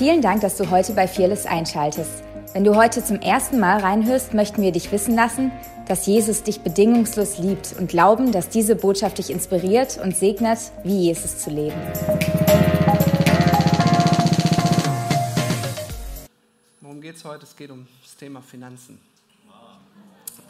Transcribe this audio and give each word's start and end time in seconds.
Vielen 0.00 0.22
Dank, 0.22 0.40
dass 0.40 0.56
du 0.56 0.70
heute 0.70 0.94
bei 0.94 1.06
Fearless 1.06 1.44
einschaltest. 1.44 2.24
Wenn 2.54 2.64
du 2.64 2.74
heute 2.74 3.04
zum 3.04 3.20
ersten 3.20 3.60
Mal 3.60 3.80
reinhörst, 3.80 4.32
möchten 4.32 4.62
wir 4.62 4.72
dich 4.72 4.90
wissen 4.92 5.14
lassen, 5.14 5.52
dass 5.88 6.06
Jesus 6.06 6.42
dich 6.42 6.62
bedingungslos 6.62 7.36
liebt 7.36 7.74
und 7.78 7.90
glauben, 7.90 8.32
dass 8.32 8.48
diese 8.48 8.76
Botschaft 8.76 9.18
dich 9.18 9.28
inspiriert 9.28 10.00
und 10.02 10.16
segnet, 10.16 10.58
wie 10.84 11.00
Jesus 11.00 11.40
zu 11.40 11.50
leben. 11.50 11.76
Worum 16.80 17.02
geht 17.02 17.16
es 17.16 17.24
heute? 17.26 17.44
Es 17.44 17.54
geht 17.54 17.70
um 17.70 17.86
das 18.02 18.16
Thema 18.16 18.40
Finanzen. 18.40 18.98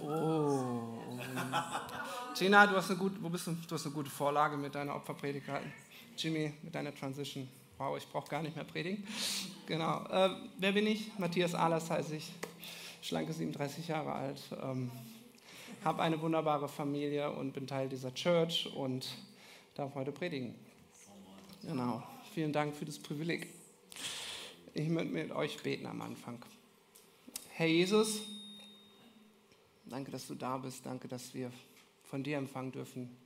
Oh. 0.00 1.00
Gina, 2.38 2.68
du 2.68 2.76
hast 2.76 2.88
eine 2.90 3.00
gute, 3.00 3.20
wo 3.20 3.28
bist 3.28 3.48
du? 3.48 3.56
Du 3.68 3.74
hast 3.74 3.84
eine 3.84 3.94
gute 3.96 4.10
Vorlage 4.10 4.56
mit 4.56 4.76
deiner 4.76 4.94
Opferpredigt 4.94 5.46
gehalten. 5.46 5.72
Jimmy, 6.16 6.54
mit 6.62 6.72
deiner 6.72 6.94
Transition. 6.94 7.48
Wow, 7.80 7.96
ich 7.96 8.06
brauche 8.06 8.28
gar 8.28 8.42
nicht 8.42 8.54
mehr 8.54 8.66
predigen. 8.66 9.06
Genau. 9.64 10.04
Äh, 10.10 10.36
wer 10.58 10.72
bin 10.72 10.86
ich? 10.86 11.16
Matthias 11.18 11.54
Ahlers 11.54 11.88
heiße 11.88 12.14
ich. 12.14 12.30
Schlanke 13.00 13.32
37 13.32 13.88
Jahre 13.88 14.12
alt. 14.12 14.42
Ähm, 14.62 14.90
habe 15.82 16.02
eine 16.02 16.20
wunderbare 16.20 16.68
Familie 16.68 17.32
und 17.32 17.52
bin 17.52 17.66
Teil 17.66 17.88
dieser 17.88 18.12
Church 18.12 18.70
und 18.76 19.08
darf 19.72 19.94
heute 19.94 20.12
predigen. 20.12 20.54
Genau. 21.62 22.02
Vielen 22.34 22.52
Dank 22.52 22.76
für 22.76 22.84
das 22.84 22.98
Privileg. 22.98 23.48
Ich 24.74 24.90
möchte 24.90 25.14
mit 25.14 25.30
euch 25.30 25.62
beten 25.62 25.86
am 25.86 26.02
Anfang. 26.02 26.44
Herr 27.48 27.66
Jesus, 27.66 28.20
danke, 29.86 30.10
dass 30.10 30.26
du 30.26 30.34
da 30.34 30.58
bist. 30.58 30.84
Danke, 30.84 31.08
dass 31.08 31.32
wir 31.32 31.50
von 32.04 32.22
dir 32.22 32.36
empfangen 32.36 32.72
dürfen. 32.72 33.16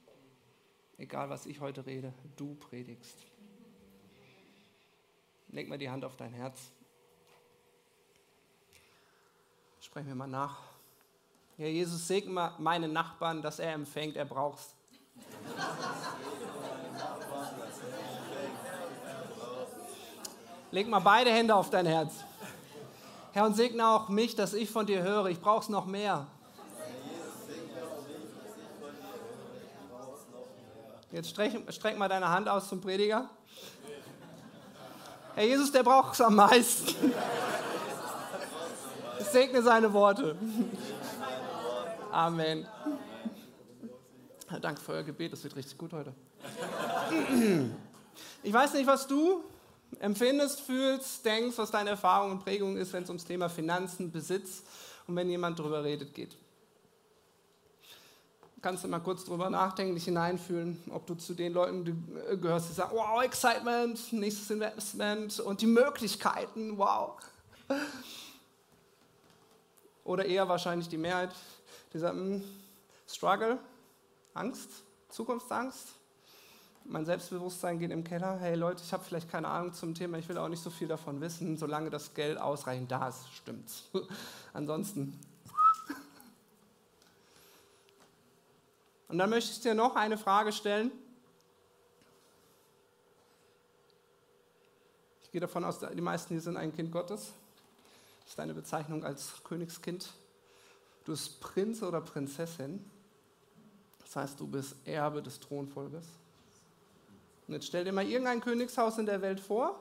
Egal, 0.96 1.28
was 1.28 1.46
ich 1.46 1.58
heute 1.58 1.84
rede, 1.86 2.14
du 2.36 2.54
predigst. 2.54 3.33
Leg 5.54 5.68
mal 5.68 5.78
die 5.78 5.88
Hand 5.88 6.04
auf 6.04 6.16
dein 6.16 6.32
Herz. 6.32 6.58
Sprechen 9.78 10.08
wir 10.08 10.16
mal 10.16 10.26
nach. 10.26 10.58
Ja, 11.56 11.66
Jesus, 11.66 12.08
segne 12.08 12.32
mal 12.32 12.54
meinen 12.58 12.92
Nachbarn, 12.92 13.40
dass 13.40 13.60
er 13.60 13.72
empfängt, 13.72 14.16
er 14.16 14.24
braucht's. 14.24 14.74
Leg 20.72 20.88
mal 20.88 20.98
beide 20.98 21.30
Hände 21.30 21.54
auf 21.54 21.70
dein 21.70 21.86
Herz. 21.86 22.14
Herr, 23.30 23.46
und 23.46 23.54
segne 23.54 23.86
auch 23.86 24.08
mich, 24.08 24.34
dass 24.34 24.54
ich 24.54 24.68
von 24.68 24.86
dir 24.86 25.04
höre. 25.04 25.26
Ich 25.26 25.40
brauch's 25.40 25.68
noch 25.68 25.86
mehr. 25.86 26.26
Jetzt 31.12 31.30
streck, 31.30 31.72
streck 31.72 31.96
mal 31.96 32.08
deine 32.08 32.28
Hand 32.28 32.48
aus 32.48 32.68
zum 32.68 32.80
Prediger. 32.80 33.30
Herr 35.34 35.44
Jesus, 35.44 35.72
der 35.72 35.82
braucht 35.82 36.14
es 36.14 36.20
am 36.20 36.36
meisten. 36.36 37.12
Ich 39.18 39.26
segne 39.26 39.62
seine 39.62 39.92
Worte. 39.92 40.36
Amen. 42.10 42.66
Danke 44.60 44.80
für 44.80 44.92
euer 44.92 45.02
Gebet, 45.02 45.32
das 45.32 45.42
wird 45.42 45.56
richtig 45.56 45.76
gut 45.76 45.92
heute. 45.92 46.14
Ich 48.44 48.52
weiß 48.52 48.74
nicht, 48.74 48.86
was 48.86 49.08
du 49.08 49.42
empfindest, 49.98 50.60
fühlst, 50.60 51.24
denkst, 51.24 51.58
was 51.58 51.70
deine 51.70 51.90
Erfahrung 51.90 52.32
und 52.32 52.44
Prägung 52.44 52.76
ist, 52.76 52.92
wenn 52.92 53.02
es 53.02 53.08
ums 53.08 53.24
Thema 53.24 53.48
Finanzen, 53.48 54.12
Besitz 54.12 54.62
und 55.08 55.16
wenn 55.16 55.28
jemand 55.28 55.58
darüber 55.58 55.82
redet 55.82 56.14
geht 56.14 56.36
kannst 58.64 58.82
du 58.82 58.88
mal 58.88 59.00
kurz 59.00 59.26
drüber 59.26 59.50
nachdenken, 59.50 59.94
dich 59.94 60.06
hineinfühlen, 60.06 60.80
ob 60.88 61.06
du 61.06 61.14
zu 61.16 61.34
den 61.34 61.52
Leuten 61.52 61.86
äh, 62.30 62.34
gehörst, 62.34 62.70
die 62.70 62.72
sagen, 62.72 62.92
wow, 62.96 63.22
Excitement, 63.22 64.10
nächstes 64.14 64.50
Investment 64.50 65.38
und 65.40 65.60
die 65.60 65.66
Möglichkeiten, 65.66 66.78
wow. 66.78 67.18
Oder 70.02 70.24
eher 70.24 70.48
wahrscheinlich 70.48 70.88
die 70.88 70.96
Mehrheit, 70.96 71.34
die 71.92 71.98
sagen, 71.98 72.18
hm, 72.18 72.44
Struggle, 73.06 73.58
Angst, 74.32 74.70
Zukunftsangst. 75.10 75.88
Mein 76.86 77.04
Selbstbewusstsein 77.04 77.78
geht 77.78 77.90
im 77.90 78.02
Keller. 78.02 78.38
Hey 78.38 78.54
Leute, 78.54 78.82
ich 78.82 78.94
habe 78.94 79.04
vielleicht 79.04 79.30
keine 79.30 79.48
Ahnung 79.48 79.74
zum 79.74 79.94
Thema, 79.94 80.16
ich 80.16 80.28
will 80.30 80.38
auch 80.38 80.48
nicht 80.48 80.62
so 80.62 80.70
viel 80.70 80.88
davon 80.88 81.20
wissen, 81.20 81.58
solange 81.58 81.90
das 81.90 82.14
Geld 82.14 82.40
ausreichend 82.40 82.90
da 82.90 83.08
ist, 83.08 83.30
stimmt's. 83.30 83.90
Ansonsten 84.54 85.20
Und 89.14 89.18
dann 89.18 89.30
möchte 89.30 89.52
ich 89.52 89.60
dir 89.60 89.74
noch 89.74 89.94
eine 89.94 90.18
Frage 90.18 90.52
stellen. 90.52 90.90
Ich 95.22 95.30
gehe 95.30 95.40
davon 95.40 95.62
aus, 95.62 95.78
die 95.78 96.00
meisten 96.00 96.34
hier 96.34 96.40
sind 96.40 96.56
ein 96.56 96.74
Kind 96.74 96.90
Gottes. 96.90 97.30
Das 98.22 98.30
ist 98.30 98.38
deine 98.40 98.54
Bezeichnung 98.54 99.04
als 99.04 99.34
Königskind. 99.44 100.08
Du 101.04 101.12
bist 101.12 101.38
Prinz 101.38 101.80
oder 101.84 102.00
Prinzessin. 102.00 102.84
Das 104.00 104.16
heißt, 104.16 104.40
du 104.40 104.48
bist 104.48 104.74
Erbe 104.84 105.22
des 105.22 105.38
Thronfolges. 105.38 106.06
Und 107.46 107.54
jetzt 107.54 107.68
stell 107.68 107.84
dir 107.84 107.92
mal 107.92 108.04
irgendein 108.04 108.40
Königshaus 108.40 108.98
in 108.98 109.06
der 109.06 109.22
Welt 109.22 109.38
vor. 109.38 109.80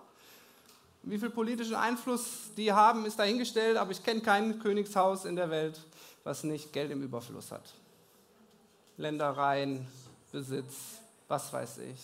Wie 1.02 1.18
viel 1.18 1.32
politischen 1.32 1.74
Einfluss 1.74 2.52
die 2.56 2.72
haben, 2.72 3.08
ist 3.08 3.18
dahingestellt, 3.18 3.78
aber 3.78 3.90
ich 3.90 4.04
kenne 4.04 4.22
kein 4.22 4.60
Königshaus 4.60 5.26
in 5.26 5.36
der 5.36 5.50
Welt, 5.50 5.84
was 6.24 6.44
nicht 6.44 6.72
Geld 6.72 6.92
im 6.92 7.02
Überfluss 7.02 7.52
hat. 7.52 7.74
Ländereien, 8.98 9.88
Besitz, 10.32 11.00
was 11.28 11.52
weiß 11.52 11.80
ich. 11.80 12.02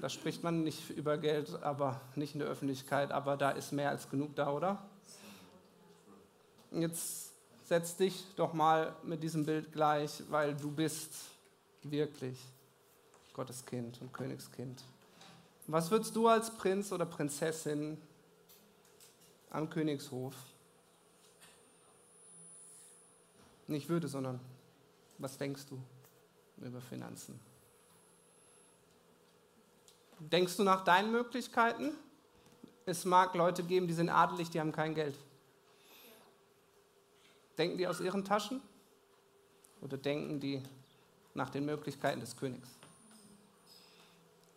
Da 0.00 0.08
spricht 0.08 0.42
man 0.42 0.62
nicht 0.62 0.90
über 0.90 1.18
Geld, 1.18 1.62
aber 1.62 2.00
nicht 2.14 2.34
in 2.34 2.40
der 2.40 2.48
Öffentlichkeit, 2.48 3.12
aber 3.12 3.36
da 3.36 3.50
ist 3.50 3.72
mehr 3.72 3.90
als 3.90 4.08
genug 4.08 4.34
da, 4.34 4.50
oder? 4.50 4.82
Jetzt 6.70 7.32
setz 7.66 7.96
dich 7.96 8.24
doch 8.36 8.54
mal 8.54 8.96
mit 9.02 9.22
diesem 9.22 9.44
Bild 9.44 9.72
gleich, 9.72 10.22
weil 10.30 10.54
du 10.54 10.70
bist 10.70 11.12
wirklich 11.82 12.38
Gottes 13.34 13.64
Kind 13.66 14.00
und 14.00 14.12
Königskind. 14.12 14.82
Was 15.66 15.90
würdest 15.90 16.16
du 16.16 16.28
als 16.28 16.50
Prinz 16.50 16.92
oder 16.92 17.06
Prinzessin 17.06 17.98
am 19.50 19.68
Königshof 19.68 20.34
nicht 23.66 23.88
würde, 23.88 24.08
sondern 24.08 24.40
was 25.20 25.36
denkst 25.36 25.66
du 25.66 25.80
über 26.58 26.80
Finanzen? 26.80 27.38
Denkst 30.18 30.56
du 30.56 30.64
nach 30.64 30.84
deinen 30.84 31.12
Möglichkeiten? 31.12 31.92
Es 32.86 33.04
mag 33.04 33.34
Leute 33.34 33.62
geben, 33.62 33.86
die 33.86 33.94
sind 33.94 34.08
adelig, 34.08 34.50
die 34.50 34.60
haben 34.60 34.72
kein 34.72 34.94
Geld. 34.94 35.16
Denken 37.56 37.78
die 37.78 37.86
aus 37.86 38.00
ihren 38.00 38.24
Taschen? 38.24 38.60
Oder 39.80 39.96
denken 39.96 40.40
die 40.40 40.62
nach 41.34 41.50
den 41.50 41.64
Möglichkeiten 41.64 42.20
des 42.20 42.36
Königs? 42.36 42.68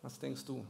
Was 0.01 0.19
denkst 0.19 0.43
du? 0.45 0.65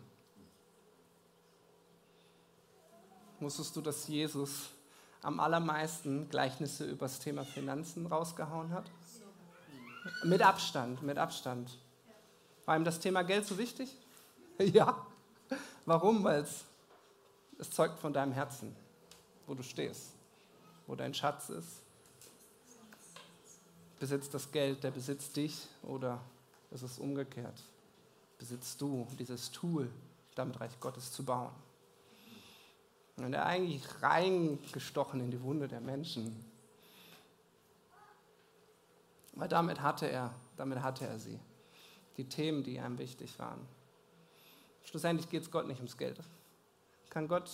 Wusstest 3.39 3.75
du, 3.75 3.81
dass 3.81 4.07
Jesus 4.07 4.69
am 5.21 5.39
allermeisten 5.39 6.29
Gleichnisse 6.29 6.85
über 6.85 7.07
das 7.07 7.19
Thema 7.19 7.43
Finanzen 7.43 8.05
rausgehauen 8.05 8.71
hat? 8.71 8.89
Mit 10.23 10.41
Abstand, 10.41 11.01
mit 11.01 11.17
Abstand. 11.17 11.77
War 12.65 12.77
ihm 12.77 12.83
das 12.83 12.99
Thema 12.99 13.23
Geld 13.23 13.45
so 13.45 13.57
wichtig? 13.57 13.95
ja. 14.59 15.05
Warum? 15.85 16.23
Weil 16.23 16.41
es, 16.41 16.65
zeugt 17.69 17.99
von 17.99 18.11
deinem 18.11 18.33
Herzen, 18.33 18.75
wo 19.47 19.53
du 19.53 19.63
stehst, 19.63 20.11
wo 20.87 20.95
dein 20.95 21.13
Schatz 21.13 21.49
ist. 21.49 21.81
Besitzt 23.99 24.33
das 24.33 24.51
Geld, 24.51 24.83
der 24.83 24.91
besitzt 24.91 25.35
dich 25.37 25.67
oder 25.83 26.19
ist 26.71 26.81
es 26.81 26.99
umgekehrt? 26.99 27.63
Besitzt 28.37 28.81
du 28.81 29.07
dieses 29.17 29.51
Tool, 29.51 29.89
damit 30.35 30.59
Reich 30.59 30.77
Gottes 30.81 31.11
zu 31.11 31.23
bauen? 31.23 31.51
Und 33.15 33.33
er 33.33 33.45
eigentlich 33.45 33.83
reingestochen 34.01 35.21
in 35.21 35.31
die 35.31 35.41
Wunde 35.41 35.67
der 35.67 35.79
Menschen. 35.79 36.43
Weil 39.33 39.47
damit 39.47 39.81
hatte 39.81 40.09
er, 40.09 40.33
damit 40.57 40.81
hatte 40.81 41.07
er 41.07 41.19
sie. 41.19 41.39
Die 42.17 42.29
Themen, 42.29 42.63
die 42.63 42.75
ihm 42.75 42.97
wichtig 42.97 43.37
waren. 43.39 43.67
Schlussendlich 44.83 45.29
geht 45.29 45.43
es 45.43 45.51
Gott 45.51 45.67
nicht 45.67 45.77
ums 45.77 45.97
Geld. 45.97 46.19
Kann 47.09 47.27
Gott 47.27 47.49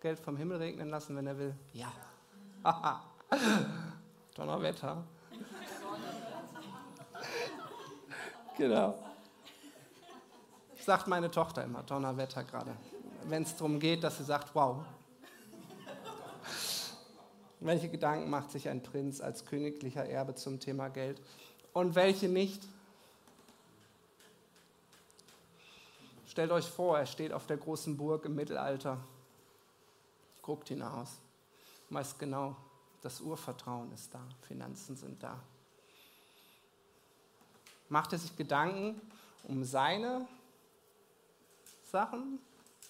Geld 0.00 0.20
vom 0.20 0.36
Himmel 0.36 0.58
regnen 0.58 0.88
lassen, 0.88 1.16
wenn 1.16 1.26
er 1.26 1.38
will? 1.38 1.54
Ja. 1.72 1.92
Donnerwetter. 4.34 5.02
genau. 8.56 8.98
Sagt 10.84 11.08
meine 11.08 11.30
Tochter 11.30 11.64
immer, 11.64 11.82
Donnerwetter 11.82 12.44
gerade. 12.44 12.76
Wenn 13.24 13.42
es 13.42 13.56
darum 13.56 13.80
geht, 13.80 14.04
dass 14.04 14.18
sie 14.18 14.24
sagt, 14.24 14.54
wow, 14.54 14.84
welche 17.66 17.88
Gedanken 17.88 18.30
macht 18.30 18.50
sich 18.50 18.68
ein 18.68 18.82
Prinz 18.82 19.20
als 19.20 19.44
königlicher 19.44 20.04
Erbe 20.04 20.34
zum 20.34 20.60
Thema 20.60 20.88
Geld 20.88 21.20
und 21.72 21.94
welche 21.94 22.28
nicht? 22.28 22.62
Stellt 26.28 26.50
euch 26.50 26.66
vor, 26.66 26.98
er 26.98 27.06
steht 27.06 27.32
auf 27.32 27.46
der 27.46 27.56
großen 27.56 27.96
Burg 27.96 28.24
im 28.26 28.34
Mittelalter 28.34 28.98
guckt 30.46 30.68
hinaus, 30.68 31.18
weiß 31.90 32.18
genau, 32.18 32.54
das 33.02 33.20
Urvertrauen 33.20 33.90
ist 33.92 34.14
da, 34.14 34.20
Finanzen 34.46 34.96
sind 34.96 35.20
da. 35.20 35.42
Macht 37.88 38.12
er 38.12 38.20
sich 38.20 38.36
Gedanken 38.36 39.00
um 39.42 39.64
seine 39.64 40.26
Sachen? 41.82 42.38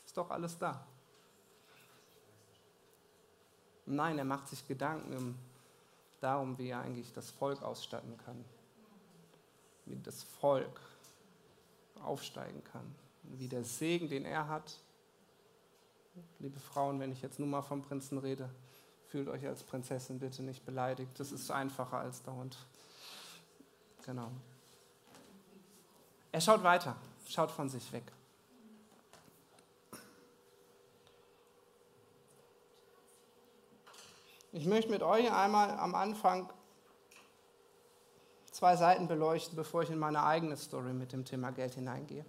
Ist 0.05 0.17
doch 0.17 0.31
alles 0.31 0.59
da. 0.59 0.87
Nein, 3.87 4.19
er 4.19 4.25
macht 4.25 4.49
sich 4.49 4.67
Gedanken 4.67 5.39
darum, 6.21 6.59
wie 6.59 6.69
er 6.69 6.81
eigentlich 6.81 7.13
das 7.13 7.31
Volk 7.31 7.63
ausstatten 7.63 8.17
kann. 8.25 8.45
Wie 9.85 9.97
das 10.03 10.25
Volk 10.25 10.81
aufsteigen 12.03 12.63
kann. 12.65 12.95
Wie 13.23 13.49
der 13.49 13.65
Segen, 13.65 14.09
den 14.09 14.25
er 14.25 14.49
hat. 14.49 14.79
Liebe 16.41 16.59
Frauen, 16.59 16.99
wenn 16.99 17.13
ich 17.13 17.23
jetzt 17.23 17.39
nur 17.39 17.49
mal 17.49 17.63
vom 17.63 17.83
Prinzen 17.83 18.19
rede, 18.19 18.51
fühlt 19.09 19.29
euch 19.29 19.47
als 19.47 19.63
Prinzessin 19.63 20.19
bitte 20.19 20.43
nicht 20.43 20.65
beleidigt. 20.65 21.19
Das 21.21 21.31
ist 21.31 21.51
einfacher 21.51 21.99
als 21.99 22.23
dauernd. 22.23 22.57
Genau. 24.05 24.31
Er 26.33 26.41
schaut 26.41 26.63
weiter, 26.63 26.97
schaut 27.29 27.51
von 27.51 27.69
sich 27.69 27.93
weg. 27.93 28.11
Ich 34.57 34.65
möchte 34.65 34.91
mit 34.91 35.03
euch 35.03 35.31
einmal 35.31 35.69
am 35.73 35.95
Anfang 35.95 36.49
zwei 38.51 38.75
Seiten 38.75 39.07
beleuchten, 39.07 39.55
bevor 39.55 39.83
ich 39.83 39.91
in 39.91 39.99
meine 39.99 40.23
eigene 40.23 40.57
Story 40.57 40.95
mit 40.95 41.13
dem 41.13 41.27
Thema 41.27 41.51
Geld 41.51 41.75
hineingehe. 41.75 42.25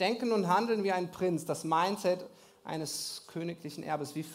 Denken 0.00 0.32
und 0.32 0.48
handeln 0.48 0.82
wie 0.82 0.90
ein 0.90 1.12
Prinz, 1.12 1.44
das 1.44 1.62
Mindset 1.62 2.26
eines 2.64 3.22
königlichen 3.28 3.84
Erbes. 3.84 4.16
Wie, 4.16 4.26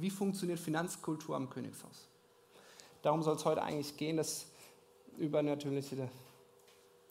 wie 0.00 0.10
funktioniert 0.10 0.60
Finanzkultur 0.60 1.34
am 1.34 1.50
Königshaus? 1.50 2.06
Darum 3.02 3.24
soll 3.24 3.34
es 3.34 3.44
heute 3.44 3.64
eigentlich 3.64 3.96
gehen, 3.96 4.16
das 4.16 4.46
Übernatürliche 5.18 6.08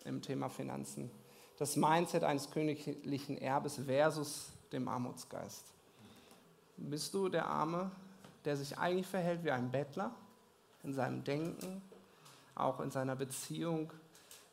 im 0.05 0.21
Thema 0.21 0.47
Finanzen 0.47 1.11
das 1.57 1.75
Mindset 1.75 2.23
eines 2.23 2.51
königlichen 2.51 3.37
Erbes 3.37 3.79
versus 3.85 4.49
dem 4.71 4.87
Armutsgeist. 4.87 5.65
Bist 6.77 7.13
du 7.13 7.29
der 7.29 7.47
Arme, 7.47 7.91
der 8.43 8.57
sich 8.57 8.77
eigentlich 8.77 9.07
verhält 9.07 9.43
wie 9.43 9.51
ein 9.51 9.71
Bettler 9.71 10.13
in 10.83 10.93
seinem 10.93 11.23
Denken, 11.23 11.81
auch 12.53 12.79
in 12.79 12.91
seiner 12.91 13.15
Beziehung 13.15 13.91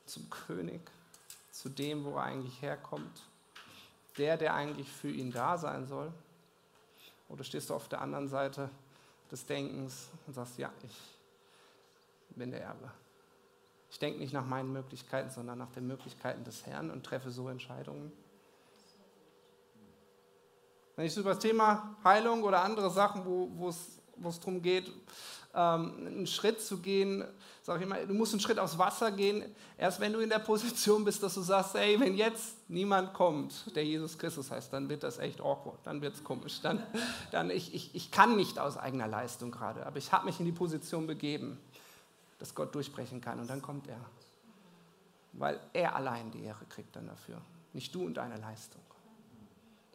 zum 0.07 0.31
König, 0.31 0.81
zu 1.51 1.69
dem, 1.69 2.05
wo 2.05 2.17
er 2.17 2.25
eigentlich 2.25 2.63
herkommt? 2.63 3.23
Der, 4.19 4.37
der 4.37 4.55
eigentlich 4.55 4.91
für 4.91 5.11
ihn 5.11 5.33
da 5.33 5.59
sein 5.59 5.87
soll? 5.87 6.13
Oder 7.29 7.45
stehst 7.45 7.71
du 7.71 7.75
auf 7.75 7.89
der 7.89 8.01
anderen 8.01 8.29
Seite 8.29 8.71
des 9.31 9.47
Denkens 9.47 10.09
und 10.27 10.35
sagst, 10.35 10.59
ja, 10.59 10.71
ich 10.85 10.97
bin 12.37 12.51
der 12.51 12.63
Erbe. 12.63 12.91
Ich 13.93 13.99
denke 13.99 14.19
nicht 14.19 14.33
nach 14.33 14.47
meinen 14.47 14.73
Möglichkeiten, 14.73 15.29
sondern 15.29 15.59
nach 15.59 15.71
den 15.71 15.87
Möglichkeiten 15.87 16.45
des 16.45 16.65
Herrn 16.65 16.91
und 16.91 17.05
treffe 17.05 17.31
so 17.31 17.51
Entscheidungen. 17.51 18.11
Wenn 20.97 21.05
ich 21.05 21.13
so 21.13 21.21
über 21.21 21.35
das 21.35 21.41
Thema 21.41 21.95
Heilung 22.03 22.43
oder 22.43 22.63
andere 22.63 22.91
Sachen, 22.91 23.27
wo, 23.27 23.69
es 23.69 24.41
darum 24.41 24.63
geht, 24.63 24.91
ähm, 25.55 26.07
einen 26.07 26.27
Schritt 26.27 26.63
zu 26.63 26.79
gehen, 26.79 27.23
sage 27.61 27.81
ich 27.81 27.85
immer, 27.85 27.97
du 27.97 28.15
musst 28.15 28.33
einen 28.33 28.41
Schritt 28.41 28.59
aufs 28.59 28.79
Wasser 28.79 29.11
gehen, 29.13 29.55
erst 29.77 30.01
wenn 30.01 30.15
du 30.15 30.21
in 30.21 30.31
der 30.31 30.39
Position 30.39 31.05
bist, 31.05 31.23
dass 31.23 31.35
du 31.35 31.43
sagst, 31.43 31.75
ey, 31.75 32.01
wenn 32.01 32.17
jetzt 32.17 32.57
niemand 32.69 33.13
kommt, 33.13 33.77
der 33.77 33.85
Jesus 33.85 34.17
Christus 34.17 34.51
heißt, 34.51 34.73
dann 34.73 34.89
wird 34.89 35.03
das 35.03 35.19
echt 35.19 35.43
awkward, 35.43 35.81
dann 35.85 36.01
wird 36.01 36.15
es 36.15 36.25
komisch. 36.25 36.63
Dann, 36.63 36.83
dann 37.31 37.51
ich, 37.51 37.75
ich, 37.75 37.95
ich 37.95 38.11
kann 38.11 38.37
nicht 38.37 38.59
aus 38.59 38.79
eigener 38.79 39.07
Leistung 39.07 39.51
gerade, 39.51 39.85
aber 39.85 39.99
ich 39.99 40.13
habe 40.13 40.25
mich 40.25 40.41
in 40.41 40.47
die 40.47 40.53
Position 40.53 41.07
begeben 41.07 41.59
dass 42.43 42.57
Gott 42.57 42.75
durchbrechen 42.75 43.21
kann. 43.21 43.39
Und 43.39 43.49
dann 43.49 43.63
kommt 43.63 43.87
er. 43.87 44.01
Weil 45.33 45.61
er 45.73 45.95
allein 45.95 46.33
die 46.33 46.43
Ehre 46.43 46.65
kriegt 46.65 46.97
dann 46.97 47.07
dafür. 47.07 47.41
Nicht 47.73 47.95
du 47.95 48.05
und 48.05 48.15
deine 48.15 48.37
Leistung. 48.37 48.83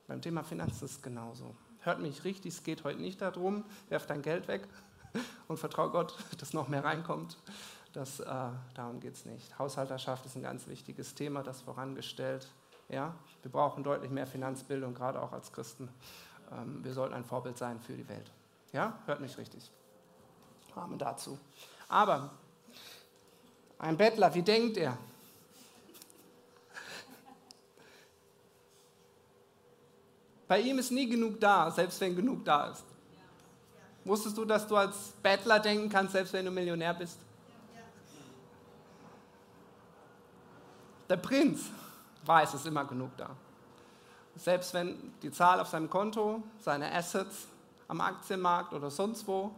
Beim 0.07 0.21
Thema 0.21 0.43
Finanzen 0.43 0.85
ist 0.85 0.91
es 0.91 1.01
genauso. 1.01 1.57
Hört 1.81 1.99
mich 1.99 2.23
richtig, 2.23 2.53
es 2.53 2.63
geht 2.63 2.85
heute 2.85 3.01
nicht 3.01 3.21
darum, 3.21 3.65
werf 3.89 4.05
dein 4.07 4.21
Geld 4.21 4.47
weg 4.47 4.65
und 5.49 5.57
vertraue 5.57 5.89
Gott, 5.91 6.15
dass 6.37 6.53
noch 6.53 6.69
mehr 6.69 6.85
reinkommt. 6.85 7.37
Das, 7.91 8.21
äh, 8.21 8.25
darum 8.73 9.01
geht 9.01 9.15
es 9.15 9.25
nicht. 9.25 9.59
Haushalterschaft 9.59 10.25
ist 10.25 10.37
ein 10.37 10.43
ganz 10.43 10.67
wichtiges 10.67 11.15
Thema, 11.15 11.43
das 11.43 11.61
vorangestellt. 11.61 12.49
Ja? 12.87 13.13
Wir 13.41 13.51
brauchen 13.51 13.83
deutlich 13.83 14.09
mehr 14.09 14.25
Finanzbildung, 14.25 14.93
gerade 14.93 15.21
auch 15.21 15.33
als 15.33 15.51
Christen. 15.51 15.89
Ähm, 16.53 16.81
wir 16.81 16.93
sollten 16.93 17.13
ein 17.13 17.25
Vorbild 17.25 17.57
sein 17.57 17.81
für 17.81 17.93
die 17.93 18.07
Welt. 18.07 18.31
Ja, 18.71 18.97
hört 19.05 19.19
mich 19.19 19.37
richtig. 19.37 19.69
Amen 20.75 20.97
dazu. 20.97 21.37
Aber 21.87 22.31
ein 23.79 23.97
Bettler, 23.97 24.33
wie 24.33 24.41
denkt 24.41 24.77
er? 24.77 24.97
Bei 30.47 30.59
ihm 30.61 30.79
ist 30.79 30.91
nie 30.91 31.07
genug 31.09 31.39
da, 31.39 31.69
selbst 31.71 31.99
wenn 31.99 32.15
genug 32.15 32.45
da 32.45 32.67
ist. 32.67 32.83
Wusstest 34.05 34.37
du, 34.37 34.45
dass 34.45 34.65
du 34.65 34.77
als 34.77 34.95
Bettler 35.21 35.59
denken 35.59 35.89
kannst, 35.89 36.13
selbst 36.13 36.31
wenn 36.31 36.45
du 36.45 36.51
Millionär 36.51 36.93
bist? 36.93 37.19
Der 41.09 41.17
Prinz 41.17 41.65
weiß, 42.25 42.53
es 42.53 42.61
ist 42.61 42.67
immer 42.67 42.85
genug 42.85 43.11
da. 43.17 43.29
Selbst 44.35 44.73
wenn 44.73 45.13
die 45.21 45.31
Zahl 45.31 45.59
auf 45.59 45.67
seinem 45.67 45.89
Konto, 45.89 46.43
seine 46.59 46.93
Assets 46.93 47.47
am 47.87 48.01
Aktienmarkt 48.01 48.73
oder 48.73 48.89
sonst 48.89 49.27
wo 49.27 49.51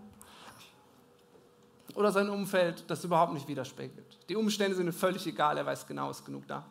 oder 1.95 2.11
sein 2.11 2.29
Umfeld 2.29 2.89
das 2.89 3.03
überhaupt 3.03 3.33
nicht 3.33 3.47
widerspiegelt. 3.47 4.19
Die 4.29 4.35
Umstände 4.35 4.75
sind 4.75 4.87
ihm 4.87 4.93
völlig 4.93 5.25
egal, 5.27 5.57
er 5.57 5.65
weiß 5.65 5.87
genau, 5.87 6.09
ist 6.09 6.25
genug 6.25 6.47
da. 6.47 6.65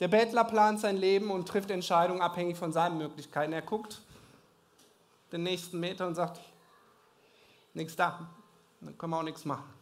Der 0.00 0.08
Bettler 0.08 0.44
plant 0.44 0.80
sein 0.80 0.96
Leben 0.96 1.30
und 1.30 1.48
trifft 1.48 1.70
Entscheidungen 1.70 2.20
abhängig 2.20 2.56
von 2.56 2.72
seinen 2.72 2.98
Möglichkeiten. 2.98 3.52
Er 3.52 3.62
guckt 3.62 4.00
den 5.32 5.42
nächsten 5.42 5.80
Meter 5.80 6.06
und 6.06 6.14
sagt, 6.14 6.40
nichts 7.74 7.96
da, 7.96 8.30
dann 8.80 8.96
können 8.96 9.12
wir 9.12 9.18
auch 9.18 9.24
nichts 9.24 9.44
machen. 9.44 9.74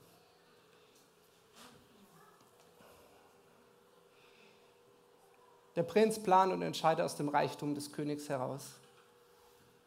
Der 5.77 5.83
Prinz 5.83 6.23
plant 6.23 6.55
und 6.55 6.63
entscheidet 6.63 7.05
aus 7.05 7.17
dem 7.17 7.29
Reichtum 7.29 7.75
des 7.75 7.93
Königs 7.93 8.31
heraus. 8.31 8.81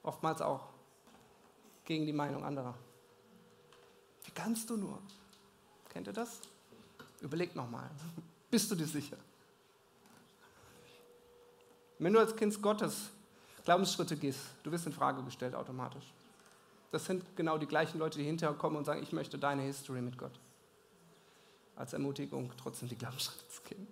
Oftmals 0.09 0.41
auch 0.41 0.61
gegen 1.85 2.07
die 2.07 2.13
Meinung 2.13 2.43
anderer. 2.43 2.73
Wie 4.23 4.31
kannst 4.31 4.67
du 4.67 4.75
nur? 4.75 4.97
Kennt 5.87 6.07
ihr 6.07 6.13
das? 6.13 6.39
Überleg 7.21 7.55
nochmal. 7.55 7.91
Bist 8.49 8.71
du 8.71 8.75
dir 8.75 8.87
sicher? 8.87 9.17
Wenn 11.99 12.11
du 12.11 12.17
als 12.17 12.35
Kind 12.35 12.59
Gottes 12.59 13.11
Glaubensschritte 13.65 14.17
gehst, 14.17 14.39
du 14.63 14.71
wirst 14.71 14.87
in 14.87 14.93
Frage 14.93 15.21
gestellt 15.21 15.53
automatisch. 15.53 16.11
Das 16.89 17.05
sind 17.05 17.23
genau 17.35 17.59
die 17.59 17.67
gleichen 17.67 17.99
Leute, 17.99 18.17
die 18.17 18.25
hinterher 18.25 18.57
kommen 18.57 18.77
und 18.77 18.85
sagen, 18.85 19.03
ich 19.03 19.11
möchte 19.11 19.37
deine 19.37 19.61
History 19.61 20.01
mit 20.01 20.17
Gott. 20.17 20.39
Als 21.75 21.93
Ermutigung, 21.93 22.51
trotzdem 22.57 22.89
die 22.89 22.97
Glaubensschritte 22.97 23.47
zu 23.47 23.61
gehen. 23.61 23.87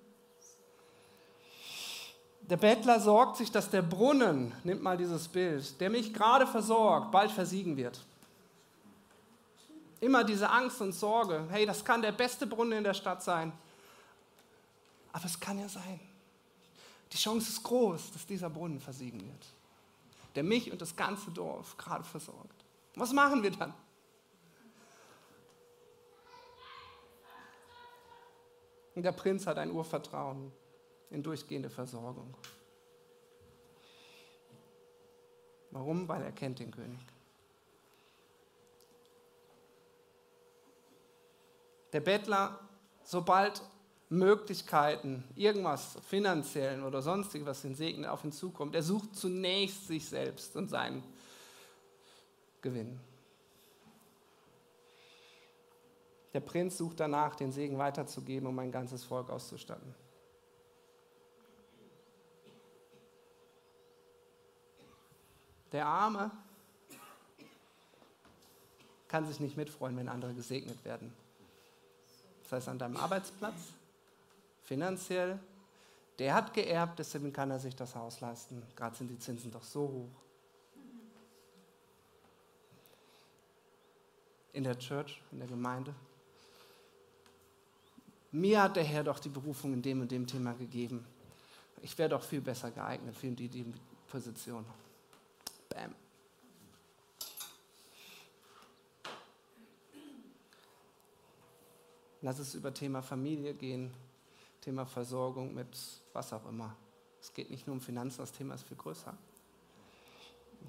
Der 2.49 2.57
Bettler 2.57 2.99
sorgt 3.01 3.37
sich, 3.37 3.51
dass 3.51 3.69
der 3.69 3.81
Brunnen, 3.81 4.53
nimmt 4.63 4.81
mal 4.81 4.97
dieses 4.97 5.27
Bild, 5.27 5.79
der 5.81 5.89
mich 5.89 6.13
gerade 6.13 6.47
versorgt, 6.47 7.11
bald 7.11 7.29
versiegen 7.29 7.75
wird. 7.75 7.99
Immer 9.99 10.23
diese 10.23 10.49
Angst 10.49 10.79
und 10.79 10.93
Sorge, 10.93 11.45
hey, 11.49 11.65
das 11.65 11.83
kann 11.83 12.01
der 12.01 12.13
beste 12.13 12.47
Brunnen 12.47 12.77
in 12.77 12.83
der 12.85 12.93
Stadt 12.93 13.21
sein. 13.21 13.51
Aber 15.11 15.25
es 15.25 15.37
kann 15.39 15.59
ja 15.59 15.67
sein. 15.67 15.99
Die 17.11 17.17
Chance 17.17 17.49
ist 17.49 17.63
groß, 17.63 18.11
dass 18.11 18.25
dieser 18.25 18.49
Brunnen 18.49 18.79
versiegen 18.79 19.19
wird, 19.19 19.45
der 20.35 20.43
mich 20.43 20.71
und 20.71 20.81
das 20.81 20.95
ganze 20.95 21.31
Dorf 21.31 21.75
gerade 21.77 22.03
versorgt. 22.03 22.63
Was 22.95 23.11
machen 23.11 23.43
wir 23.43 23.51
dann? 23.51 23.73
Und 28.95 29.03
der 29.03 29.11
Prinz 29.11 29.45
hat 29.45 29.57
ein 29.57 29.71
Urvertrauen 29.71 30.51
in 31.09 31.23
durchgehende 31.23 31.69
Versorgung. 31.69 32.33
Warum? 35.71 36.07
Weil 36.07 36.23
er 36.23 36.31
kennt 36.31 36.59
den 36.59 36.71
König. 36.71 36.99
Der 41.93 42.01
Bettler, 42.01 42.59
sobald 43.03 43.61
Möglichkeiten, 44.09 45.23
irgendwas 45.35 45.97
finanziellen 46.07 46.83
oder 46.83 47.01
sonstiges, 47.01 47.47
was 47.47 47.61
den 47.61 47.75
Segen 47.75 48.05
auf 48.05 48.23
ihn 48.23 48.31
zukommt, 48.31 48.75
er 48.75 48.83
sucht 48.83 49.15
zunächst 49.15 49.87
sich 49.87 50.05
selbst 50.05 50.55
und 50.55 50.69
seinen 50.69 51.03
Gewinn. 52.61 52.99
Der 56.33 56.39
Prinz 56.41 56.77
sucht 56.77 56.99
danach, 56.99 57.35
den 57.35 57.51
Segen 57.51 57.77
weiterzugeben, 57.77 58.47
um 58.47 58.59
ein 58.59 58.71
ganzes 58.71 59.03
Volk 59.03 59.29
auszustatten. 59.29 59.93
Der 65.71 65.85
Arme 65.85 66.31
kann 69.07 69.25
sich 69.25 69.39
nicht 69.39 69.57
mitfreuen, 69.57 69.95
wenn 69.97 70.09
andere 70.09 70.33
gesegnet 70.33 70.83
werden. 70.85 71.13
Das 72.43 72.53
heißt, 72.53 72.69
an 72.69 72.79
deinem 72.79 72.97
Arbeitsplatz, 72.97 73.55
finanziell, 74.63 75.39
der 76.19 76.33
hat 76.33 76.53
geerbt, 76.53 76.99
deswegen 76.99 77.31
kann 77.31 77.51
er 77.51 77.59
sich 77.59 77.75
das 77.75 77.95
Haus 77.95 78.21
leisten. 78.21 78.63
Gerade 78.75 78.95
sind 78.95 79.09
die 79.09 79.19
Zinsen 79.19 79.51
doch 79.51 79.63
so 79.63 79.81
hoch. 79.81 80.21
In 84.53 84.63
der 84.63 84.79
Church, 84.79 85.21
in 85.31 85.39
der 85.39 85.47
Gemeinde. 85.47 85.93
Mir 88.31 88.63
hat 88.63 88.75
der 88.75 88.83
Herr 88.83 89.03
doch 89.03 89.19
die 89.19 89.29
Berufung 89.29 89.73
in 89.73 89.81
dem 89.81 90.01
und 90.01 90.11
dem 90.11 90.25
Thema 90.25 90.53
gegeben. 90.53 91.05
Ich 91.81 91.97
wäre 91.97 92.09
doch 92.09 92.23
viel 92.23 92.41
besser 92.41 92.71
geeignet 92.71 93.15
für 93.15 93.29
die, 93.29 93.47
die 93.47 93.73
Position. 94.07 94.65
Bam. 95.77 95.93
Lass 102.21 102.39
es 102.39 102.55
über 102.55 102.73
Thema 102.73 103.03
Familie 103.03 103.53
gehen, 103.53 103.93
Thema 104.61 104.87
Versorgung 104.87 105.53
mit 105.53 105.67
was 106.13 106.33
auch 106.33 106.47
immer. 106.47 106.75
Es 107.21 107.31
geht 107.31 107.51
nicht 107.51 107.67
nur 107.67 107.75
um 107.75 107.81
Finanzen, 107.81 108.17
das 108.17 108.31
Thema 108.31 108.55
ist 108.55 108.63
viel 108.63 108.77
größer. 108.77 109.15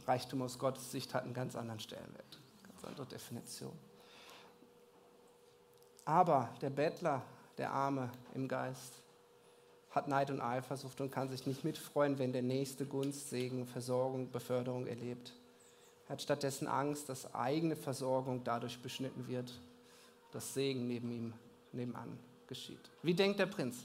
Reichtum 0.07 0.43
aus 0.43 0.59
Gottes 0.59 0.91
Sicht 0.91 1.15
hat 1.15 1.25
einen 1.25 1.33
ganz 1.33 1.57
anderen 1.57 1.81
Stellenwert, 1.81 2.38
ganz 2.67 2.85
andere 2.85 3.07
Definition. 3.07 3.77
Aber 6.05 6.55
der 6.61 6.71
Bettler, 6.71 7.23
der 7.57 7.73
Arme 7.73 8.11
im 8.35 8.47
Geist, 8.47 9.03
hat 9.90 10.09
Neid 10.09 10.30
und 10.30 10.40
Eifersucht 10.40 11.00
und 11.00 11.11
kann 11.11 11.28
sich 11.28 11.47
nicht 11.47 11.64
mitfreuen, 11.64 12.18
wenn 12.18 12.33
der 12.33 12.42
nächste 12.42 12.87
Gunst, 12.87 13.30
Segen, 13.30 13.66
Versorgung, 13.66 14.30
Beförderung 14.30 14.87
erlebt. 14.87 15.33
Er 16.07 16.12
hat 16.12 16.23
stattdessen 16.23 16.66
Angst, 16.66 17.09
dass 17.09 17.35
eigene 17.35 17.76
Versorgung 17.76 18.42
dadurch 18.45 18.80
beschnitten 18.80 19.28
wird, 19.28 19.52
dass 20.33 20.54
Segen 20.54 20.87
neben 20.87 21.11
ihm 21.11 21.33
nebenan 21.73 22.18
geschieht. 22.47 22.90
Wie 23.02 23.14
denkt 23.14 23.38
der 23.38 23.47
Prinz? 23.47 23.85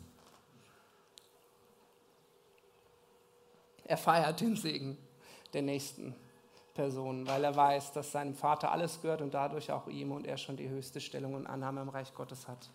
Er 3.85 3.97
feiert 3.97 4.39
den 4.39 4.55
Segen 4.55 4.97
der 5.51 5.61
nächsten 5.61 6.15
Person, 6.73 7.27
weil 7.27 7.43
er 7.43 7.55
weiß, 7.55 7.91
dass 7.91 8.11
seinem 8.11 8.33
Vater 8.33 8.71
alles 8.71 9.01
gehört 9.01 9.21
und 9.21 9.33
dadurch 9.33 9.71
auch 9.71 9.87
ihm 9.87 10.11
und 10.11 10.25
er 10.25 10.37
schon 10.37 10.57
die 10.57 10.69
höchste 10.69 11.01
Stellung 11.01 11.33
und 11.33 11.45
Annahme 11.45 11.81
im 11.81 11.89
Reich 11.89 12.13
Gottes 12.13 12.47
hat. 12.47 12.69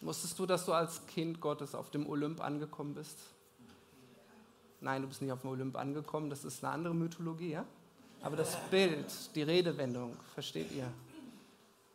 Wusstest 0.00 0.38
du, 0.38 0.46
dass 0.46 0.64
du 0.64 0.72
als 0.72 1.06
Kind 1.06 1.40
Gottes 1.40 1.74
auf 1.74 1.90
dem 1.90 2.08
Olymp 2.08 2.40
angekommen 2.40 2.94
bist? 2.94 3.18
Nein, 4.80 5.02
du 5.02 5.08
bist 5.08 5.20
nicht 5.20 5.32
auf 5.32 5.40
dem 5.40 5.50
Olymp 5.50 5.76
angekommen, 5.76 6.30
das 6.30 6.44
ist 6.44 6.62
eine 6.62 6.72
andere 6.72 6.94
Mythologie, 6.94 7.50
ja? 7.50 7.64
Aber 8.22 8.36
das 8.36 8.56
Bild, 8.70 9.06
die 9.34 9.42
Redewendung, 9.42 10.16
versteht 10.34 10.70
ihr? 10.72 10.90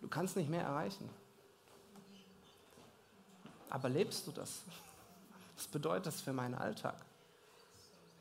Du 0.01 0.07
kannst 0.07 0.35
nicht 0.35 0.49
mehr 0.49 0.63
erreichen. 0.63 1.09
Aber 3.69 3.89
lebst 3.89 4.27
du 4.27 4.31
das? 4.31 4.63
Was 5.55 5.67
bedeutet 5.67 6.07
das 6.07 6.21
für 6.21 6.33
meinen 6.33 6.55
Alltag? 6.55 6.95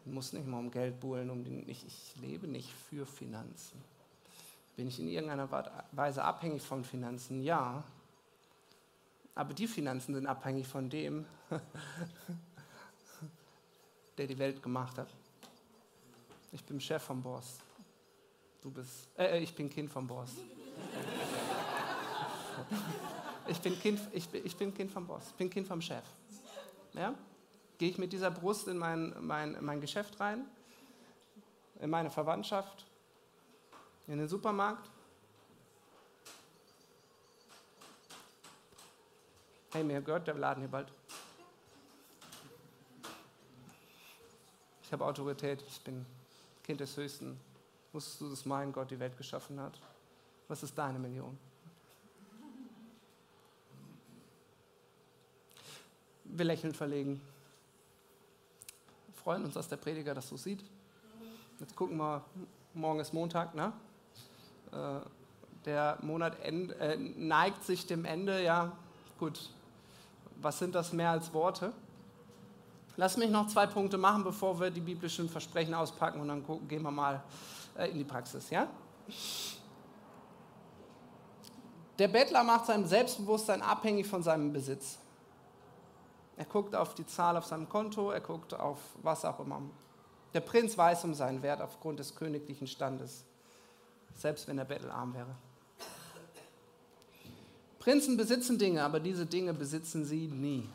Ich 0.05 0.13
muss 0.13 0.33
nicht 0.33 0.47
mal 0.47 0.59
um 0.59 0.71
Geld 0.71 0.99
buhlen, 0.99 1.31
um 1.31 1.45
den, 1.45 1.69
ich, 1.69 1.87
ich 1.87 2.15
lebe 2.21 2.47
nicht 2.47 2.71
für 2.89 3.07
Finanzen. 3.07 3.83
Bin 4.77 4.89
ich 4.89 4.99
in 4.99 5.09
irgendeiner 5.09 5.49
Weise 5.93 6.25
abhängig 6.25 6.63
von 6.63 6.85
Finanzen? 6.85 7.43
Ja. 7.43 7.85
Aber 9.35 9.55
die 9.55 9.67
Finanzen 9.67 10.15
sind 10.15 10.27
abhängig 10.27 10.67
von 10.67 10.91
dem, 10.91 11.25
der 14.19 14.27
die 14.27 14.39
Welt 14.39 14.63
gemacht 14.63 14.99
hat. 14.99 15.09
Ich 16.53 16.63
bin 16.65 16.81
Chef 16.81 17.03
vom 17.03 17.23
Boss. 17.23 17.59
Du 18.61 18.71
bist, 18.71 19.09
äh, 19.19 19.41
ich 19.41 19.55
bin 19.55 19.71
Kind 19.71 19.91
vom 19.91 20.07
Boss. 20.07 20.37
Ich 23.49 23.59
bin 23.61 23.79
Kind, 23.79 24.01
ich 24.13 24.29
bin, 24.29 24.47
ich 24.47 24.57
bin 24.57 24.73
Kind 24.73 24.93
vom 24.93 25.07
Boss, 25.07 25.29
ich 25.31 25.35
bin 25.35 25.51
Kind 25.51 25.67
vom 25.67 25.81
Chef. 25.81 26.05
Ja? 26.93 27.15
Gehe 27.79 27.91
ich 27.91 27.99
mit 27.99 28.13
dieser 28.13 28.31
Brust 28.31 28.69
in 28.69 28.77
mein, 28.79 29.15
mein, 29.21 29.57
mein 29.61 29.81
Geschäft 29.81 30.21
rein, 30.21 30.45
in 31.81 31.91
meine 31.91 32.11
Verwandtschaft, 32.11 32.87
in 34.07 34.19
den 34.19 34.29
Supermarkt? 34.29 34.89
Hey, 39.73 39.83
mir 39.83 40.03
gehört 40.03 40.27
der 40.27 40.35
Laden 40.35 40.61
hier 40.61 40.71
bald. 40.71 40.93
Ich 44.83 44.93
habe 44.93 45.07
Autorität, 45.07 45.65
ich 45.67 45.81
bin 45.81 46.05
Kind 46.63 46.81
des 46.81 46.95
Höchsten. 46.95 47.41
Wusstest 47.95 48.21
du, 48.21 48.29
dass 48.29 48.45
mein 48.45 48.71
Gott 48.71 48.91
die 48.91 49.01
Welt 49.01 49.17
geschaffen 49.17 49.59
hat? 49.59 49.81
Was 50.49 50.63
ist 50.63 50.77
deine 50.77 50.99
Million? 50.99 51.39
Wir 56.25 56.45
lächeln 56.45 56.75
verlegen. 56.75 57.23
Freuen 59.25 59.43
uns, 59.43 59.55
dass 59.55 59.71
der 59.71 59.79
Prediger 59.79 60.13
das 60.13 60.29
so 60.29 60.37
sieht. 60.37 60.63
Jetzt 61.61 61.75
gucken 61.77 61.97
wir, 61.97 62.23
morgen 62.75 63.01
ist 63.01 63.15
Montag, 63.15 63.55
ne? 63.55 63.73
Äh, 64.71 65.01
der 65.65 65.97
Monat 66.03 66.39
end, 66.41 66.73
äh, 66.73 66.99
neigt 66.99 67.65
sich 67.65 67.87
dem 67.87 68.05
Ende, 68.05 68.43
ja, 68.43 68.77
gut. 69.19 69.49
Was 70.43 70.59
sind 70.59 70.75
das 70.75 70.93
mehr 70.93 71.11
als 71.11 71.33
Worte? 71.33 71.73
Lass 72.97 73.17
mich 73.17 73.31
noch 73.31 73.47
zwei 73.47 73.67
Punkte 73.67 73.97
machen, 73.97 74.23
bevor 74.23 74.61
wir 74.61 74.71
die 74.71 74.81
biblischen 74.81 75.29
Versprechen 75.29 75.73
auspacken 75.73 76.21
und 76.21 76.29
dann 76.29 76.45
gucken, 76.45 76.69
gehen 76.69 76.83
wir 76.83 76.91
mal 76.91 77.23
äh, 77.79 77.89
in 77.91 77.99
die 77.99 78.05
Praxis, 78.05 78.51
ja? 78.51 78.69
Der 81.99 82.09
Bettler 82.09 82.43
macht 82.43 82.67
sein 82.67 82.87
Selbstbewusstsein 82.87 83.63
abhängig 83.63 84.07
von 84.07 84.23
seinem 84.23 84.53
Besitz. 84.53 84.99
Er 86.37 86.45
guckt 86.45 86.75
auf 86.75 86.95
die 86.95 87.07
Zahl 87.07 87.37
auf 87.37 87.47
seinem 87.47 87.69
Konto, 87.69 88.11
er 88.11 88.21
guckt 88.21 88.53
auf 88.55 88.79
was 89.03 89.25
auch 89.25 89.39
immer. 89.41 89.63
Der 90.35 90.41
Prinz 90.41 90.77
weiß 90.77 91.05
um 91.05 91.15
seinen 91.15 91.43
Wert 91.43 91.61
aufgrund 91.61 92.01
des 92.01 92.15
königlichen 92.15 92.67
Standes, 92.67 93.25
selbst 94.17 94.49
wenn 94.49 94.59
er 94.59 94.65
bettelarm 94.65 95.15
wäre. 95.15 95.35
Prinzen 97.83 98.17
besitzen 98.17 98.59
Dinge, 98.59 98.85
aber 98.85 99.01
diese 99.01 99.27
Dinge 99.27 99.53
besitzen 99.53 100.05
sie 100.05 100.29
nie. 100.29 100.69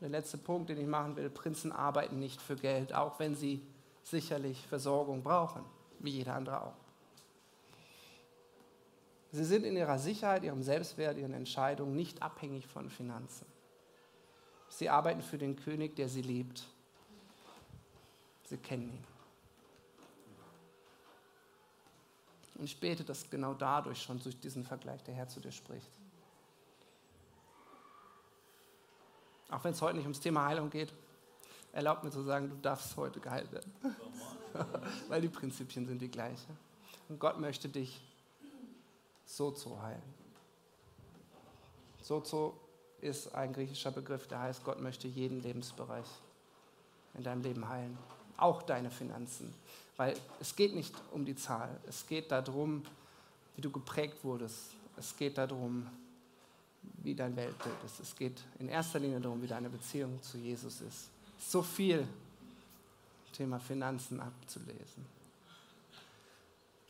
Der 0.00 0.08
letzte 0.08 0.38
Punkt, 0.38 0.70
den 0.70 0.78
ich 0.78 0.86
machen 0.86 1.16
will, 1.16 1.28
Prinzen 1.28 1.70
arbeiten 1.70 2.18
nicht 2.18 2.40
für 2.40 2.56
Geld, 2.56 2.94
auch 2.94 3.18
wenn 3.18 3.34
sie 3.34 3.60
sicherlich 4.02 4.66
Versorgung 4.68 5.22
brauchen, 5.22 5.62
wie 5.98 6.12
jeder 6.12 6.34
andere 6.34 6.62
auch. 6.62 6.76
Sie 9.32 9.44
sind 9.44 9.66
in 9.66 9.76
ihrer 9.76 9.98
Sicherheit, 9.98 10.44
ihrem 10.44 10.62
Selbstwert, 10.62 11.18
ihren 11.18 11.34
Entscheidungen 11.34 11.94
nicht 11.94 12.22
abhängig 12.22 12.66
von 12.66 12.88
Finanzen. 12.88 13.44
Sie 14.70 14.88
arbeiten 14.88 15.20
für 15.20 15.36
den 15.36 15.56
König, 15.56 15.94
der 15.94 16.08
sie 16.08 16.22
liebt. 16.22 16.62
Sie 18.44 18.56
kennen 18.56 18.88
ihn. 18.94 19.15
Und 22.58 22.64
ich 22.64 22.80
bete, 22.80 23.04
dass 23.04 23.28
genau 23.28 23.54
dadurch 23.54 24.02
schon 24.02 24.18
durch 24.22 24.38
diesen 24.40 24.64
Vergleich 24.64 25.02
der 25.04 25.14
Herr 25.14 25.28
zu 25.28 25.40
dir 25.40 25.52
spricht. 25.52 25.90
Auch 29.50 29.62
wenn 29.62 29.72
es 29.72 29.82
heute 29.82 29.96
nicht 29.96 30.06
ums 30.06 30.20
Thema 30.20 30.46
Heilung 30.46 30.70
geht, 30.70 30.92
erlaubt 31.72 32.02
mir 32.02 32.10
zu 32.10 32.22
sagen, 32.22 32.48
du 32.48 32.56
darfst 32.56 32.96
heute 32.96 33.20
geheilt 33.20 33.52
werden. 33.52 33.72
Weil 35.08 35.20
die 35.20 35.28
Prinzipien 35.28 35.86
sind 35.86 36.00
die 36.00 36.10
gleichen. 36.10 36.58
Und 37.08 37.20
Gott 37.20 37.38
möchte 37.38 37.68
dich 37.68 38.00
so 39.24 39.50
zu 39.50 39.80
heilen. 39.82 40.02
So 42.00 42.20
zu 42.20 42.54
ist 43.00 43.34
ein 43.34 43.52
griechischer 43.52 43.90
Begriff, 43.90 44.26
der 44.26 44.40
heißt, 44.40 44.64
Gott 44.64 44.80
möchte 44.80 45.06
jeden 45.06 45.42
Lebensbereich 45.42 46.06
in 47.14 47.22
deinem 47.22 47.42
Leben 47.42 47.68
heilen. 47.68 47.96
Auch 48.36 48.62
deine 48.62 48.90
Finanzen. 48.90 49.54
Weil 49.96 50.16
es 50.40 50.54
geht 50.54 50.74
nicht 50.74 50.94
um 51.12 51.24
die 51.24 51.36
Zahl. 51.36 51.80
Es 51.86 52.06
geht 52.06 52.30
darum, 52.30 52.82
wie 53.54 53.62
du 53.62 53.70
geprägt 53.70 54.22
wurdest. 54.22 54.72
Es 54.96 55.16
geht 55.16 55.38
darum, 55.38 55.86
wie 57.02 57.14
dein 57.14 57.34
Weltbild 57.36 57.76
ist. 57.84 58.00
Es 58.00 58.14
geht 58.14 58.42
in 58.58 58.68
erster 58.68 58.98
Linie 58.98 59.20
darum, 59.20 59.42
wie 59.42 59.46
deine 59.46 59.70
Beziehung 59.70 60.22
zu 60.22 60.38
Jesus 60.38 60.80
ist. 60.80 61.08
So 61.38 61.62
viel 61.62 62.06
Thema 63.32 63.58
Finanzen 63.58 64.20
abzulesen. 64.20 65.04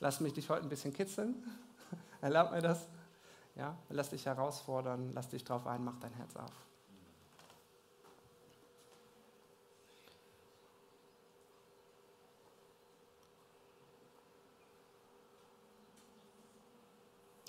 Lass 0.01 0.21
mich 0.21 0.35
dich 0.35 0.49
heute 0.49 0.63
ein 0.63 0.69
bisschen 0.69 0.93
kitzeln. 0.93 1.35
Erlaub 2.21 2.51
mir 2.51 2.61
das. 2.61 2.87
Ja, 3.57 3.77
lass 3.89 4.11
dich 4.11 4.27
herausfordern, 4.27 5.13
lass 5.15 5.31
dich 5.31 5.43
drauf 5.43 5.67
ein, 5.67 5.83
mach 5.83 5.99
dein 5.99 6.13
Herz 6.13 6.37
auf. 6.37 6.66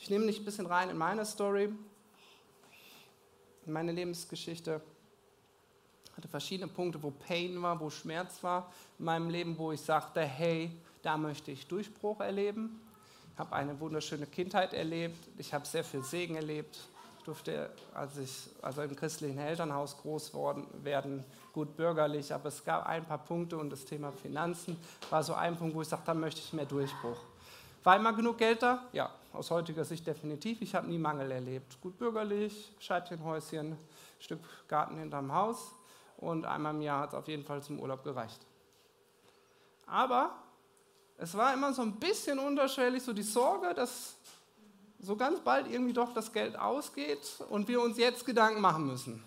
Ich 0.08 0.12
nehme 0.12 0.26
dich 0.26 0.40
ein 0.40 0.46
bisschen 0.46 0.68
rein 0.68 0.90
in 0.90 0.98
meine 0.98 1.26
Story, 1.26 1.68
in 3.66 3.74
meine 3.74 3.92
Lebensgeschichte. 3.92 4.80
Ich 6.06 6.16
hatte 6.16 6.30
verschiedene 6.30 6.72
Punkte, 6.72 7.04
wo 7.04 7.12
Pain 7.12 7.62
war, 7.62 7.78
wo 7.78 7.90
Schmerz 7.90 8.42
war 8.42 8.72
in 9.00 9.04
meinem 9.04 9.30
Leben, 9.30 9.58
wo 9.58 9.74
ich 9.74 9.82
sagte, 9.82 10.22
hey, 10.22 10.72
da 11.02 11.18
möchte 11.18 11.52
ich 11.52 11.68
Durchbruch 11.68 12.22
erleben. 12.22 12.80
Ich 13.34 13.38
habe 13.38 13.54
eine 13.54 13.78
wunderschöne 13.82 14.28
Kindheit 14.28 14.74
erlebt. 14.74 15.28
Ich 15.38 15.54
habe 15.54 15.66
sehr 15.66 15.84
viel 15.84 16.04
Segen 16.04 16.38
erlebt. 16.38 16.80
Ich 17.18 17.26
durfte, 17.26 17.70
als 17.94 18.18
ich 18.18 18.50
also 18.62 18.84
im 18.84 18.96
christlichen 18.96 19.40
Elternhaus 19.40 19.98
groß 19.98 20.34
worden, 20.34 20.68
werden, 20.86 21.26
gut 21.52 21.76
bürgerlich. 21.76 22.34
Aber 22.34 22.48
es 22.48 22.64
gab 22.64 22.88
ein 22.88 23.04
paar 23.04 23.26
Punkte 23.26 23.58
und 23.58 23.70
das 23.70 23.84
Thema 23.84 24.14
Finanzen 24.14 24.78
war 25.10 25.22
so 25.22 25.34
ein 25.34 25.58
Punkt, 25.58 25.76
wo 25.76 25.82
ich 25.82 25.90
sagte, 25.90 26.06
da 26.06 26.14
möchte 26.14 26.40
ich 26.40 26.54
mehr 26.54 26.66
Durchbruch. 26.66 27.20
War 27.88 27.96
immer 27.96 28.12
genug 28.12 28.38
Geld 28.38 28.62
da? 28.62 28.84
Ja, 28.92 29.10
aus 29.32 29.50
heutiger 29.50 29.86
Sicht 29.86 30.06
definitiv. 30.06 30.62
Ich 30.62 30.76
habe 30.76 30.90
nie 30.90 30.98
Mangel 30.98 31.32
erlebt. 31.32 31.80
Gut 31.80 31.98
bürgerlich, 31.98 32.74
Scheibchenhäuschen, 32.80 33.78
Stück 34.20 34.42
Garten 34.68 34.98
hinterm 34.98 35.32
Haus 35.32 35.74
und 36.18 36.46
einmal 36.46 36.76
im 36.76 36.82
Jahr 36.82 37.04
hat 37.04 37.10
es 37.12 37.16
auf 37.16 37.30
jeden 37.30 37.46
Fall 37.46 37.64
zum 37.64 37.80
Urlaub 37.80 38.04
gereicht. 38.04 38.42
Aber 39.86 40.36
es 41.18 41.34
war 41.38 41.54
immer 41.54 41.74
so 41.74 41.82
ein 41.82 41.94
bisschen 41.94 42.40
unterschwellig, 42.40 43.02
so 43.04 43.14
die 43.14 43.24
Sorge, 43.24 43.74
dass 43.74 44.18
so 45.00 45.16
ganz 45.16 45.40
bald 45.40 45.72
irgendwie 45.72 45.94
doch 45.94 46.14
das 46.14 46.34
Geld 46.34 46.60
ausgeht 46.60 47.42
und 47.48 47.70
wir 47.70 47.82
uns 47.82 47.98
jetzt 47.98 48.26
Gedanken 48.26 48.60
machen 48.60 48.86
müssen. 48.86 49.24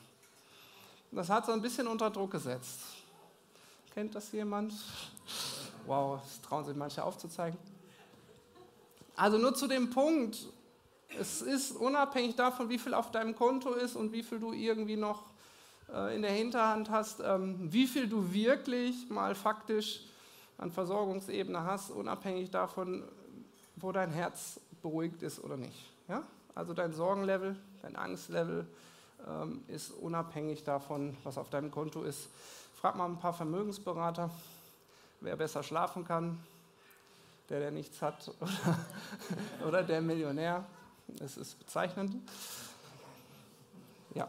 Das 1.13 1.31
hat 1.31 1.47
so 1.47 1.53
ein 1.53 1.63
bisschen 1.63 1.87
unter 1.87 2.11
Druck 2.11 2.33
gesetzt. 2.33 2.81
Kennt 3.95 4.15
das 4.15 4.31
jemand? 4.33 4.75
Wow, 5.87 6.21
das 6.21 6.43
trauen 6.43 6.67
sich 6.67 6.77
manche 6.77 7.03
aufzuzeigen. 7.03 7.59
Also 9.21 9.37
nur 9.37 9.55
zu 9.55 9.67
dem 9.67 9.91
Punkt, 9.91 10.47
es 11.19 11.43
ist 11.43 11.73
unabhängig 11.73 12.37
davon, 12.37 12.71
wie 12.71 12.79
viel 12.79 12.95
auf 12.95 13.11
deinem 13.11 13.37
Konto 13.37 13.75
ist 13.75 13.95
und 13.95 14.13
wie 14.13 14.23
viel 14.23 14.41
du 14.41 14.55
irgendwie 14.55 14.97
noch 14.97 15.25
äh, 15.93 16.17
in 16.17 16.23
der 16.23 16.31
Hinterhand 16.31 16.89
hast, 16.89 17.21
ähm, 17.23 17.71
wie 17.71 17.87
viel 17.87 18.09
du 18.09 18.33
wirklich 18.33 19.11
mal 19.11 19.35
faktisch 19.35 20.07
an 20.57 20.73
Versorgungsebene 20.73 21.63
hast, 21.65 21.91
unabhängig 21.91 22.51
davon, 22.51 23.05
wo 23.77 23.93
dein 23.93 24.11
Herz 24.11 24.59
beruhigt 24.81 25.23
ist 25.23 25.45
oder 25.45 25.59
nicht. 25.59 25.93
Ja? 26.09 26.23
Also 26.55 26.73
dein 26.73 26.95
Sorgenlevel, 26.95 27.57
dein 27.83 27.97
Angstlevel 27.97 28.67
ähm, 29.29 29.63
ist 29.69 29.91
unabhängig 29.91 30.65
davon, 30.65 31.15
was 31.25 31.37
auf 31.37 31.51
deinem 31.51 31.71
Konto 31.71 32.05
ist. 32.05 32.31
Frag 32.75 32.97
mal 32.97 33.05
ein 33.05 33.19
paar 33.19 33.35
Vermögensberater, 33.35 34.31
wer 35.21 35.37
besser 35.37 35.63
schlafen 35.63 36.07
kann, 36.07 36.39
der, 37.51 37.61
der 37.61 37.71
nichts 37.73 38.01
hat, 38.01 38.33
oder, 38.41 39.69
oder 39.69 39.83
der 39.83 40.01
Millionär. 40.01 40.65
Das 41.19 41.37
ist 41.37 41.59
bezeichnend. 41.59 42.17
Ja. 44.15 44.29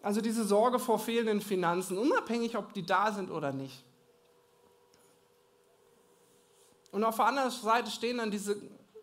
Also 0.00 0.20
diese 0.20 0.44
Sorge 0.44 0.78
vor 0.78 0.98
fehlenden 0.98 1.40
Finanzen, 1.40 1.98
unabhängig, 1.98 2.56
ob 2.56 2.72
die 2.72 2.86
da 2.86 3.12
sind 3.12 3.30
oder 3.30 3.52
nicht. 3.52 3.84
Und 6.92 7.04
auf 7.04 7.16
der 7.16 7.26
anderen 7.26 7.50
Seite 7.50 7.90
stehen 7.90 8.18
dann 8.18 8.30
diese 8.30 8.56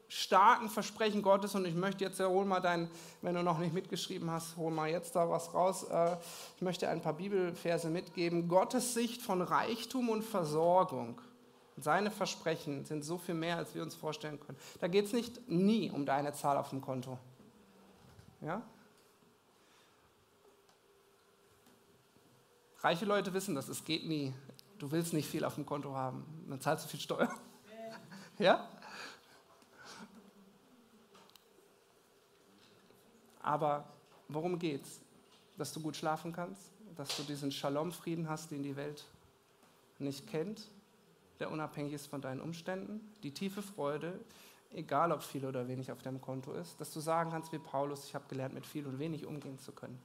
starken 0.08 0.70
Versprechen 0.70 1.22
Gottes 1.22 1.56
und 1.56 1.66
ich 1.66 1.76
möchte 1.76 2.04
jetzt, 2.04 2.20
ja, 2.20 2.28
hol 2.28 2.46
mal 2.46 2.62
dein, 2.62 2.90
wenn 3.22 3.36
du 3.36 3.44
noch 3.44 3.60
nicht 3.60 3.74
mitgeschrieben 3.74 4.32
hast, 4.32 4.56
hol 4.56 4.72
mal 4.72 4.90
jetzt 4.90 5.16
da 5.16 5.30
was 5.30 5.54
raus. 5.54 5.84
Äh, 5.84 6.16
ich 6.56 6.62
möchte 6.62 6.88
ein 6.88 7.02
paar 7.02 7.14
Bibelverse 7.14 7.90
mitgeben. 7.90 8.48
Gottes 8.48 8.94
Sicht 8.94 9.22
von 9.22 9.42
Reichtum 9.42 10.10
und 10.10 10.24
Versorgung 10.24 11.20
seine 11.78 12.10
Versprechen 12.10 12.86
sind 12.86 13.04
so 13.04 13.18
viel 13.18 13.36
mehr, 13.36 13.58
als 13.58 13.76
wir 13.76 13.84
uns 13.84 13.96
vorstellen 13.96 14.40
können. 14.40 14.58
Da 14.80 14.88
geht 14.88 15.06
es 15.06 15.14
nicht 15.14 15.50
nie 15.50 15.92
um 15.92 16.06
deine 16.06 16.32
Zahl 16.34 16.58
auf 16.58 16.70
dem 16.70 16.82
Konto. 16.82 17.20
Ja? 18.42 18.62
Reiche 22.80 23.06
Leute 23.06 23.34
wissen 23.34 23.56
das, 23.56 23.68
es 23.68 23.84
geht 23.84 24.08
nie. 24.08 24.34
Du 24.78 24.92
willst 24.92 25.14
nicht 25.14 25.28
viel 25.28 25.44
auf 25.44 25.56
dem 25.56 25.66
Konto 25.66 25.94
haben, 25.96 26.46
dann 26.48 26.62
zahlst 26.62 26.86
du 26.86 26.90
viel 26.90 27.00
Steuer. 27.00 27.30
Ja? 28.38 28.68
Aber 33.42 33.88
worum 34.28 34.60
geht's? 34.60 35.00
Dass 35.58 35.72
du 35.72 35.80
gut 35.80 35.96
schlafen 35.96 36.34
kannst, 36.34 36.74
dass 36.98 37.16
du 37.16 37.24
diesen 37.24 37.50
Shalom-Frieden 37.50 38.28
hast, 38.28 38.52
den 38.52 38.62
die 38.62 38.76
Welt 38.76 39.06
nicht 40.00 40.28
kennt 40.28 40.68
der 41.40 41.52
unabhängig 41.52 41.94
ist 41.94 42.08
von 42.08 42.22
deinen 42.22 42.42
Umständen, 42.42 43.12
die 43.24 43.34
tiefe 43.34 43.62
Freude, 43.62 44.20
egal 44.72 45.12
ob 45.12 45.22
viel 45.22 45.46
oder 45.46 45.68
wenig 45.68 45.92
auf 45.92 46.02
deinem 46.02 46.22
Konto 46.22 46.54
ist, 46.54 46.80
dass 46.80 46.94
du 46.94 47.00
sagen 47.00 47.32
kannst 47.32 47.52
wie 47.52 47.60
Paulus, 47.60 48.06
ich 48.06 48.16
habe 48.16 48.26
gelernt, 48.28 48.54
mit 48.54 48.66
viel 48.66 48.86
und 48.86 49.00
wenig 49.00 49.26
umgehen 49.26 49.60
zu 49.60 49.72
können. 49.72 50.02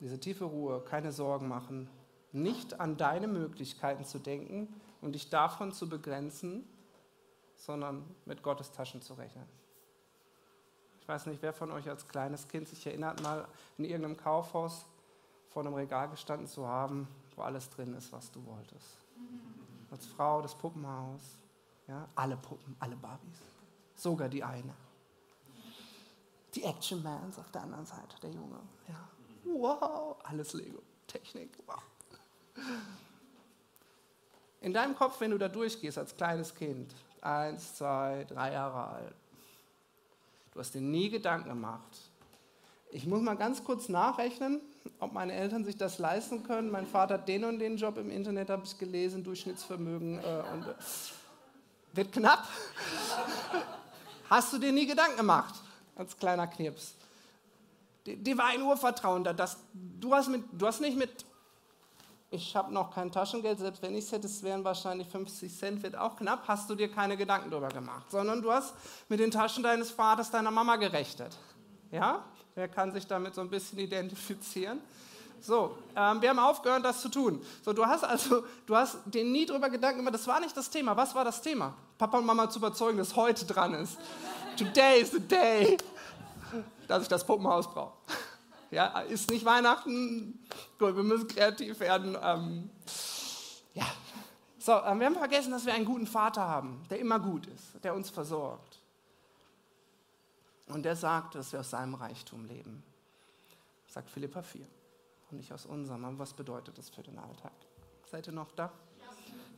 Diese 0.00 0.20
tiefe 0.20 0.44
Ruhe, 0.44 0.80
keine 0.80 1.10
Sorgen 1.10 1.48
machen, 1.48 1.90
nicht 2.32 2.78
an 2.78 2.96
deine 2.96 3.26
Möglichkeiten 3.26 4.04
zu 4.04 4.18
denken 4.18 4.80
und 5.00 5.14
dich 5.14 5.30
davon 5.30 5.72
zu 5.72 5.88
begrenzen, 5.88 6.68
sondern 7.56 8.04
mit 8.24 8.42
Gottes 8.42 8.70
Taschen 8.70 9.02
zu 9.02 9.14
rechnen. 9.14 9.46
Ich 11.00 11.08
weiß 11.08 11.26
nicht, 11.26 11.42
wer 11.42 11.52
von 11.52 11.72
euch 11.72 11.88
als 11.88 12.06
kleines 12.06 12.48
Kind 12.48 12.68
sich 12.68 12.86
erinnert, 12.86 13.22
mal 13.22 13.48
in 13.78 13.84
irgendeinem 13.84 14.16
Kaufhaus 14.16 14.86
vor 15.50 15.64
einem 15.64 15.74
Regal 15.74 16.08
gestanden 16.08 16.46
zu 16.46 16.66
haben, 16.66 17.08
wo 17.36 17.42
alles 17.42 17.70
drin 17.70 17.94
ist, 17.94 18.12
was 18.12 18.30
du 18.30 18.44
wolltest. 18.44 18.98
Als 19.90 20.06
Frau 20.06 20.42
das 20.42 20.54
Puppenhaus, 20.54 21.38
ja, 21.86 22.06
alle 22.14 22.36
Puppen, 22.36 22.76
alle 22.78 22.96
Barbies, 22.96 23.38
sogar 23.94 24.28
die 24.28 24.44
eine. 24.44 24.74
Die 26.54 26.64
Action 26.64 27.02
Mans 27.02 27.38
auf 27.38 27.50
der 27.50 27.62
anderen 27.62 27.86
Seite, 27.86 28.18
der 28.22 28.30
Junge. 28.30 28.60
Ja. 28.88 29.08
Wow, 29.44 30.16
alles 30.24 30.52
Lego, 30.52 30.82
Technik, 31.06 31.56
wow. 31.66 31.82
In 34.60 34.72
deinem 34.72 34.96
Kopf, 34.96 35.20
wenn 35.20 35.30
du 35.30 35.38
da 35.38 35.48
durchgehst 35.48 35.98
als 35.98 36.16
kleines 36.16 36.54
Kind, 36.54 36.94
eins, 37.20 37.76
zwei, 37.76 38.24
drei 38.28 38.52
Jahre 38.52 38.88
alt, 38.88 39.14
du 40.52 40.60
hast 40.60 40.74
dir 40.74 40.80
nie 40.80 41.08
Gedanken 41.08 41.48
gemacht. 41.48 42.10
Ich 42.90 43.06
muss 43.06 43.20
mal 43.20 43.36
ganz 43.36 43.62
kurz 43.64 43.88
nachrechnen, 43.88 44.60
ob 44.98 45.12
meine 45.12 45.34
Eltern 45.34 45.64
sich 45.64 45.76
das 45.76 45.98
leisten 45.98 46.42
können. 46.42 46.70
Mein 46.70 46.86
Vater 46.86 47.14
hat 47.14 47.28
den 47.28 47.44
und 47.44 47.58
den 47.58 47.76
Job 47.76 47.98
im 47.98 48.10
Internet, 48.10 48.48
habe 48.48 48.64
ich 48.64 48.78
gelesen, 48.78 49.22
Durchschnittsvermögen. 49.22 50.18
Äh, 50.18 50.42
und, 50.52 50.66
äh, 50.66 50.74
wird 51.92 52.12
knapp. 52.12 52.46
Hast 54.30 54.52
du 54.52 54.58
dir 54.58 54.72
nie 54.72 54.86
Gedanken 54.86 55.16
gemacht, 55.16 55.54
als 55.96 56.16
kleiner 56.16 56.46
Knirps? 56.46 56.94
Dir 58.04 58.38
war 58.38 58.46
ein 58.46 58.62
Urvertrauen 58.62 59.24
da. 59.24 59.32
Dass, 59.32 59.58
du, 59.72 60.14
hast 60.14 60.28
mit, 60.28 60.44
du 60.52 60.66
hast 60.66 60.80
nicht 60.80 60.96
mit, 60.96 61.26
ich 62.30 62.56
habe 62.56 62.72
noch 62.72 62.94
kein 62.94 63.10
Taschengeld, 63.12 63.58
selbst 63.58 63.82
wenn 63.82 63.94
ich 63.94 64.04
es 64.04 64.12
hätte, 64.12 64.26
es 64.26 64.42
wären 64.42 64.64
wahrscheinlich 64.64 65.08
50 65.08 65.54
Cent, 65.54 65.82
wird 65.82 65.96
auch 65.96 66.16
knapp, 66.16 66.46
hast 66.46 66.70
du 66.70 66.74
dir 66.74 66.90
keine 66.90 67.16
Gedanken 67.16 67.50
darüber 67.50 67.68
gemacht, 67.68 68.10
sondern 68.10 68.40
du 68.40 68.50
hast 68.50 68.74
mit 69.08 69.20
den 69.20 69.30
Taschen 69.30 69.62
deines 69.62 69.90
Vaters, 69.90 70.30
deiner 70.30 70.50
Mama 70.50 70.76
gerechnet. 70.76 71.36
Ja? 71.90 72.24
Wer 72.58 72.66
kann 72.66 72.90
sich 72.90 73.06
damit 73.06 73.36
so 73.36 73.40
ein 73.40 73.48
bisschen 73.48 73.78
identifizieren? 73.88 74.80
So, 75.40 75.78
ähm, 75.94 76.20
wir 76.20 76.30
haben 76.30 76.40
aufgehört, 76.40 76.84
das 76.84 77.00
zu 77.00 77.08
tun. 77.08 77.40
So, 77.64 77.72
du 77.72 77.86
hast 77.86 78.02
also, 78.02 78.42
du 78.66 78.74
hast 78.74 78.98
dir 79.06 79.22
nie 79.22 79.46
darüber 79.46 79.70
Gedanken 79.70 79.98
gemacht, 79.98 80.14
das 80.14 80.26
war 80.26 80.40
nicht 80.40 80.56
das 80.56 80.68
Thema. 80.68 80.96
Was 80.96 81.14
war 81.14 81.24
das 81.24 81.40
Thema? 81.40 81.72
Papa 81.96 82.18
und 82.18 82.26
Mama 82.26 82.50
zu 82.50 82.58
überzeugen, 82.58 82.98
dass 82.98 83.14
heute 83.14 83.46
dran 83.46 83.74
ist. 83.74 83.96
Today 84.56 85.00
is 85.00 85.12
the 85.12 85.20
day, 85.20 85.78
dass 86.88 87.02
ich 87.02 87.08
das 87.08 87.24
Puppenhaus 87.24 87.72
brauche. 87.72 87.92
Ja, 88.70 89.00
ist 89.00 89.30
nicht 89.30 89.46
Weihnachten. 89.46 90.44
Gut, 90.78 90.94
wir 90.94 91.02
müssen 91.02 91.26
kreativ 91.26 91.80
werden. 91.80 92.18
Ähm, 92.22 92.68
ja. 93.72 93.86
So, 94.58 94.72
ähm, 94.84 94.98
wir 95.00 95.06
haben 95.06 95.14
vergessen, 95.14 95.52
dass 95.52 95.64
wir 95.64 95.72
einen 95.72 95.86
guten 95.86 96.06
Vater 96.06 96.42
haben, 96.42 96.82
der 96.90 96.98
immer 96.98 97.18
gut 97.18 97.46
ist, 97.46 97.82
der 97.82 97.94
uns 97.94 98.10
versorgt. 98.10 98.67
Und 100.68 100.82
der 100.82 100.96
sagt, 100.96 101.34
dass 101.34 101.52
wir 101.52 101.60
aus 101.60 101.70
seinem 101.70 101.94
Reichtum 101.94 102.44
leben. 102.44 102.82
Sagt 103.86 104.10
Philippa 104.10 104.42
4. 104.42 104.66
Und 105.30 105.36
nicht 105.38 105.52
aus 105.52 105.66
unserem. 105.66 106.04
Aber 106.04 106.18
was 106.18 106.34
bedeutet 106.34 106.76
das 106.78 106.90
für 106.90 107.02
den 107.02 107.18
Alltag? 107.18 107.52
Seid 108.10 108.26
ihr 108.26 108.32
noch 108.32 108.52
da? 108.52 108.72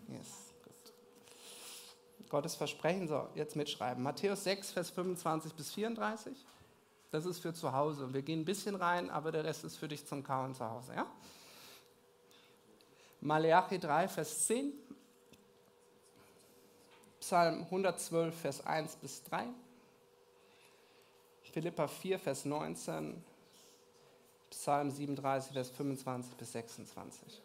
Yes. 0.08 0.52
Gut. 0.64 2.28
Gottes 2.28 2.54
Versprechen, 2.54 3.08
so, 3.08 3.28
jetzt 3.34 3.56
mitschreiben. 3.56 4.02
Matthäus 4.02 4.44
6, 4.44 4.72
Vers 4.72 4.90
25 4.90 5.54
bis 5.54 5.72
34. 5.72 6.36
Das 7.10 7.26
ist 7.26 7.40
für 7.40 7.52
zu 7.52 7.72
Hause. 7.72 8.12
Wir 8.12 8.22
gehen 8.22 8.40
ein 8.40 8.44
bisschen 8.44 8.76
rein, 8.76 9.10
aber 9.10 9.32
der 9.32 9.44
Rest 9.44 9.64
ist 9.64 9.76
für 9.76 9.88
dich 9.88 10.06
zum 10.06 10.22
Kauen 10.22 10.54
zu 10.54 10.68
Hause. 10.68 10.94
Ja? 10.94 11.06
Malachi 13.20 13.78
3, 13.78 14.08
Vers 14.08 14.46
10. 14.46 14.72
Psalm 17.20 17.62
112, 17.64 18.40
Vers 18.40 18.66
1 18.66 18.96
bis 18.96 19.22
3. 19.24 19.46
Philippa 21.52 21.88
4, 21.88 22.18
Vers 22.18 22.44
19, 22.44 23.22
Psalm 24.50 24.90
37, 24.90 25.52
Vers 25.52 25.70
25 25.70 26.36
bis 26.36 26.52
26. 26.52 27.42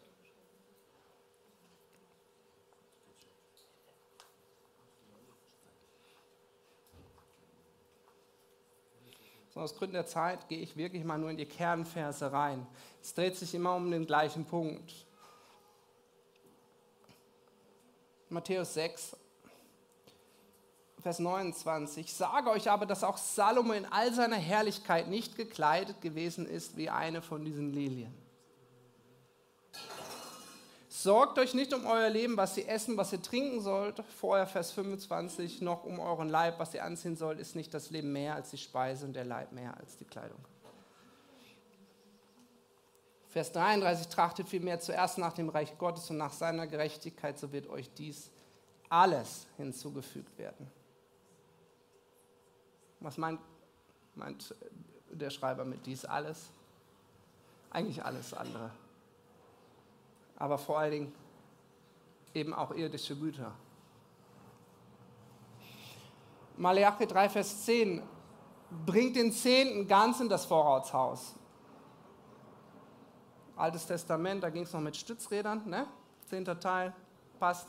So, 9.56 9.60
aus 9.60 9.74
Gründen 9.74 9.94
der 9.94 10.06
Zeit 10.06 10.48
gehe 10.48 10.60
ich 10.60 10.76
wirklich 10.76 11.02
mal 11.02 11.18
nur 11.18 11.30
in 11.30 11.38
die 11.38 11.46
Kernverse 11.46 12.30
rein. 12.30 12.66
Es 13.02 13.14
dreht 13.14 13.36
sich 13.36 13.54
immer 13.54 13.74
um 13.74 13.90
den 13.90 14.06
gleichen 14.06 14.44
Punkt. 14.44 15.06
Matthäus 18.28 18.74
6, 18.74 19.16
Vers 21.06 21.20
29. 21.20 22.04
Ich 22.04 22.14
sage 22.14 22.50
euch 22.50 22.68
aber, 22.68 22.84
dass 22.84 23.04
auch 23.04 23.16
Salomo 23.16 23.74
in 23.74 23.84
all 23.84 24.12
seiner 24.12 24.34
Herrlichkeit 24.34 25.06
nicht 25.06 25.36
gekleidet 25.36 26.00
gewesen 26.00 26.48
ist 26.48 26.76
wie 26.76 26.90
eine 26.90 27.22
von 27.22 27.44
diesen 27.44 27.72
Lilien. 27.72 28.12
Sorgt 30.88 31.38
euch 31.38 31.54
nicht 31.54 31.72
um 31.72 31.86
euer 31.86 32.10
Leben, 32.10 32.36
was 32.36 32.56
ihr 32.56 32.68
essen, 32.68 32.96
was 32.96 33.12
ihr 33.12 33.22
trinken 33.22 33.60
sollt. 33.60 34.02
Vorher 34.18 34.48
Vers 34.48 34.72
25, 34.72 35.62
noch 35.62 35.84
um 35.84 36.00
euren 36.00 36.28
Leib, 36.28 36.58
was 36.58 36.74
ihr 36.74 36.82
anziehen 36.82 37.16
sollt, 37.16 37.38
ist 37.38 37.54
nicht 37.54 37.72
das 37.72 37.90
Leben 37.90 38.12
mehr 38.12 38.34
als 38.34 38.50
die 38.50 38.58
Speise 38.58 39.06
und 39.06 39.12
der 39.12 39.26
Leib 39.26 39.52
mehr 39.52 39.76
als 39.78 39.96
die 39.96 40.06
Kleidung. 40.06 40.44
Vers 43.28 43.52
33, 43.52 44.08
trachtet 44.08 44.48
vielmehr 44.48 44.80
zuerst 44.80 45.18
nach 45.18 45.34
dem 45.34 45.50
Reich 45.50 45.78
Gottes 45.78 46.10
und 46.10 46.16
nach 46.16 46.32
seiner 46.32 46.66
Gerechtigkeit, 46.66 47.38
so 47.38 47.52
wird 47.52 47.68
euch 47.68 47.94
dies 47.94 48.32
alles 48.88 49.46
hinzugefügt 49.56 50.36
werden. 50.36 50.68
Was 53.00 53.18
meint, 53.18 53.40
meint 54.14 54.54
der 55.10 55.30
Schreiber 55.30 55.64
mit 55.64 55.84
dies 55.86 56.04
alles? 56.04 56.50
Eigentlich 57.70 58.04
alles 58.04 58.32
andere. 58.32 58.70
Aber 60.36 60.58
vor 60.58 60.78
allen 60.78 60.90
Dingen 60.90 61.14
eben 62.34 62.52
auch 62.54 62.72
irdische 62.72 63.16
Güter. 63.16 63.52
Malachi 66.56 67.06
3, 67.06 67.28
Vers 67.28 67.64
10 67.64 68.02
bringt 68.84 69.16
den 69.16 69.32
Zehnten 69.32 69.86
ganz 69.86 70.20
in 70.20 70.28
das 70.28 70.44
Vorratshaus. 70.44 71.34
Altes 73.56 73.86
Testament, 73.86 74.42
da 74.42 74.50
ging 74.50 74.64
es 74.64 74.72
noch 74.72 74.80
mit 74.80 74.96
Stützrädern, 74.96 75.68
ne? 75.68 75.86
Zehnter 76.28 76.58
Teil, 76.58 76.94
passt. 77.38 77.68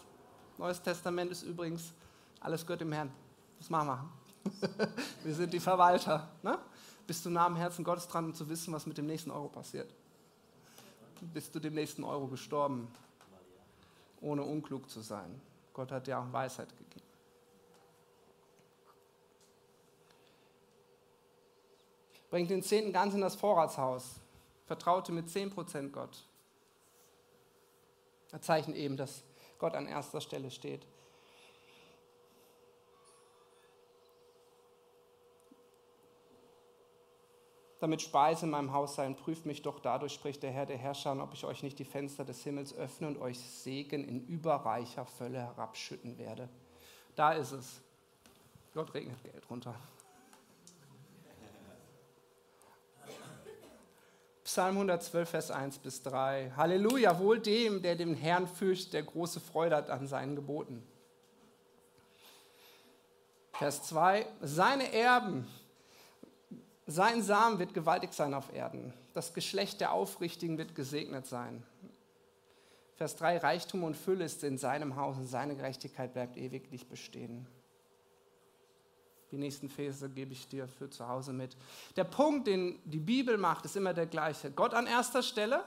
Neues 0.57 0.81
Testament 0.81 1.31
ist 1.31 1.43
übrigens, 1.43 1.93
alles 2.39 2.65
gehört 2.65 2.81
dem 2.81 2.91
Herrn. 2.91 3.11
Das 3.59 3.69
machen 3.69 3.87
wir. 3.87 4.09
wir 5.23 5.33
sind 5.33 5.53
die 5.53 5.59
Verwalter. 5.59 6.29
Ne? 6.43 6.57
Bist 7.05 7.25
du 7.25 7.29
nah 7.29 7.45
am 7.45 7.55
Herzen 7.55 7.83
Gottes 7.83 8.07
dran, 8.07 8.25
um 8.25 8.33
zu 8.33 8.49
wissen, 8.49 8.73
was 8.73 8.85
mit 8.85 8.97
dem 8.97 9.05
nächsten 9.05 9.31
Euro 9.31 9.47
passiert? 9.47 9.93
Bist 11.33 11.55
du 11.55 11.59
dem 11.59 11.73
nächsten 11.73 12.03
Euro 12.03 12.27
gestorben, 12.27 12.87
ohne 14.21 14.43
unklug 14.43 14.89
zu 14.89 15.01
sein? 15.01 15.41
Gott 15.73 15.91
hat 15.91 16.07
dir 16.07 16.19
auch 16.19 16.31
Weisheit 16.31 16.69
gegeben. 16.77 17.05
Bringt 22.29 22.49
den 22.49 22.61
Zehnten 22.61 22.91
ganz 22.91 23.13
in 23.13 23.21
das 23.21 23.35
Vorratshaus. 23.35 24.19
Vertraute 24.65 25.11
mit 25.11 25.27
10% 25.27 25.91
Gott. 25.91 26.25
Das 28.31 28.41
zeichnet 28.41 28.75
eben, 28.75 28.97
dass 28.97 29.23
Gott 29.59 29.73
an 29.73 29.87
erster 29.87 30.19
Stelle 30.19 30.51
steht. 30.51 30.85
Damit 37.79 38.01
Speise 38.01 38.45
in 38.45 38.51
meinem 38.51 38.73
Haus 38.73 38.95
sein. 38.95 39.15
Prüft 39.15 39.45
mich 39.45 39.61
doch 39.61 39.79
dadurch, 39.79 40.13
spricht 40.13 40.43
der 40.43 40.51
Herr 40.51 40.65
der 40.65 40.77
Herrscher, 40.77 41.21
ob 41.21 41.33
ich 41.33 41.45
euch 41.45 41.63
nicht 41.63 41.79
die 41.79 41.85
Fenster 41.85 42.25
des 42.25 42.43
Himmels 42.43 42.75
öffne 42.75 43.07
und 43.07 43.19
euch 43.19 43.39
Segen 43.39 44.07
in 44.07 44.25
überreicher 44.25 45.05
Fülle 45.05 45.39
herabschütten 45.39 46.17
werde. 46.17 46.49
Da 47.15 47.33
ist 47.33 47.51
es. 47.51 47.81
Gott 48.73 48.93
regnet 48.93 49.21
Geld 49.23 49.49
runter. 49.49 49.75
Psalm 54.43 54.75
112, 54.75 55.29
Vers 55.29 55.51
1 55.51 55.79
bis 55.79 56.01
3. 56.03 56.53
Halleluja, 56.55 57.19
wohl 57.19 57.39
dem, 57.39 57.81
der 57.81 57.95
den 57.95 58.15
Herrn 58.15 58.47
fürchtet, 58.47 58.93
der 58.93 59.03
große 59.03 59.39
Freude 59.39 59.75
hat 59.75 59.89
an 59.89 60.07
seinen 60.07 60.35
Geboten. 60.35 60.81
Vers 63.51 63.83
2. 63.83 64.25
Seine 64.41 64.93
Erben 64.93 65.47
sein 66.87 67.21
Samen 67.21 67.59
wird 67.59 67.73
gewaltig 67.73 68.13
sein 68.13 68.33
auf 68.33 68.53
Erden. 68.53 68.93
Das 69.13 69.33
Geschlecht 69.33 69.81
der 69.81 69.91
Aufrichtigen 69.91 70.57
wird 70.57 70.73
gesegnet 70.73 71.27
sein. 71.27 71.63
Vers 72.95 73.17
3, 73.17 73.37
Reichtum 73.39 73.83
und 73.83 73.95
Fülle 73.95 74.23
ist 74.25 74.43
in 74.43 74.57
seinem 74.57 74.95
Haus 74.95 75.17
und 75.17 75.27
seine 75.27 75.55
Gerechtigkeit 75.55 76.13
bleibt 76.13 76.37
ewiglich 76.37 76.87
bestehen. 76.87 77.45
Die 79.31 79.37
nächsten 79.37 79.69
Verse 79.69 80.09
gebe 80.09 80.31
ich 80.31 80.47
dir 80.47 80.67
für 80.67 80.89
zu 80.89 81.07
Hause 81.07 81.33
mit. 81.33 81.57
Der 81.97 82.05
Punkt, 82.05 82.47
den 82.47 82.79
die 82.85 82.99
Bibel 82.99 83.37
macht, 83.37 83.65
ist 83.65 83.75
immer 83.75 83.93
der 83.93 84.05
gleiche. 84.05 84.49
Gott 84.49 84.73
an 84.73 84.87
erster 84.87 85.21
Stelle. 85.21 85.63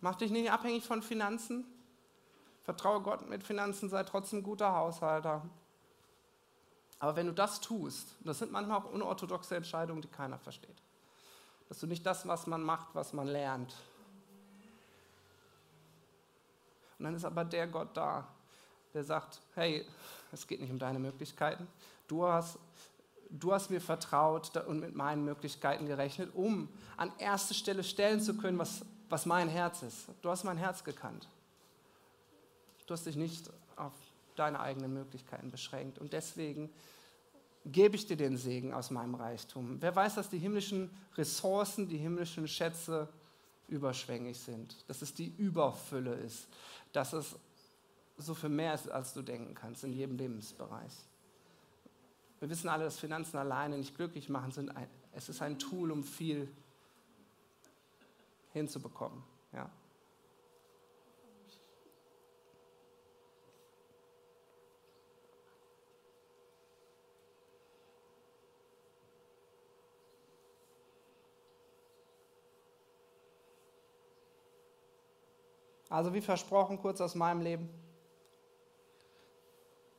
Mach 0.00 0.16
dich 0.16 0.32
nicht 0.32 0.50
abhängig 0.50 0.84
von 0.84 1.02
Finanzen. 1.02 1.64
Vertraue 2.62 3.00
Gott 3.00 3.28
mit 3.28 3.44
Finanzen, 3.44 3.88
sei 3.88 4.02
trotzdem 4.02 4.42
guter 4.42 4.74
Haushalter. 4.74 5.48
Aber 6.98 7.16
wenn 7.16 7.26
du 7.26 7.32
das 7.32 7.60
tust, 7.60 8.14
das 8.20 8.38
sind 8.38 8.52
manchmal 8.52 8.78
auch 8.78 8.90
unorthodoxe 8.90 9.56
Entscheidungen, 9.56 10.00
die 10.00 10.08
keiner 10.08 10.38
versteht, 10.38 10.82
dass 11.68 11.80
du 11.80 11.86
nicht 11.86 12.06
das, 12.06 12.26
was 12.26 12.46
man 12.46 12.62
macht, 12.62 12.94
was 12.94 13.12
man 13.12 13.26
lernt. 13.26 13.74
Und 16.98 17.04
dann 17.04 17.14
ist 17.14 17.24
aber 17.24 17.44
der 17.44 17.66
Gott 17.66 17.94
da, 17.94 18.26
der 18.94 19.04
sagt, 19.04 19.42
hey, 19.54 19.84
es 20.32 20.46
geht 20.46 20.60
nicht 20.60 20.70
um 20.70 20.78
deine 20.78 20.98
Möglichkeiten. 20.98 21.68
Du 22.08 22.26
hast, 22.26 22.58
du 23.28 23.52
hast 23.52 23.70
mir 23.70 23.80
vertraut 23.80 24.56
und 24.56 24.80
mit 24.80 24.94
meinen 24.94 25.24
Möglichkeiten 25.24 25.86
gerechnet, 25.86 26.34
um 26.34 26.68
an 26.96 27.12
erste 27.18 27.52
Stelle 27.52 27.84
stellen 27.84 28.20
zu 28.22 28.38
können, 28.38 28.58
was, 28.58 28.86
was 29.10 29.26
mein 29.26 29.48
Herz 29.48 29.82
ist. 29.82 30.08
Du 30.22 30.30
hast 30.30 30.44
mein 30.44 30.56
Herz 30.56 30.82
gekannt. 30.82 31.28
Du 32.86 32.94
hast 32.94 33.04
dich 33.04 33.16
nicht 33.16 33.50
deine 34.38 34.60
eigenen 34.60 34.92
Möglichkeiten 34.92 35.50
beschränkt. 35.50 35.98
Und 35.98 36.12
deswegen 36.12 36.70
gebe 37.64 37.96
ich 37.96 38.06
dir 38.06 38.16
den 38.16 38.36
Segen 38.36 38.72
aus 38.72 38.90
meinem 38.90 39.14
Reichtum. 39.14 39.78
Wer 39.80 39.94
weiß, 39.94 40.14
dass 40.14 40.30
die 40.30 40.38
himmlischen 40.38 40.90
Ressourcen, 41.16 41.88
die 41.88 41.98
himmlischen 41.98 42.46
Schätze 42.46 43.08
überschwänglich 43.68 44.38
sind, 44.38 44.76
dass 44.88 45.02
es 45.02 45.12
die 45.14 45.34
Überfülle 45.36 46.14
ist, 46.14 46.48
dass 46.92 47.12
es 47.12 47.36
so 48.16 48.34
viel 48.34 48.48
mehr 48.48 48.74
ist, 48.74 48.88
als 48.88 49.12
du 49.12 49.22
denken 49.22 49.54
kannst 49.54 49.84
in 49.84 49.92
jedem 49.92 50.16
Lebensbereich. 50.16 50.92
Wir 52.38 52.48
wissen 52.48 52.68
alle, 52.68 52.84
dass 52.84 52.98
Finanzen 52.98 53.38
alleine 53.38 53.76
nicht 53.78 53.96
glücklich 53.96 54.28
machen, 54.28 54.52
sind 54.52 54.72
es 55.12 55.28
ist 55.30 55.40
ein 55.40 55.58
Tool, 55.58 55.90
um 55.90 56.04
viel 56.04 56.48
hinzubekommen. 58.52 59.22
Ja? 59.52 59.70
Also 75.88 76.12
wie 76.12 76.20
versprochen, 76.20 76.78
kurz 76.78 77.00
aus 77.00 77.14
meinem 77.14 77.40
Leben. 77.40 77.68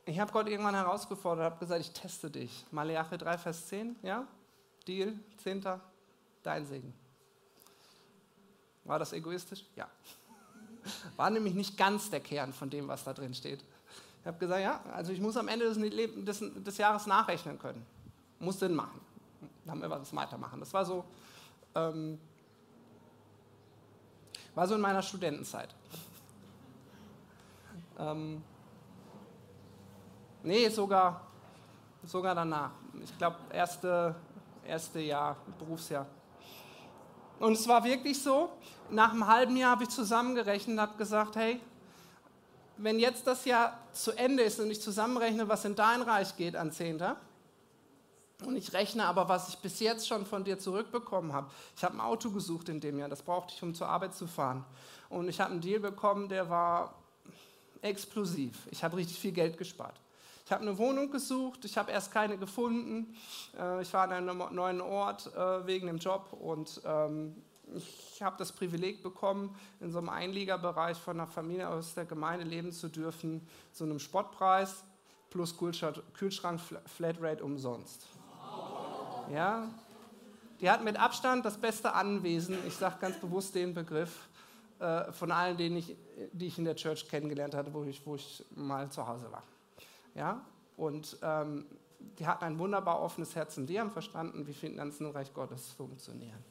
Ich 0.05 0.19
habe 0.19 0.31
Gott 0.31 0.47
irgendwann 0.47 0.75
herausgefordert, 0.75 1.45
habe 1.45 1.59
gesagt, 1.59 1.81
ich 1.81 1.91
teste 1.91 2.29
dich. 2.29 2.65
Malachi 2.71 3.17
3, 3.17 3.37
Vers 3.37 3.67
10, 3.67 3.95
ja? 4.03 4.25
Deal, 4.87 5.19
10. 5.43 5.65
Dein 6.43 6.65
Segen. 6.65 6.93
War 8.85 8.99
das 8.99 9.11
egoistisch? 9.11 9.65
Ja. 9.75 9.89
War 11.17 11.29
nämlich 11.29 11.53
nicht 11.53 11.77
ganz 11.77 12.09
der 12.09 12.21
Kern 12.21 12.53
von 12.53 12.69
dem, 12.69 12.87
was 12.87 13.03
da 13.03 13.13
drin 13.13 13.33
steht. 13.33 13.61
Ich 14.21 14.27
habe 14.27 14.37
gesagt, 14.37 14.61
ja, 14.61 14.81
also 14.93 15.11
ich 15.11 15.19
muss 15.19 15.35
am 15.35 15.47
Ende 15.47 15.73
des, 15.73 15.77
des, 15.77 16.53
des 16.63 16.77
Jahres 16.77 17.05
nachrechnen 17.05 17.59
können. 17.59 17.85
Muss 18.39 18.59
Sinn 18.59 18.75
machen. 18.75 19.01
Dann 19.65 19.81
wir 19.81 19.89
was 19.89 20.15
weitermachen. 20.15 20.59
Das 20.61 20.73
war 20.73 20.85
so, 20.85 21.03
ähm, 21.75 22.17
war 24.57 24.67
so 24.67 24.73
in 24.73 24.81
meiner 24.81 25.03
Studentenzeit. 25.03 25.69
ähm, 27.99 28.41
nee, 30.41 30.67
sogar, 30.69 31.21
sogar 32.03 32.33
danach. 32.33 32.71
Ich 33.03 33.15
glaube, 33.19 33.35
erste, 33.53 34.15
erste 34.65 34.99
Jahr, 34.99 35.37
Berufsjahr. 35.59 36.07
Und 37.39 37.51
es 37.51 37.67
war 37.67 37.83
wirklich 37.83 38.19
so, 38.19 38.49
nach 38.89 39.11
einem 39.11 39.27
halben 39.27 39.55
Jahr 39.57 39.69
habe 39.69 39.83
ich 39.83 39.89
zusammengerechnet 39.89 40.73
und 40.73 40.81
habe 40.81 40.97
gesagt, 40.97 41.35
hey, 41.35 41.61
wenn 42.77 42.97
jetzt 42.97 43.27
das 43.27 43.45
Jahr 43.45 43.77
zu 43.91 44.11
Ende 44.13 44.41
ist 44.41 44.59
und 44.59 44.71
ich 44.71 44.81
zusammenrechne, 44.81 45.47
was 45.47 45.65
in 45.65 45.75
dein 45.75 46.01
Reich 46.01 46.35
geht 46.35 46.55
an 46.55 46.71
Zehnter, 46.71 47.17
und 48.45 48.55
ich 48.55 48.71
rechne 48.73 49.05
aber, 49.05 49.27
was 49.29 49.49
ich 49.49 49.57
bis 49.57 49.79
jetzt 49.79 50.07
schon 50.07 50.25
von 50.25 50.43
dir 50.43 50.59
zurückbekommen 50.59 51.33
habe. 51.33 51.49
Ich 51.75 51.83
habe 51.83 51.95
ein 51.95 52.01
Auto 52.01 52.29
gesucht 52.29 52.69
in 52.69 52.79
dem 52.79 52.99
Jahr, 52.99 53.09
das 53.09 53.23
brauchte 53.23 53.53
ich, 53.55 53.63
um 53.63 53.73
zur 53.73 53.87
Arbeit 53.87 54.13
zu 54.13 54.27
fahren. 54.27 54.63
Und 55.09 55.27
ich 55.27 55.39
habe 55.39 55.51
einen 55.51 55.61
Deal 55.61 55.79
bekommen, 55.79 56.29
der 56.29 56.49
war 56.49 56.93
explosiv. 57.81 58.67
Ich 58.71 58.83
habe 58.83 58.97
richtig 58.97 59.19
viel 59.19 59.31
Geld 59.31 59.57
gespart. 59.57 59.99
Ich 60.45 60.51
habe 60.51 60.61
eine 60.61 60.77
Wohnung 60.77 61.11
gesucht, 61.11 61.65
ich 61.65 61.77
habe 61.77 61.91
erst 61.91 62.11
keine 62.11 62.37
gefunden. 62.37 63.15
Äh, 63.57 63.81
ich 63.81 63.91
war 63.93 64.03
an 64.03 64.11
einem 64.11 64.37
neuen 64.51 64.81
Ort 64.81 65.33
äh, 65.35 65.65
wegen 65.65 65.87
dem 65.87 65.97
Job 65.97 66.31
und 66.31 66.81
ähm, 66.85 67.35
ich 67.75 68.21
habe 68.21 68.37
das 68.37 68.51
Privileg 68.51 69.03
bekommen, 69.03 69.53
in 69.81 69.91
so 69.91 69.97
einem 69.97 70.09
Einliegerbereich 70.09 70.97
von 70.97 71.19
einer 71.19 71.27
Familie 71.27 71.67
aus 71.67 71.95
der 71.95 72.05
Gemeinde 72.05 72.45
leben 72.45 72.71
zu 72.71 72.87
dürfen, 72.87 73.45
zu 73.73 73.83
einem 73.83 73.99
Spottpreis 73.99 74.83
plus 75.29 75.57
Kühlschrank 75.57 76.61
Flatrate 76.85 77.43
umsonst. 77.43 78.07
Ja, 79.31 79.67
die 80.61 80.69
hat 80.69 80.83
mit 80.83 80.97
Abstand 80.97 81.45
das 81.45 81.57
beste 81.57 81.93
Anwesen, 81.93 82.57
ich 82.65 82.75
sage 82.75 82.95
ganz 82.99 83.17
bewusst 83.17 83.53
den 83.55 83.73
Begriff, 83.73 84.27
äh, 84.79 85.11
von 85.11 85.31
allen, 85.31 85.57
denen 85.57 85.77
ich, 85.77 85.95
die 86.31 86.47
ich 86.47 86.57
in 86.57 86.65
der 86.65 86.75
Church 86.75 87.07
kennengelernt 87.07 87.55
hatte, 87.55 87.73
wo 87.73 87.83
ich, 87.83 88.05
wo 88.05 88.15
ich 88.15 88.45
mal 88.55 88.89
zu 88.89 89.07
Hause 89.07 89.31
war. 89.31 89.43
Ja? 90.15 90.45
Und 90.77 91.17
ähm, 91.21 91.65
die 91.99 92.27
hatten 92.27 92.45
ein 92.45 92.59
wunderbar 92.59 93.01
offenes 93.01 93.35
Herz 93.35 93.57
und 93.57 93.67
die 93.67 93.79
haben 93.79 93.91
verstanden, 93.91 94.45
wie 94.47 94.53
Finanzen 94.53 95.07
im 95.07 95.11
Reich 95.11 95.33
Gottes 95.33 95.71
funktionieren. 95.71 96.43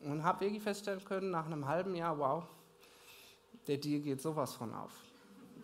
Und 0.00 0.24
habe 0.24 0.40
wirklich 0.40 0.62
feststellen 0.62 1.04
können, 1.04 1.30
nach 1.30 1.46
einem 1.46 1.66
halben 1.66 1.94
Jahr, 1.94 2.18
wow, 2.18 2.44
der 3.68 3.76
Deal 3.76 4.00
geht 4.00 4.20
sowas 4.20 4.54
von 4.54 4.74
auf. 4.74 4.90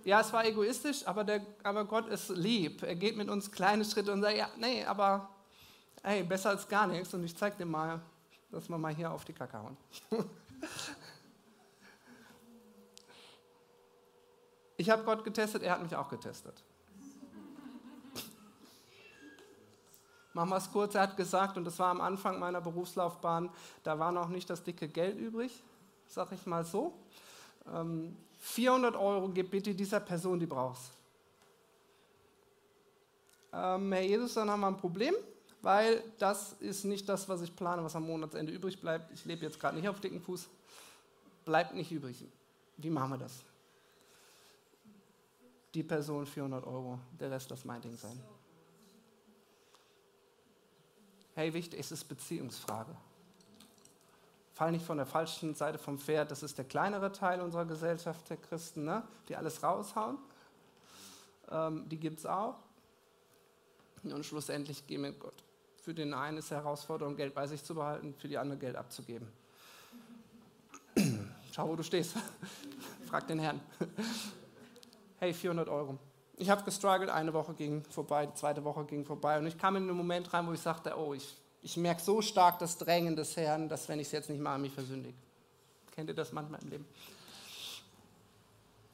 Ja, 0.08 0.22
es 0.22 0.32
war 0.32 0.46
egoistisch, 0.46 1.06
aber, 1.06 1.22
der, 1.22 1.42
aber 1.62 1.84
Gott 1.84 2.08
ist 2.08 2.30
lieb. 2.30 2.82
Er 2.82 2.94
geht 2.94 3.14
mit 3.18 3.28
uns 3.28 3.52
kleine 3.52 3.84
Schritte 3.84 4.10
und 4.10 4.22
sagt, 4.22 4.38
ja, 4.38 4.48
nee, 4.56 4.82
aber 4.82 5.28
hey, 6.02 6.22
besser 6.22 6.48
als 6.48 6.66
gar 6.66 6.86
nichts. 6.86 7.12
Und 7.12 7.24
ich 7.24 7.36
zeige 7.36 7.58
dir 7.58 7.66
mal, 7.66 8.00
dass 8.50 8.70
wir 8.70 8.78
mal 8.78 8.94
hier 8.94 9.12
auf 9.12 9.26
die 9.26 9.34
Kacke 9.34 9.58
hauen. 9.58 9.76
ich 14.78 14.88
habe 14.88 15.04
Gott 15.04 15.22
getestet, 15.24 15.62
er 15.62 15.72
hat 15.72 15.82
mich 15.82 15.94
auch 15.94 16.08
getestet. 16.08 16.54
Machen 20.32 20.48
wir 20.48 20.56
es 20.56 20.72
kurz, 20.72 20.94
er 20.94 21.02
hat 21.02 21.18
gesagt, 21.18 21.58
und 21.58 21.66
das 21.66 21.78
war 21.78 21.90
am 21.90 22.00
Anfang 22.00 22.38
meiner 22.38 22.62
Berufslaufbahn, 22.62 23.50
da 23.82 23.98
war 23.98 24.10
noch 24.10 24.30
nicht 24.30 24.48
das 24.48 24.62
dicke 24.62 24.88
Geld 24.88 25.18
übrig, 25.18 25.62
sag 26.06 26.32
ich 26.32 26.46
mal 26.46 26.64
so. 26.64 26.94
400 28.48 28.94
ähm, 28.94 29.00
Euro 29.00 29.28
gib 29.28 29.50
bitte 29.50 29.74
dieser 29.74 30.00
Person, 30.00 30.38
die 30.38 30.46
brauchst. 30.46 30.92
Ähm, 33.52 33.92
Herr 33.92 34.02
Jesus, 34.02 34.34
dann 34.34 34.50
haben 34.50 34.60
wir 34.60 34.68
ein 34.68 34.76
Problem, 34.76 35.14
weil 35.62 36.02
das 36.18 36.54
ist 36.54 36.84
nicht 36.84 37.08
das, 37.08 37.28
was 37.28 37.42
ich 37.42 37.54
plane, 37.54 37.82
was 37.82 37.94
am 37.96 38.06
Monatsende 38.06 38.52
übrig 38.52 38.80
bleibt. 38.80 39.12
Ich 39.12 39.24
lebe 39.24 39.44
jetzt 39.44 39.58
gerade 39.60 39.76
nicht 39.76 39.88
auf 39.88 40.00
dicken 40.00 40.20
Fuß. 40.20 40.48
Bleibt 41.44 41.74
nicht 41.74 41.90
übrig. 41.92 42.24
Wie 42.76 42.90
machen 42.90 43.10
wir 43.10 43.18
das? 43.18 43.44
Die 45.74 45.82
Person 45.82 46.26
400 46.26 46.66
Euro, 46.66 46.98
der 47.18 47.30
Rest 47.30 47.50
das 47.50 47.64
mein 47.64 47.80
Ding 47.80 47.96
sein. 47.96 48.18
Hey, 51.34 51.52
wichtig, 51.52 51.78
es 51.80 51.92
ist 51.92 52.04
Beziehungsfrage 52.04 52.96
fall 54.58 54.72
nicht 54.72 54.84
von 54.84 54.96
der 54.96 55.06
falschen 55.06 55.54
Seite 55.54 55.78
vom 55.78 56.00
Pferd. 56.00 56.32
Das 56.32 56.42
ist 56.42 56.58
der 56.58 56.64
kleinere 56.64 57.12
Teil 57.12 57.40
unserer 57.40 57.64
Gesellschaft, 57.64 58.28
der 58.28 58.38
Christen, 58.38 58.84
ne? 58.84 59.04
die 59.28 59.36
alles 59.36 59.62
raushauen. 59.62 60.18
Ähm, 61.48 61.88
die 61.88 61.96
gibt 61.96 62.18
es 62.18 62.26
auch. 62.26 62.56
Und 64.02 64.26
schlussendlich 64.26 64.84
gehen 64.88 65.02
mit 65.02 65.20
Gott. 65.20 65.44
Für 65.80 65.94
den 65.94 66.12
einen 66.12 66.38
ist 66.38 66.50
die 66.50 66.56
Herausforderung, 66.56 67.14
Geld 67.14 67.36
bei 67.36 67.46
sich 67.46 67.62
zu 67.62 67.76
behalten, 67.76 68.14
für 68.18 68.26
die 68.26 68.36
andere 68.36 68.58
Geld 68.58 68.74
abzugeben. 68.74 69.28
Schau, 71.52 71.68
wo 71.68 71.76
du 71.76 71.84
stehst. 71.84 72.16
Frag 73.08 73.28
den 73.28 73.38
Herrn. 73.38 73.60
hey, 75.18 75.32
400 75.32 75.68
Euro. 75.68 75.98
Ich 76.36 76.50
habe 76.50 76.64
gestruggelt, 76.64 77.10
eine 77.10 77.32
Woche 77.32 77.54
ging 77.54 77.84
vorbei, 77.84 78.26
die 78.26 78.34
zweite 78.34 78.64
Woche 78.64 78.84
ging 78.86 79.04
vorbei 79.04 79.38
und 79.38 79.46
ich 79.46 79.56
kam 79.56 79.76
in 79.76 79.84
einen 79.84 79.96
Moment 79.96 80.32
rein, 80.34 80.48
wo 80.48 80.52
ich 80.52 80.60
sagte, 80.60 80.98
oh, 80.98 81.14
ich 81.14 81.36
ich 81.62 81.76
merke 81.76 82.00
so 82.00 82.22
stark 82.22 82.58
das 82.58 82.78
Drängen 82.78 83.16
des 83.16 83.36
Herrn, 83.36 83.68
dass 83.68 83.88
wenn 83.88 83.98
ich 83.98 84.06
es 84.08 84.12
jetzt 84.12 84.30
nicht 84.30 84.40
mache, 84.40 84.58
mich 84.58 84.72
versündige. 84.72 85.16
Kennt 85.92 86.08
ihr 86.08 86.14
das 86.14 86.32
manchmal 86.32 86.62
im 86.62 86.68
Leben? 86.68 86.86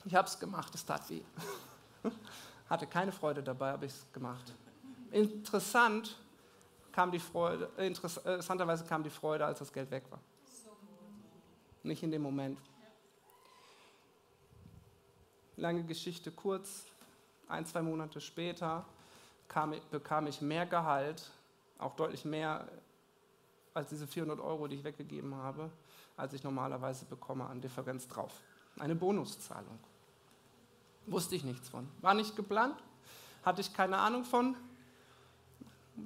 Ich 0.06 0.14
habe 0.14 0.28
es 0.28 0.38
gemacht, 0.38 0.74
es 0.74 0.84
tat 0.84 1.08
weh. 1.10 1.22
Hatte 2.68 2.86
keine 2.86 3.12
Freude 3.12 3.42
dabei, 3.42 3.72
habe 3.72 3.86
ich 3.86 3.92
es 3.92 4.06
gemacht. 4.12 4.52
Interessant 5.10 6.18
kam 6.92 7.10
die 7.10 7.18
Freude, 7.18 7.70
äh, 7.76 7.86
interessanterweise 7.86 8.84
kam 8.84 9.02
die 9.02 9.10
Freude, 9.10 9.44
als 9.44 9.58
das 9.58 9.72
Geld 9.72 9.90
weg 9.90 10.04
war. 10.10 10.20
Nicht 11.82 12.02
in 12.02 12.10
dem 12.10 12.22
Moment. 12.22 12.58
Lange 15.56 15.84
Geschichte 15.84 16.32
kurz, 16.32 16.86
ein, 17.48 17.66
zwei 17.66 17.82
Monate 17.82 18.20
später 18.20 18.86
kam, 19.48 19.74
bekam 19.90 20.26
ich 20.26 20.40
mehr 20.40 20.66
Gehalt 20.66 21.30
auch 21.78 21.94
deutlich 21.96 22.24
mehr 22.24 22.68
als 23.74 23.88
diese 23.88 24.06
400 24.06 24.40
Euro, 24.40 24.68
die 24.68 24.76
ich 24.76 24.84
weggegeben 24.84 25.34
habe, 25.34 25.70
als 26.16 26.32
ich 26.32 26.44
normalerweise 26.44 27.04
bekomme 27.06 27.46
an 27.46 27.60
Differenz 27.60 28.06
drauf. 28.08 28.40
Eine 28.78 28.94
Bonuszahlung. 28.94 29.78
Wusste 31.06 31.34
ich 31.34 31.44
nichts 31.44 31.68
von. 31.68 31.88
War 32.00 32.14
nicht 32.14 32.36
geplant, 32.36 32.76
hatte 33.42 33.60
ich 33.60 33.72
keine 33.74 33.98
Ahnung 33.98 34.24
von. 34.24 34.56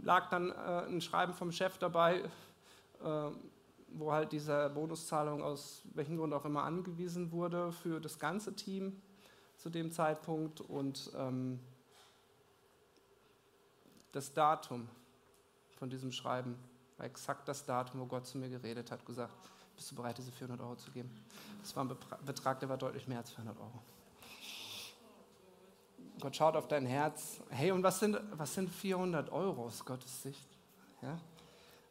Lag 0.02 0.28
dann 0.28 0.50
äh, 0.50 0.86
ein 0.86 1.00
Schreiben 1.00 1.34
vom 1.34 1.52
Chef 1.52 1.78
dabei, 1.78 2.22
äh, 3.02 3.30
wo 3.88 4.12
halt 4.12 4.32
diese 4.32 4.70
Bonuszahlung 4.70 5.42
aus 5.42 5.82
welchem 5.94 6.16
Grund 6.16 6.34
auch 6.34 6.44
immer 6.44 6.64
angewiesen 6.64 7.32
wurde 7.32 7.72
für 7.72 8.00
das 8.00 8.18
ganze 8.18 8.54
Team 8.54 9.00
zu 9.56 9.70
dem 9.70 9.90
Zeitpunkt 9.90 10.60
und 10.60 11.10
ähm, 11.16 11.60
das 14.12 14.32
Datum 14.32 14.88
von 15.78 15.88
diesem 15.88 16.12
Schreiben 16.12 16.56
war 16.96 17.06
exakt 17.06 17.48
das 17.48 17.64
Datum, 17.64 18.00
wo 18.00 18.06
Gott 18.06 18.26
zu 18.26 18.38
mir 18.38 18.48
geredet 18.48 18.90
hat, 18.90 19.06
gesagt, 19.06 19.32
bist 19.76 19.90
du 19.92 19.94
bereit, 19.94 20.18
diese 20.18 20.32
400 20.32 20.60
Euro 20.60 20.74
zu 20.74 20.90
geben? 20.90 21.10
Das 21.62 21.74
war 21.76 21.84
ein 21.84 21.96
Betrag, 22.26 22.58
der 22.58 22.68
war 22.68 22.76
deutlich 22.76 23.06
mehr 23.06 23.18
als 23.18 23.30
400 23.30 23.56
Euro. 23.58 23.82
Gott 26.20 26.34
schaut 26.34 26.56
auf 26.56 26.66
dein 26.66 26.84
Herz. 26.84 27.40
Hey, 27.48 27.70
und 27.70 27.84
was 27.84 28.00
sind, 28.00 28.18
was 28.32 28.54
sind 28.54 28.68
400 28.68 29.30
Euro 29.30 29.66
aus 29.66 29.84
Gottes 29.84 30.22
Sicht? 30.22 30.48
Ja? 31.00 31.16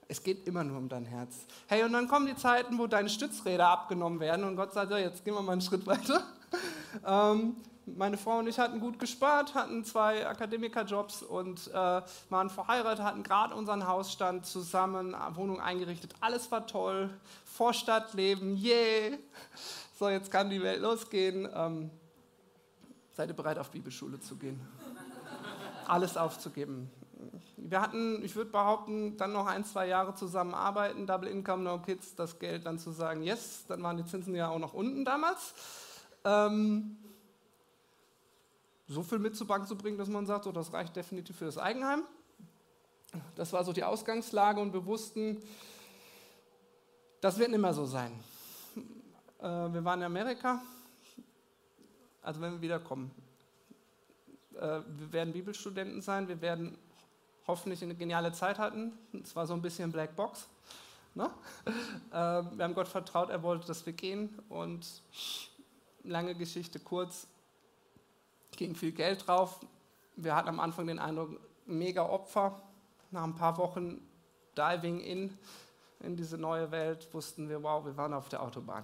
Es 0.09 0.21
geht 0.21 0.45
immer 0.47 0.65
nur 0.65 0.77
um 0.77 0.89
dein 0.89 1.05
Herz. 1.05 1.45
Hey, 1.67 1.83
und 1.83 1.93
dann 1.93 2.09
kommen 2.09 2.27
die 2.27 2.35
Zeiten, 2.35 2.77
wo 2.77 2.87
deine 2.87 3.09
Stützräder 3.09 3.69
abgenommen 3.69 4.19
werden 4.19 4.43
und 4.43 4.57
Gott 4.57 4.73
sagt, 4.73 4.91
ja, 4.91 4.97
jetzt 4.97 5.23
gehen 5.23 5.33
wir 5.33 5.41
mal 5.41 5.53
einen 5.53 5.61
Schritt 5.61 5.85
weiter. 5.85 6.23
Ähm, 7.05 7.57
meine 7.95 8.17
Frau 8.17 8.39
und 8.39 8.47
ich 8.47 8.59
hatten 8.59 8.79
gut 8.79 8.99
gespart, 8.99 9.55
hatten 9.55 9.83
zwei 9.85 10.27
Akademikerjobs 10.27 11.23
und 11.23 11.67
äh, 11.67 12.01
waren 12.29 12.49
verheiratet, 12.49 13.03
hatten 13.03 13.23
gerade 13.23 13.55
unseren 13.55 13.87
Hausstand 13.87 14.45
zusammen, 14.45 15.15
Wohnung 15.33 15.61
eingerichtet. 15.61 16.13
Alles 16.19 16.51
war 16.51 16.67
toll. 16.67 17.09
Vorstadtleben, 17.45 18.57
yeah. 18.57 19.17
So, 19.97 20.09
jetzt 20.09 20.31
kann 20.31 20.49
die 20.49 20.61
Welt 20.61 20.81
losgehen. 20.81 21.47
Ähm, 21.53 21.89
seid 23.13 23.29
ihr 23.29 23.35
bereit, 23.35 23.57
auf 23.57 23.71
Bibelschule 23.71 24.19
zu 24.19 24.35
gehen? 24.35 24.59
Alles 25.87 26.17
aufzugeben. 26.17 26.91
Wir 27.55 27.81
hatten, 27.81 28.23
ich 28.23 28.35
würde 28.35 28.51
behaupten, 28.51 29.17
dann 29.17 29.33
noch 29.33 29.47
ein, 29.47 29.65
zwei 29.65 29.87
Jahre 29.87 30.13
zusammen 30.13 30.53
arbeiten, 30.53 31.07
Double 31.07 31.29
Income, 31.29 31.63
No 31.63 31.79
Kids, 31.79 32.15
das 32.15 32.37
Geld 32.37 32.65
dann 32.65 32.77
zu 32.79 32.91
sagen, 32.91 33.23
yes, 33.23 33.65
dann 33.67 33.81
waren 33.81 33.97
die 33.97 34.05
Zinsen 34.05 34.35
ja 34.35 34.49
auch 34.49 34.59
noch 34.59 34.73
unten 34.73 35.03
damals. 35.03 35.53
Ähm, 36.23 36.97
so 38.87 39.03
viel 39.03 39.19
mit 39.19 39.35
zur 39.35 39.47
Bank 39.47 39.67
zu 39.67 39.75
bringen, 39.75 39.97
dass 39.97 40.07
man 40.07 40.25
sagt, 40.25 40.45
so, 40.45 40.51
das 40.51 40.71
reicht 40.71 40.95
definitiv 40.95 41.37
für 41.37 41.45
das 41.45 41.57
Eigenheim. 41.57 42.03
Das 43.35 43.53
war 43.53 43.63
so 43.63 43.73
die 43.73 43.83
Ausgangslage 43.83 44.59
und 44.59 44.73
wir 44.73 44.85
wussten, 44.85 45.41
das 47.21 47.37
wird 47.37 47.51
nicht 47.51 47.59
mehr 47.59 47.73
so 47.73 47.85
sein. 47.85 48.11
Äh, 49.39 49.43
wir 49.43 49.83
waren 49.83 49.99
in 49.99 50.05
Amerika, 50.05 50.61
also 52.21 52.41
wenn 52.41 52.53
wir 52.53 52.61
wiederkommen. 52.61 53.11
Äh, 54.55 54.81
wir 54.87 55.13
werden 55.13 55.33
Bibelstudenten 55.33 56.01
sein, 56.01 56.27
wir 56.27 56.41
werden 56.41 56.77
hoffentlich 57.45 57.81
eine 57.83 57.95
geniale 57.95 58.31
Zeit 58.33 58.57
hatten. 58.59 58.93
Es 59.23 59.35
war 59.35 59.47
so 59.47 59.53
ein 59.53 59.61
bisschen 59.61 59.91
Black 59.91 60.15
Box. 60.15 60.47
Ne? 61.13 61.29
Äh, 62.11 62.13
wir 62.13 62.63
haben 62.63 62.73
Gott 62.73 62.87
vertraut, 62.87 63.29
er 63.29 63.43
wollte, 63.43 63.67
dass 63.67 63.85
wir 63.85 63.93
gehen. 63.93 64.39
Und 64.47 65.03
lange 66.03 66.33
Geschichte 66.35 66.79
kurz, 66.79 67.27
ging 68.57 68.75
viel 68.75 68.91
Geld 68.91 69.27
drauf. 69.27 69.65
Wir 70.15 70.35
hatten 70.35 70.49
am 70.49 70.59
Anfang 70.59 70.87
den 70.87 70.99
Eindruck, 70.99 71.39
mega 71.65 72.03
Opfer. 72.03 72.61
Nach 73.11 73.23
ein 73.23 73.35
paar 73.35 73.57
Wochen 73.57 74.01
Diving 74.57 74.99
in, 74.99 75.37
in 76.01 76.17
diese 76.17 76.37
neue 76.37 76.71
Welt, 76.71 77.07
wussten 77.13 77.47
wir, 77.47 77.63
wow, 77.63 77.85
wir 77.85 77.95
waren 77.95 78.13
auf 78.13 78.27
der 78.27 78.41
Autobahn. 78.43 78.83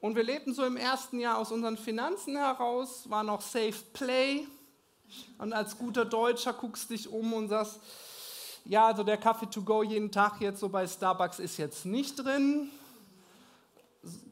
Und 0.00 0.16
wir 0.16 0.22
lebten 0.22 0.54
so 0.54 0.64
im 0.64 0.78
ersten 0.78 1.20
Jahr 1.20 1.36
aus 1.36 1.52
unseren 1.52 1.76
Finanzen 1.76 2.36
heraus, 2.36 3.10
war 3.10 3.22
noch 3.22 3.42
Safe 3.42 3.74
Play. 3.92 4.46
Und 5.36 5.52
als 5.52 5.76
guter 5.76 6.06
Deutscher 6.06 6.54
guckst 6.54 6.88
dich 6.88 7.08
um 7.08 7.34
und 7.34 7.48
sagst, 7.48 7.80
ja, 8.64 8.86
also 8.86 9.02
der 9.02 9.18
Kaffee 9.18 9.46
to 9.46 9.62
go 9.62 9.82
jeden 9.82 10.10
Tag 10.10 10.40
jetzt 10.40 10.60
so 10.60 10.68
bei 10.68 10.86
Starbucks 10.86 11.38
ist 11.38 11.58
jetzt 11.58 11.84
nicht 11.84 12.16
drin. 12.16 12.70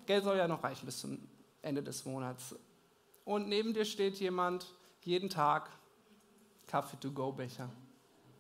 Geld 0.07 0.25
soll 0.25 0.39
ja 0.39 0.49
noch 0.49 0.63
reichen 0.63 0.87
bis 0.87 1.01
zum 1.01 1.19
Ende 1.63 1.83
des 1.83 2.05
Monats. 2.05 2.55
Und 3.25 3.49
neben 3.49 3.75
dir 3.75 3.85
steht 3.85 4.19
jemand, 4.21 4.67
jeden 5.03 5.29
Tag 5.29 5.71
Kaffee-to-go-Becher. 6.67 7.69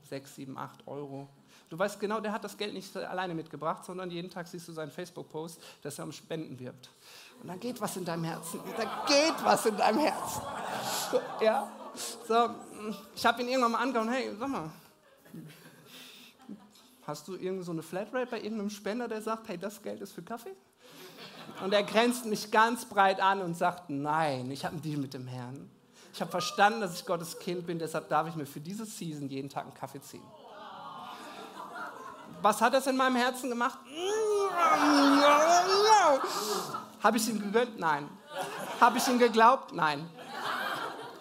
6, 0.08 0.34
7, 0.36 0.56
8 0.56 0.86
Euro. 0.86 1.28
Du 1.68 1.78
weißt 1.78 2.00
genau, 2.00 2.20
der 2.20 2.32
hat 2.32 2.44
das 2.44 2.56
Geld 2.56 2.72
nicht 2.72 2.96
alleine 2.96 3.34
mitgebracht, 3.34 3.84
sondern 3.84 4.10
jeden 4.10 4.30
Tag 4.30 4.48
siehst 4.48 4.66
du 4.68 4.72
seinen 4.72 4.90
Facebook-Post, 4.90 5.60
dass 5.82 5.98
er 5.98 6.04
um 6.04 6.12
Spenden 6.12 6.58
wirbt. 6.58 6.88
Und 7.42 7.48
dann 7.48 7.60
geht 7.60 7.80
was 7.80 7.96
in 7.96 8.04
deinem 8.04 8.24
Herzen. 8.24 8.60
Da 8.76 9.04
geht 9.06 9.44
was 9.44 9.66
in 9.66 9.76
deinem 9.76 9.98
Herzen. 10.00 10.42
Ja, 11.40 11.72
so, 12.26 12.50
ich 13.14 13.24
habe 13.24 13.42
ihn 13.42 13.48
irgendwann 13.48 13.72
mal 13.72 13.78
angehauen, 13.78 14.10
hey, 14.10 14.30
sag 14.38 14.48
mal, 14.48 14.70
hast 17.06 17.26
du 17.28 17.34
irgend 17.34 17.64
so 17.64 17.72
eine 17.72 17.82
Flatrate 17.82 18.30
bei 18.30 18.40
irgendeinem 18.40 18.70
Spender, 18.70 19.08
der 19.08 19.22
sagt, 19.22 19.48
hey, 19.48 19.56
das 19.56 19.82
Geld 19.82 20.02
ist 20.02 20.12
für 20.12 20.22
Kaffee? 20.22 20.54
Und 21.62 21.72
er 21.72 21.82
grenzt 21.82 22.24
mich 22.24 22.50
ganz 22.50 22.84
breit 22.84 23.20
an 23.20 23.40
und 23.42 23.54
sagt, 23.56 23.90
nein, 23.90 24.50
ich 24.50 24.64
habe 24.64 24.74
einen 24.74 24.82
Deal 24.82 24.98
mit 24.98 25.14
dem 25.14 25.26
Herrn. 25.26 25.70
Ich 26.12 26.20
habe 26.20 26.30
verstanden, 26.30 26.80
dass 26.80 26.94
ich 26.94 27.06
Gottes 27.06 27.38
Kind 27.38 27.66
bin, 27.66 27.78
deshalb 27.78 28.08
darf 28.08 28.28
ich 28.28 28.34
mir 28.34 28.46
für 28.46 28.60
diese 28.60 28.84
Season 28.84 29.28
jeden 29.28 29.48
Tag 29.48 29.64
einen 29.64 29.74
Kaffee 29.74 30.00
ziehen. 30.00 30.22
Was 32.40 32.60
hat 32.60 32.74
das 32.74 32.86
in 32.86 32.96
meinem 32.96 33.16
Herzen 33.16 33.50
gemacht? 33.50 33.78
Habe 37.02 37.16
ich 37.16 37.28
ihm 37.28 37.40
gegönnt? 37.40 37.78
Nein. 37.78 38.08
Habe 38.80 38.98
ich 38.98 39.08
ihm 39.08 39.18
geglaubt? 39.18 39.72
Nein. 39.72 40.08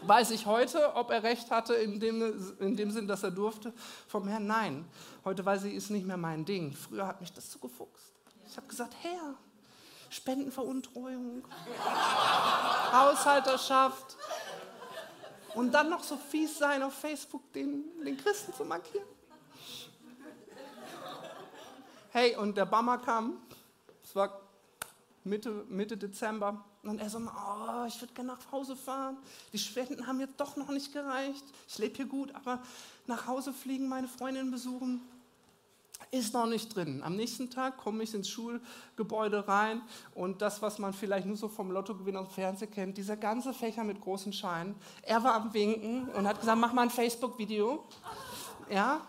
Weiß 0.03 0.31
ich 0.31 0.45
heute, 0.45 0.95
ob 0.95 1.11
er 1.11 1.23
recht 1.23 1.51
hatte, 1.51 1.73
in 1.73 1.99
dem, 1.99 2.55
in 2.59 2.77
dem 2.77 2.91
Sinn, 2.91 3.07
dass 3.07 3.23
er 3.23 3.31
durfte? 3.31 3.73
Vom 4.07 4.27
Herrn? 4.27 4.45
Nein. 4.47 4.85
Heute 5.25 5.45
weiß 5.45 5.63
ich, 5.65 5.73
ist 5.73 5.89
nicht 5.89 6.05
mehr 6.05 6.17
mein 6.17 6.45
Ding. 6.45 6.71
Früher 6.73 7.05
hat 7.05 7.19
mich 7.19 7.33
das 7.33 7.51
so 7.51 7.59
gefuchst. 7.59 8.13
Ich 8.47 8.55
habe 8.55 8.67
gesagt, 8.67 8.95
Herr, 9.01 9.35
Spendenveruntreuung, 10.09 11.45
Haushalterschaft 12.93 14.17
und 15.55 15.71
dann 15.71 15.89
noch 15.89 16.03
so 16.03 16.17
fies 16.17 16.57
sein, 16.57 16.83
auf 16.83 16.93
Facebook 16.93 17.51
den, 17.53 17.83
den 18.03 18.17
Christen 18.17 18.53
zu 18.53 18.65
markieren. 18.65 19.07
Hey, 22.11 22.35
und 22.35 22.57
der 22.57 22.65
Bammer 22.65 22.97
kam, 22.97 23.41
es 24.03 24.15
war 24.15 24.41
Mitte, 25.23 25.65
Mitte 25.67 25.97
Dezember, 25.97 26.63
und 26.83 26.99
er 27.01 27.09
so, 27.09 27.19
oh, 27.19 27.85
ich 27.85 27.99
würde 28.01 28.13
gerne 28.13 28.33
nach 28.33 28.51
Hause 28.51 28.75
fahren. 28.75 29.17
Die 29.51 29.57
Spenden 29.57 30.07
haben 30.07 30.19
jetzt 30.21 30.39
doch 30.39 30.55
noch 30.55 30.69
nicht 30.69 30.93
gereicht. 30.93 31.43
Ich 31.67 31.77
lebe 31.79 31.95
hier 31.97 32.05
gut, 32.05 32.33
aber 32.33 32.61
nach 33.07 33.27
Hause 33.27 33.51
fliegen, 33.51 33.89
meine 33.89 34.07
Freundin 34.07 34.51
besuchen, 34.51 35.01
ist 36.11 36.33
noch 36.33 36.47
nicht 36.47 36.75
drin. 36.75 37.01
Am 37.03 37.15
nächsten 37.15 37.49
Tag 37.49 37.77
komme 37.77 38.03
ich 38.03 38.13
ins 38.13 38.29
Schulgebäude 38.29 39.47
rein 39.47 39.81
und 40.15 40.41
das, 40.41 40.61
was 40.61 40.79
man 40.79 40.93
vielleicht 40.93 41.27
nur 41.27 41.37
so 41.37 41.47
vom 41.47 41.71
Lottogewinn 41.71 42.17
aus 42.17 42.27
dem 42.29 42.33
Fernsehen 42.33 42.71
kennt, 42.71 42.97
dieser 42.97 43.17
ganze 43.17 43.53
Fächer 43.53 43.83
mit 43.83 44.01
großen 44.01 44.33
Scheinen. 44.33 44.75
Er 45.01 45.23
war 45.23 45.33
am 45.35 45.53
Winken 45.53 46.09
und 46.09 46.27
hat 46.27 46.39
gesagt, 46.39 46.59
mach 46.59 46.73
mal 46.73 46.83
ein 46.83 46.89
Facebook-Video. 46.89 47.83
Ja, 48.69 49.01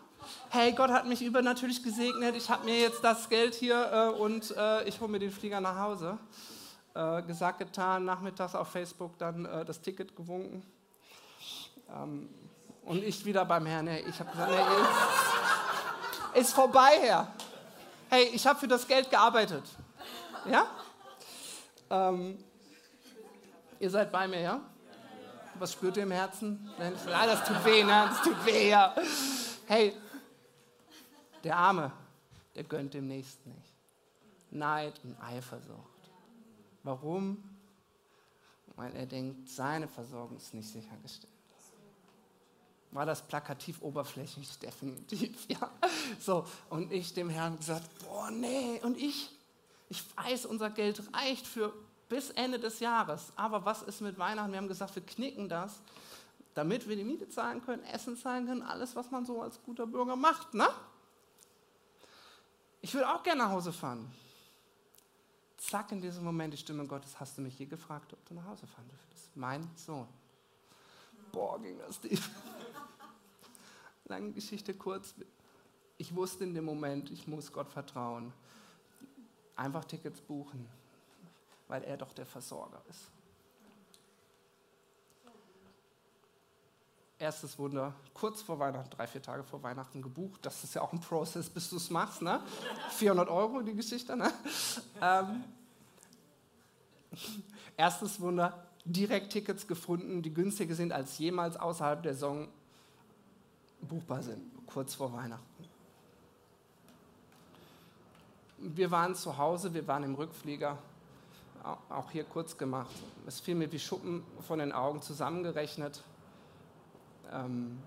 hey, 0.50 0.72
Gott 0.72 0.90
hat 0.90 1.06
mich 1.06 1.22
übernatürlich 1.22 1.82
gesegnet, 1.82 2.36
ich 2.36 2.48
habe 2.50 2.64
mir 2.64 2.78
jetzt 2.78 3.02
das 3.02 3.28
Geld 3.28 3.54
hier 3.54 3.90
äh, 3.92 4.20
und 4.20 4.54
äh, 4.56 4.88
ich 4.88 5.00
hole 5.00 5.10
mir 5.10 5.18
den 5.18 5.30
Flieger 5.30 5.60
nach 5.60 5.78
Hause. 5.78 6.18
Äh, 6.94 7.22
gesagt, 7.22 7.58
getan, 7.58 8.04
nachmittags 8.04 8.54
auf 8.54 8.68
Facebook 8.68 9.18
dann 9.18 9.44
äh, 9.44 9.64
das 9.64 9.80
Ticket 9.80 10.16
gewunken. 10.16 10.62
Ähm, 11.94 12.28
und 12.84 13.04
ich 13.04 13.24
wieder 13.24 13.44
beim 13.44 13.66
Herrn, 13.66 13.86
hey, 13.86 14.04
ich 14.08 14.18
habe 14.18 14.30
gesagt, 14.30 14.50
nee, 14.50 14.56
ist, 16.34 16.52
vorbei, 16.52 16.98
Herr. 17.00 17.32
Hey, 18.10 18.30
ich 18.32 18.46
habe 18.46 18.58
für 18.58 18.68
das 18.68 18.86
Geld 18.86 19.10
gearbeitet. 19.10 19.64
Ja? 20.50 20.66
Ähm, 21.90 22.42
ihr 23.78 23.90
seid 23.90 24.10
bei 24.10 24.26
mir, 24.26 24.40
ja? 24.40 24.60
Was 25.54 25.72
spürt 25.72 25.96
ihr 25.96 26.04
im 26.04 26.10
Herzen? 26.10 26.70
Ah, 27.12 27.26
das 27.26 27.44
tut 27.46 27.64
weh, 27.64 27.82
ne? 27.82 28.08
Das 28.08 28.22
tut 28.22 28.46
weh, 28.46 28.70
ja. 28.70 28.94
Hey, 29.66 29.94
der 31.42 31.56
Arme, 31.56 31.92
der 32.54 32.64
gönnt 32.64 32.94
dem 32.94 33.08
Nächsten 33.08 33.50
nicht. 33.50 33.74
Neid 34.50 35.00
und 35.04 35.20
Eifersucht. 35.20 36.10
Warum? 36.82 37.42
Weil 38.76 38.94
er 38.94 39.06
denkt, 39.06 39.48
seine 39.48 39.88
Versorgung 39.88 40.36
ist 40.36 40.54
nicht 40.54 40.68
sichergestellt. 40.68 41.37
War 42.90 43.06
das 43.06 43.22
plakativ 43.22 43.82
oberflächlich? 43.82 44.58
Definitiv, 44.62 45.46
ja. 45.48 45.70
So, 46.20 46.46
und 46.70 46.92
ich 46.92 47.14
dem 47.14 47.28
Herrn 47.28 47.56
gesagt, 47.56 47.86
boah, 48.04 48.30
nee, 48.30 48.80
und 48.82 48.96
ich, 48.96 49.30
ich 49.88 50.04
weiß, 50.16 50.46
unser 50.46 50.70
Geld 50.70 51.02
reicht 51.14 51.46
für 51.46 51.72
bis 52.08 52.30
Ende 52.30 52.58
des 52.58 52.80
Jahres. 52.80 53.32
Aber 53.36 53.64
was 53.64 53.82
ist 53.82 54.00
mit 54.00 54.18
Weihnachten? 54.18 54.50
Wir 54.52 54.58
haben 54.58 54.68
gesagt, 54.68 54.94
wir 54.94 55.04
knicken 55.04 55.48
das, 55.48 55.80
damit 56.54 56.88
wir 56.88 56.96
die 56.96 57.04
Miete 57.04 57.28
zahlen 57.28 57.62
können, 57.64 57.84
Essen 57.84 58.16
zahlen 58.16 58.46
können, 58.46 58.62
alles, 58.62 58.96
was 58.96 59.10
man 59.10 59.26
so 59.26 59.42
als 59.42 59.62
guter 59.62 59.86
Bürger 59.86 60.16
macht, 60.16 60.54
ne? 60.54 60.68
Ich 62.80 62.94
würde 62.94 63.12
auch 63.12 63.22
gerne 63.22 63.42
nach 63.42 63.50
Hause 63.50 63.72
fahren 63.72 64.10
zack, 65.58 65.92
in 65.92 66.00
diesem 66.00 66.24
Moment 66.24 66.52
die 66.54 66.58
Stimme 66.58 66.86
Gottes, 66.86 67.18
hast 67.20 67.36
du 67.36 67.42
mich 67.42 67.58
je 67.58 67.66
gefragt, 67.66 68.12
ob 68.12 68.24
du 68.26 68.34
nach 68.34 68.46
Hause 68.46 68.66
fahren 68.66 68.88
dürftest? 68.88 69.36
Mein 69.36 69.68
Sohn. 69.74 70.08
Boah, 71.38 71.56
ging 71.62 71.78
das 71.78 72.00
tief. 72.00 72.30
Lange 74.06 74.32
Geschichte 74.32 74.74
kurz. 74.74 75.14
Ich 75.96 76.12
wusste 76.16 76.42
in 76.42 76.52
dem 76.52 76.64
Moment, 76.64 77.12
ich 77.12 77.28
muss 77.28 77.52
Gott 77.52 77.70
vertrauen. 77.70 78.32
Einfach 79.54 79.84
Tickets 79.84 80.20
buchen, 80.20 80.68
weil 81.68 81.84
er 81.84 81.96
doch 81.96 82.12
der 82.12 82.26
Versorger 82.26 82.82
ist. 82.90 83.12
Erstes 87.20 87.56
Wunder, 87.56 87.94
kurz 88.14 88.42
vor 88.42 88.58
Weihnachten, 88.58 88.90
drei, 88.90 89.06
vier 89.06 89.22
Tage 89.22 89.44
vor 89.44 89.62
Weihnachten 89.62 90.02
gebucht. 90.02 90.44
Das 90.44 90.64
ist 90.64 90.74
ja 90.74 90.82
auch 90.82 90.92
ein 90.92 91.00
Prozess, 91.00 91.48
bis 91.48 91.70
du 91.70 91.76
es 91.76 91.88
machst. 91.88 92.20
Ne? 92.20 92.42
400 92.96 93.28
Euro 93.28 93.60
die 93.62 93.76
Geschichte. 93.76 94.16
Ne? 94.16 94.32
Ähm, 95.00 95.44
erstes 97.76 98.20
Wunder, 98.20 98.67
direkt 98.84 99.32
Tickets 99.32 99.66
gefunden, 99.66 100.22
die 100.22 100.32
günstiger 100.32 100.74
sind 100.74 100.92
als 100.92 101.18
jemals 101.18 101.56
außerhalb 101.56 102.02
der 102.02 102.14
Saison 102.14 102.48
buchbar 103.80 104.22
sind, 104.22 104.42
kurz 104.66 104.94
vor 104.94 105.12
Weihnachten. 105.12 105.44
Wir 108.58 108.90
waren 108.90 109.14
zu 109.14 109.38
Hause, 109.38 109.72
wir 109.72 109.86
waren 109.86 110.02
im 110.02 110.14
Rückflieger, 110.14 110.78
auch 111.88 112.10
hier 112.10 112.24
kurz 112.24 112.56
gemacht. 112.56 112.90
Es 113.26 113.40
fiel 113.40 113.54
mir 113.54 113.70
wie 113.70 113.78
Schuppen 113.78 114.24
von 114.46 114.58
den 114.58 114.72
Augen 114.72 115.02
zusammengerechnet 115.02 116.02
ähm, 117.32 117.78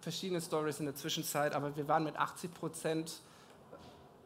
verschiedene 0.00 0.40
Stories 0.40 0.80
in 0.80 0.86
der 0.86 0.94
Zwischenzeit, 0.94 1.54
aber 1.54 1.74
wir 1.76 1.88
waren 1.88 2.04
mit 2.04 2.16
80 2.16 2.52
Prozent 2.52 3.20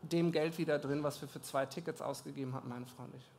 dem 0.03 0.33
Geld 0.33 0.59
wieder 0.59 0.79
drin, 0.79 1.03
was 1.03 1.21
wir 1.21 1.29
für 1.29 1.41
zwei 1.41 1.67
Tickets 1.67 2.01
ausgegeben 2.01 2.55
hatten, 2.55 2.69
meine 2.69 2.87
Frau 2.87 3.05
und 3.05 3.15
ich. 3.15 3.38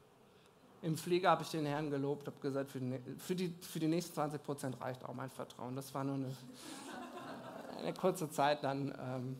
Im 0.82 0.96
Flieger 0.96 1.32
habe 1.32 1.44
ich 1.44 1.50
den 1.50 1.66
Herrn 1.66 1.90
gelobt, 1.90 2.28
habe 2.28 2.40
gesagt, 2.40 2.72
für 2.72 2.80
die, 2.80 3.00
für, 3.18 3.36
die, 3.36 3.54
für 3.62 3.80
die 3.80 3.88
nächsten 3.88 4.14
20 4.14 4.42
Prozent 4.42 4.82
reicht 4.82 5.04
auch 5.04 5.14
mein 5.14 5.30
Vertrauen. 5.30 5.76
Das 5.76 5.94
war 5.94 6.06
nur 6.06 6.16
eine, 6.16 6.36
eine 7.80 7.94
kurze 7.94 8.30
Zeit 8.30 8.64
dann. 8.64 8.94
Ähm, 8.98 9.38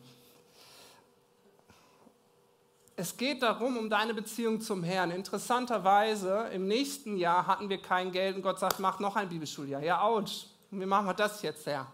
es 2.96 3.16
geht 3.16 3.42
darum, 3.42 3.78
um 3.78 3.88
deine 3.88 4.12
Beziehung 4.12 4.60
zum 4.60 4.82
Herrn. 4.82 5.10
Interessanterweise, 5.10 6.50
im 6.52 6.66
nächsten 6.66 7.16
Jahr 7.16 7.46
hatten 7.46 7.70
wir 7.70 7.80
kein 7.80 8.12
Geld 8.12 8.36
und 8.36 8.42
Gott 8.42 8.58
sagt, 8.58 8.78
mach 8.78 9.00
noch 9.00 9.16
ein 9.16 9.30
Bibelschuljahr. 9.30 9.82
Ja, 9.82 10.02
ouch. 10.02 10.46
Wie 10.70 10.84
machen 10.84 11.06
wir 11.06 11.14
das 11.14 11.40
jetzt, 11.40 11.64
Herr? 11.64 11.86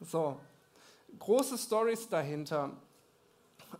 So, 0.00 0.36
große 1.20 1.56
Stories 1.56 2.08
dahinter. 2.08 2.70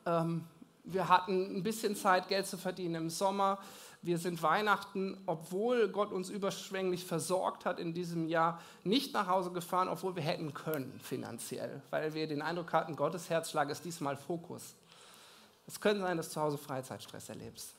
Ähm, 0.07 0.45
wir 0.85 1.09
hatten 1.09 1.57
ein 1.57 1.63
bisschen 1.65 1.97
Zeit, 1.97 2.29
Geld 2.29 2.47
zu 2.47 2.57
verdienen 2.57 2.95
im 2.95 3.11
Sommer. 3.11 3.59
Wir 4.01 4.19
sind 4.19 4.43
Weihnachten, 4.43 5.21
obwohl 5.27 5.89
Gott 5.89 6.13
uns 6.13 6.31
überschwänglich 6.31 7.05
versorgt 7.05 7.65
hat 7.65 7.81
in 7.81 7.95
diesem 7.95 8.29
Jahr, 8.29 8.61
nicht 8.85 9.13
nach 9.13 9.27
Hause 9.27 9.51
gefahren, 9.51 9.89
obwohl 9.89 10.15
wir 10.15 10.23
hätten 10.23 10.55
können 10.55 11.01
finanziell, 11.03 11.83
weil 11.91 12.15
wir 12.15 12.29
den 12.29 12.41
Eindruck 12.41 12.73
hatten, 12.73 12.95
Gottes 12.95 13.29
Herzschlag 13.29 13.71
ist 13.71 13.85
diesmal 13.85 14.17
Fokus. 14.17 14.77
Es 15.67 15.81
könnte 15.81 16.03
sein, 16.03 16.17
dass 16.17 16.29
du 16.29 16.35
zu 16.35 16.41
Hause 16.41 16.59
Freizeitstress 16.59 17.29
erlebst. 17.29 17.75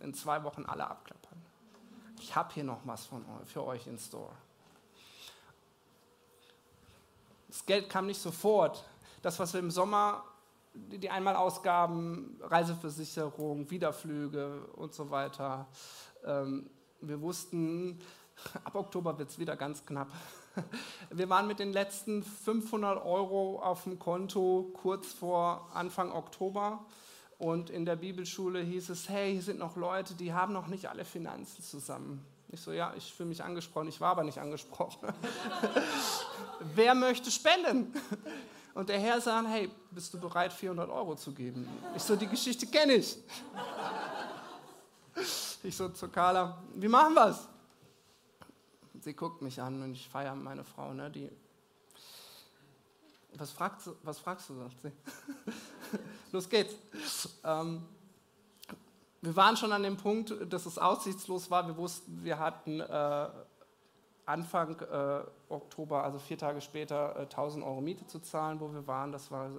In 0.00 0.14
zwei 0.14 0.42
Wochen 0.44 0.64
alle 0.66 0.86
abklappern. 0.88 1.42
Ich 2.20 2.34
habe 2.34 2.54
hier 2.54 2.64
noch 2.64 2.80
was 2.84 3.06
von, 3.06 3.24
für 3.44 3.64
euch 3.64 3.86
in 3.86 3.98
Store. 3.98 4.32
Das 7.48 7.66
Geld 7.66 7.88
kam 7.88 8.06
nicht 8.06 8.20
sofort. 8.20 8.84
Das, 9.22 9.38
was 9.38 9.52
wir 9.52 9.60
im 9.60 9.70
Sommer, 9.70 10.24
die 10.76 11.10
Einmalausgaben, 11.10 12.40
Reiseversicherung, 12.42 13.70
Wiederflüge 13.70 14.66
und 14.76 14.94
so 14.94 15.10
weiter, 15.10 15.68
ähm, 16.24 16.70
wir 17.00 17.20
wussten, 17.20 18.00
ab 18.64 18.74
Oktober 18.74 19.18
wird 19.18 19.30
es 19.30 19.38
wieder 19.38 19.56
ganz 19.56 19.84
knapp. 19.84 20.08
Wir 21.10 21.28
waren 21.28 21.46
mit 21.46 21.58
den 21.58 21.72
letzten 21.72 22.22
500 22.22 23.04
Euro 23.04 23.60
auf 23.62 23.84
dem 23.84 23.98
Konto 23.98 24.70
kurz 24.72 25.12
vor 25.12 25.68
Anfang 25.74 26.12
Oktober 26.12 26.86
Und 27.38 27.68
in 27.68 27.84
der 27.84 27.96
Bibelschule 27.96 28.60
hieß 28.60 28.88
es, 28.88 29.08
hey, 29.08 29.32
hier 29.32 29.42
sind 29.42 29.58
noch 29.58 29.76
Leute, 29.76 30.14
die 30.14 30.32
haben 30.32 30.52
noch 30.52 30.68
nicht 30.68 30.88
alle 30.88 31.04
Finanzen 31.04 31.62
zusammen. 31.62 32.24
Ich 32.48 32.60
so, 32.60 32.72
ja, 32.72 32.94
ich 32.96 33.12
fühle 33.12 33.28
mich 33.28 33.42
angesprochen, 33.42 33.88
ich 33.88 34.00
war 34.00 34.12
aber 34.12 34.24
nicht 34.24 34.38
angesprochen. 34.38 35.08
Wer 36.74 36.94
möchte 36.94 37.30
spenden? 37.30 37.92
Und 38.76 38.90
der 38.90 38.98
Herr 38.98 39.18
sagt, 39.22 39.48
hey, 39.48 39.70
bist 39.90 40.12
du 40.12 40.20
bereit, 40.20 40.52
400 40.52 40.90
Euro 40.90 41.16
zu 41.16 41.32
geben? 41.32 41.66
Ich 41.96 42.02
so, 42.02 42.14
die 42.14 42.26
Geschichte 42.26 42.66
kenne 42.66 42.96
ich. 42.96 43.16
Ich 45.62 45.74
so 45.74 45.88
zu 45.88 46.08
Carla, 46.08 46.62
wie 46.74 46.86
machen 46.86 47.14
wir 47.14 47.28
es? 47.28 47.48
Sie 49.00 49.14
guckt 49.14 49.40
mich 49.40 49.58
an 49.62 49.82
und 49.82 49.92
ich 49.92 50.06
feiere 50.06 50.34
meine 50.34 50.62
Frau, 50.62 50.92
ne, 50.92 51.10
die 51.10 51.30
was, 53.32 53.50
fragst, 53.50 53.88
was 54.02 54.18
fragst 54.18 54.50
du, 54.50 54.58
sagt 54.58 54.82
sie. 54.82 54.92
Los 56.32 56.46
geht's. 56.46 56.74
Ähm, 57.44 57.82
wir 59.22 59.34
waren 59.36 59.56
schon 59.56 59.72
an 59.72 59.84
dem 59.84 59.96
Punkt, 59.96 60.34
dass 60.52 60.66
es 60.66 60.76
aussichtslos 60.76 61.50
war. 61.50 61.66
Wir 61.66 61.78
wussten, 61.78 62.22
wir 62.22 62.38
hatten 62.38 62.80
äh, 62.80 63.28
Anfang 64.26 64.80
äh, 64.80 65.20
Oktober, 65.48 66.02
also 66.02 66.18
vier 66.18 66.36
Tage 66.36 66.60
später, 66.60 67.16
äh, 67.16 67.22
1000 67.22 67.64
Euro 67.64 67.80
Miete 67.80 68.06
zu 68.06 68.18
zahlen, 68.18 68.60
wo 68.60 68.72
wir 68.72 68.86
waren. 68.86 69.12
Das 69.12 69.30
war 69.30 69.50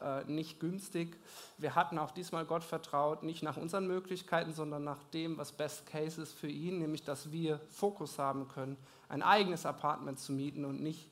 äh, 0.00 0.24
nicht 0.24 0.60
günstig. 0.60 1.16
Wir 1.58 1.76
hatten 1.76 1.98
auch 1.98 2.10
diesmal 2.10 2.44
Gott 2.44 2.64
vertraut, 2.64 3.22
nicht 3.22 3.42
nach 3.42 3.56
unseren 3.56 3.86
Möglichkeiten, 3.86 4.52
sondern 4.52 4.84
nach 4.84 5.02
dem, 5.04 5.38
was 5.38 5.52
Best 5.52 5.86
Case 5.86 6.20
ist 6.20 6.32
für 6.32 6.48
ihn, 6.48 6.80
nämlich 6.80 7.04
dass 7.04 7.30
wir 7.30 7.60
Fokus 7.68 8.18
haben 8.18 8.48
können, 8.48 8.76
ein 9.08 9.22
eigenes 9.22 9.64
Apartment 9.64 10.18
zu 10.18 10.32
mieten 10.32 10.64
und 10.64 10.82
nicht 10.82 11.08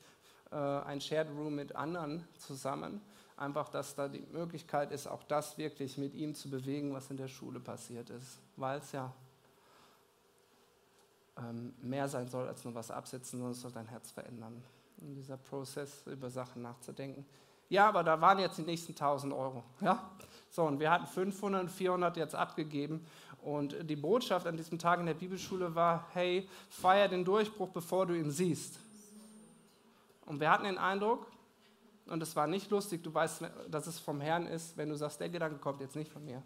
äh, 0.51 0.55
ein 0.55 0.99
Shared 1.01 1.29
Room 1.29 1.55
mit 1.55 1.75
anderen 1.75 2.27
zusammen 2.37 3.01
einfach, 3.39 3.69
dass 3.69 3.95
da 3.95 4.07
die 4.07 4.25
Möglichkeit 4.31 4.91
ist, 4.91 5.07
auch 5.07 5.23
das 5.23 5.57
wirklich 5.57 5.97
mit 5.97 6.13
ihm 6.13 6.35
zu 6.35 6.49
bewegen, 6.49 6.93
was 6.93 7.09
in 7.09 7.17
der 7.17 7.27
Schule 7.27 7.59
passiert 7.59 8.09
ist, 8.09 8.39
weil 8.57 8.79
es 8.79 8.91
ja 8.91 9.13
ähm, 11.39 11.73
mehr 11.81 12.07
sein 12.07 12.27
soll 12.27 12.47
als 12.47 12.63
nur 12.63 12.75
was 12.75 12.91
absetzen, 12.91 13.39
sondern 13.39 13.51
es 13.51 13.61
soll 13.61 13.71
dein 13.71 13.87
Herz 13.87 14.11
verändern. 14.11 14.63
In 15.01 15.15
dieser 15.15 15.37
Prozess 15.37 16.03
über 16.07 16.29
Sachen 16.29 16.61
nachzudenken. 16.61 17.25
Ja, 17.69 17.87
aber 17.87 18.03
da 18.03 18.19
waren 18.19 18.39
jetzt 18.39 18.57
die 18.57 18.63
nächsten 18.63 18.93
1000 18.93 19.31
Euro. 19.31 19.63
Ja? 19.79 20.11
So, 20.49 20.63
und 20.63 20.79
wir 20.79 20.89
hatten 20.89 21.05
500 21.05 21.61
und 21.61 21.69
400 21.69 22.17
jetzt 22.17 22.35
abgegeben. 22.35 23.05
Und 23.41 23.75
die 23.89 23.95
Botschaft 23.95 24.47
an 24.47 24.57
diesem 24.57 24.79
Tag 24.79 24.99
in 24.99 25.05
der 25.05 25.13
Bibelschule 25.13 25.73
war: 25.75 26.07
hey, 26.13 26.49
feier 26.69 27.07
den 27.07 27.23
Durchbruch, 27.23 27.69
bevor 27.69 28.05
du 28.05 28.13
ihn 28.15 28.31
siehst. 28.31 28.79
Und 30.25 30.39
wir 30.39 30.51
hatten 30.51 30.65
den 30.65 30.77
Eindruck, 30.77 31.27
und 32.07 32.21
es 32.23 32.35
war 32.35 32.47
nicht 32.47 32.69
lustig, 32.71 33.03
du 33.03 33.13
weißt, 33.13 33.43
dass 33.69 33.87
es 33.87 33.99
vom 33.99 34.19
Herrn 34.19 34.47
ist, 34.47 34.75
wenn 34.77 34.89
du 34.89 34.95
sagst, 34.95 35.19
der 35.19 35.29
Gedanke 35.29 35.57
kommt 35.57 35.79
jetzt 35.79 35.95
nicht 35.95 36.11
von 36.11 36.25
mir. 36.25 36.41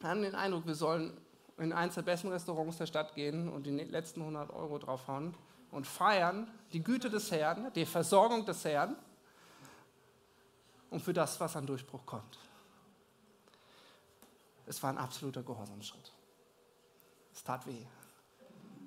Wir 0.00 0.08
haben 0.08 0.22
den 0.22 0.34
Eindruck, 0.34 0.66
wir 0.66 0.74
sollen 0.74 1.16
in 1.58 1.72
eins 1.72 1.94
der 1.94 2.02
besten 2.02 2.28
Restaurants 2.28 2.78
der 2.78 2.86
Stadt 2.86 3.14
gehen 3.14 3.48
und 3.48 3.66
die 3.66 3.70
letzten 3.70 4.20
100 4.20 4.50
Euro 4.50 4.78
draufhauen 4.78 5.34
und 5.70 5.86
feiern 5.86 6.50
die 6.72 6.82
Güte 6.82 7.10
des 7.10 7.30
Herrn, 7.30 7.72
die 7.74 7.84
Versorgung 7.84 8.44
des 8.44 8.64
Herrn 8.64 8.96
und 10.90 11.00
für 11.00 11.12
das, 11.12 11.38
was 11.40 11.56
an 11.56 11.66
Durchbruch 11.66 12.06
kommt. 12.06 12.38
Es 14.66 14.82
war 14.82 14.90
ein 14.90 14.98
absoluter 14.98 15.42
Gehorsamschritt. 15.42 16.12
Es 17.34 17.42
tat 17.42 17.66
weh. 17.66 17.86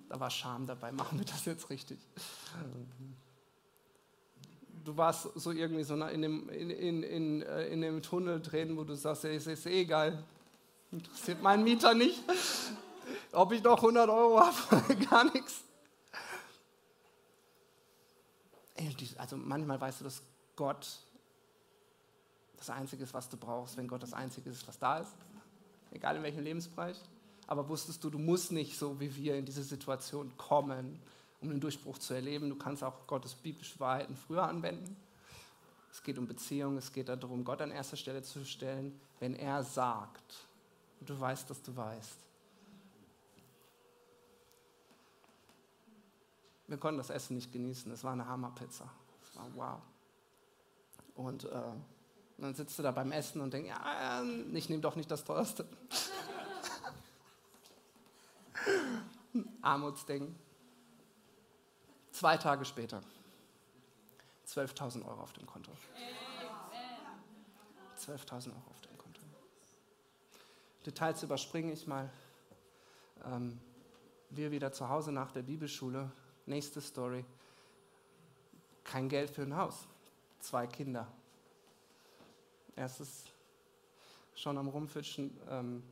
Da 0.09 0.19
war 0.19 0.29
Scham 0.29 0.67
dabei. 0.67 0.91
Machen 0.91 1.17
wir 1.17 1.25
das 1.25 1.45
jetzt 1.45 1.69
richtig? 1.69 1.99
du 4.83 4.97
warst 4.97 5.29
so 5.35 5.51
irgendwie 5.51 5.83
so 5.83 5.95
in 6.05 6.21
dem, 6.21 6.49
in, 6.49 6.69
in, 6.69 7.03
in, 7.03 7.41
äh, 7.43 7.67
in 7.67 7.81
dem 7.81 8.01
Tunnel 8.01 8.41
drin, 8.41 8.77
wo 8.77 8.83
du 8.83 8.95
sagst, 8.95 9.25
es 9.25 9.47
ist 9.47 9.65
eh 9.65 9.81
egal, 9.81 10.23
interessiert 10.91 11.41
meinen 11.41 11.63
Mieter 11.63 11.93
nicht, 11.93 12.21
ob 13.31 13.51
ich 13.51 13.63
noch 13.63 13.77
100 13.77 14.09
Euro 14.09 14.39
habe, 14.39 14.95
gar 15.09 15.23
nichts. 15.31 15.63
Also 19.17 19.37
manchmal 19.37 19.79
weißt 19.79 19.99
du, 19.99 20.05
dass 20.05 20.21
Gott 20.55 20.87
das 22.57 22.69
Einzige 22.69 23.03
ist, 23.03 23.13
was 23.13 23.29
du 23.29 23.37
brauchst, 23.37 23.77
wenn 23.77 23.87
Gott 23.87 24.01
das 24.01 24.13
Einzige 24.13 24.49
ist, 24.49 24.67
was 24.67 24.79
da 24.79 24.99
ist, 24.99 25.13
egal 25.91 26.15
in 26.15 26.23
welchem 26.23 26.43
Lebensbereich. 26.43 26.97
Aber 27.47 27.67
wusstest 27.69 28.03
du, 28.03 28.09
du 28.09 28.17
musst 28.17 28.51
nicht 28.51 28.77
so 28.77 28.99
wie 28.99 29.15
wir 29.15 29.35
in 29.35 29.45
diese 29.45 29.63
Situation 29.63 30.35
kommen, 30.37 30.99
um 31.41 31.49
den 31.49 31.59
Durchbruch 31.59 31.97
zu 31.97 32.13
erleben. 32.13 32.49
Du 32.49 32.55
kannst 32.55 32.83
auch 32.83 33.07
Gottes 33.07 33.35
biblische 33.35 33.79
Wahrheiten 33.79 34.15
früher 34.15 34.43
anwenden. 34.43 34.95
Es 35.91 36.01
geht 36.01 36.17
um 36.17 36.27
Beziehung, 36.27 36.77
es 36.77 36.91
geht 36.91 37.09
darum, 37.09 37.43
Gott 37.43 37.61
an 37.61 37.71
erster 37.71 37.97
Stelle 37.97 38.23
zu 38.23 38.45
stellen, 38.45 38.99
wenn 39.19 39.35
er 39.35 39.63
sagt 39.63 40.47
und 41.01 41.09
du 41.09 41.19
weißt, 41.19 41.49
dass 41.49 41.61
du 41.63 41.75
weißt. 41.75 42.19
Wir 46.67 46.77
konnten 46.77 46.99
das 46.99 47.09
Essen 47.09 47.35
nicht 47.35 47.51
genießen, 47.51 47.91
es 47.91 48.03
war 48.03 48.13
eine 48.13 48.27
Hammerpizza. 48.27 48.89
Es 49.23 49.35
war 49.35 49.47
wow. 49.55 49.81
Und, 51.15 51.43
äh, 51.45 51.63
dann 52.37 52.55
sitzt 52.55 52.77
du 52.79 52.83
da 52.83 52.91
beim 52.91 53.11
Essen 53.11 53.41
und 53.41 53.51
denkst, 53.53 53.69
ja, 53.69 54.23
ich 54.53 54.69
nehme 54.69 54.81
doch 54.81 54.95
nicht 54.95 55.11
das 55.11 55.23
teuerste. 55.23 55.67
Armutsdenken. 59.61 60.35
Zwei 62.11 62.37
Tage 62.37 62.63
später 62.63 63.01
12.000 64.47 65.05
Euro 65.05 65.21
auf 65.21 65.33
dem 65.33 65.47
Konto. 65.47 65.71
12.000 67.97 68.49
Euro 68.49 68.57
auf. 68.69 68.80
Details 70.85 71.21
überspringe 71.23 71.71
ich 71.71 71.85
mal. 71.87 72.09
Ähm, 73.25 73.59
wir 74.29 74.51
wieder 74.51 74.71
zu 74.71 74.89
Hause 74.89 75.11
nach 75.11 75.31
der 75.31 75.43
Bibelschule. 75.43 76.11
Nächste 76.45 76.81
Story. 76.81 77.25
Kein 78.83 79.09
Geld 79.09 79.29
für 79.29 79.43
ein 79.43 79.55
Haus. 79.55 79.87
Zwei 80.39 80.65
Kinder. 80.65 81.07
Erstes 82.75 83.25
schon 84.33 84.57
am 84.57 84.69
Rumfischen, 84.69 85.37
ähm, 85.49 85.83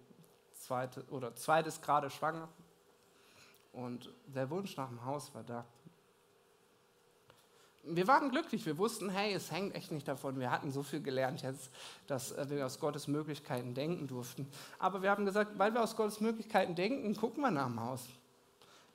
zweite, 0.54 1.06
oder 1.10 1.36
zweites 1.36 1.82
gerade 1.82 2.10
schwanger. 2.10 2.50
Und 3.74 4.12
der 4.26 4.50
Wunsch 4.50 4.76
nach 4.76 4.90
dem 4.90 5.06
Haus 5.06 5.34
war 5.36 5.44
da 5.44 5.66
wir 7.84 8.08
waren 8.08 8.30
glücklich, 8.30 8.66
wir 8.66 8.78
wussten, 8.78 9.10
hey, 9.10 9.34
es 9.34 9.52
hängt 9.52 9.76
echt 9.76 9.92
nicht 9.92 10.08
davon. 10.08 10.40
Wir 10.40 10.52
hatten 10.52 10.72
so 10.72 10.84
viel 10.84 11.02
gelernt 11.02 11.42
jetzt, 11.42 11.72
dass 12.08 12.32
äh, 12.32 12.50
wir 12.50 12.66
aus 12.66 12.80
Gottes 12.80 13.08
Möglichkeiten 13.08 13.74
denken 13.74 14.08
durften. 14.08 14.48
Aber 14.78 15.02
wir 15.02 15.10
haben 15.10 15.26
gesagt, 15.26 15.58
weil 15.58 15.74
wir 15.74 15.82
aus 15.82 15.96
Gottes 15.96 16.20
Möglichkeiten 16.20 16.76
denken, 16.76 17.16
gucken 17.16 17.42
wir 17.42 17.52
nach 17.52 17.68
dem 17.68 17.80
Haus. 17.80 18.06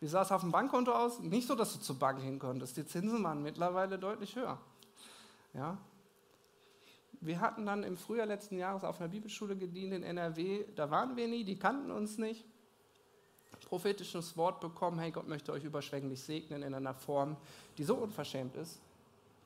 Wie 0.01 0.07
sah 0.07 0.22
es 0.22 0.32
auf 0.32 0.43
dem 0.43 0.53
Bankkonto 0.53 0.93
aus? 0.93 1.20
Nicht 1.20 1.49
so, 1.49 1.55
dass 1.55 1.72
du 1.72 1.80
zur 1.80 1.99
Bank 1.99 2.20
hin 2.20 2.39
konntest. 2.39 2.76
Die 2.76 2.85
Zinsen 2.85 3.22
waren 3.24 3.43
mittlerweile 3.43 3.99
deutlich 3.99 4.37
höher. 4.37 4.59
Ja? 5.55 5.78
Wir 7.20 7.41
hatten 7.41 7.64
dann 7.64 7.85
im 7.85 7.97
Frühjahr 7.97 8.26
letzten 8.26 8.59
Jahres 8.59 8.85
auf 8.85 9.01
einer 9.01 9.09
Bibelschule 9.09 9.57
gedient 9.57 9.95
in 9.95 10.03
NRW. 10.03 10.66
Da 10.76 10.91
waren 10.91 11.16
wir 11.16 11.26
nie, 11.26 11.45
die 11.45 11.59
kannten 11.59 11.91
uns 11.91 12.18
nicht 12.18 12.45
prophetisches 13.61 14.36
Wort 14.36 14.61
bekommen, 14.61 14.98
hey, 14.98 15.11
Gott 15.11 15.28
möchte 15.28 15.52
euch 15.52 15.64
überschwänglich 15.64 16.22
segnen 16.22 16.62
in 16.62 16.74
einer 16.74 16.94
Form, 16.94 17.36
die 17.78 17.84
so 17.84 17.96
unverschämt 17.96 18.57
ist, 18.57 18.78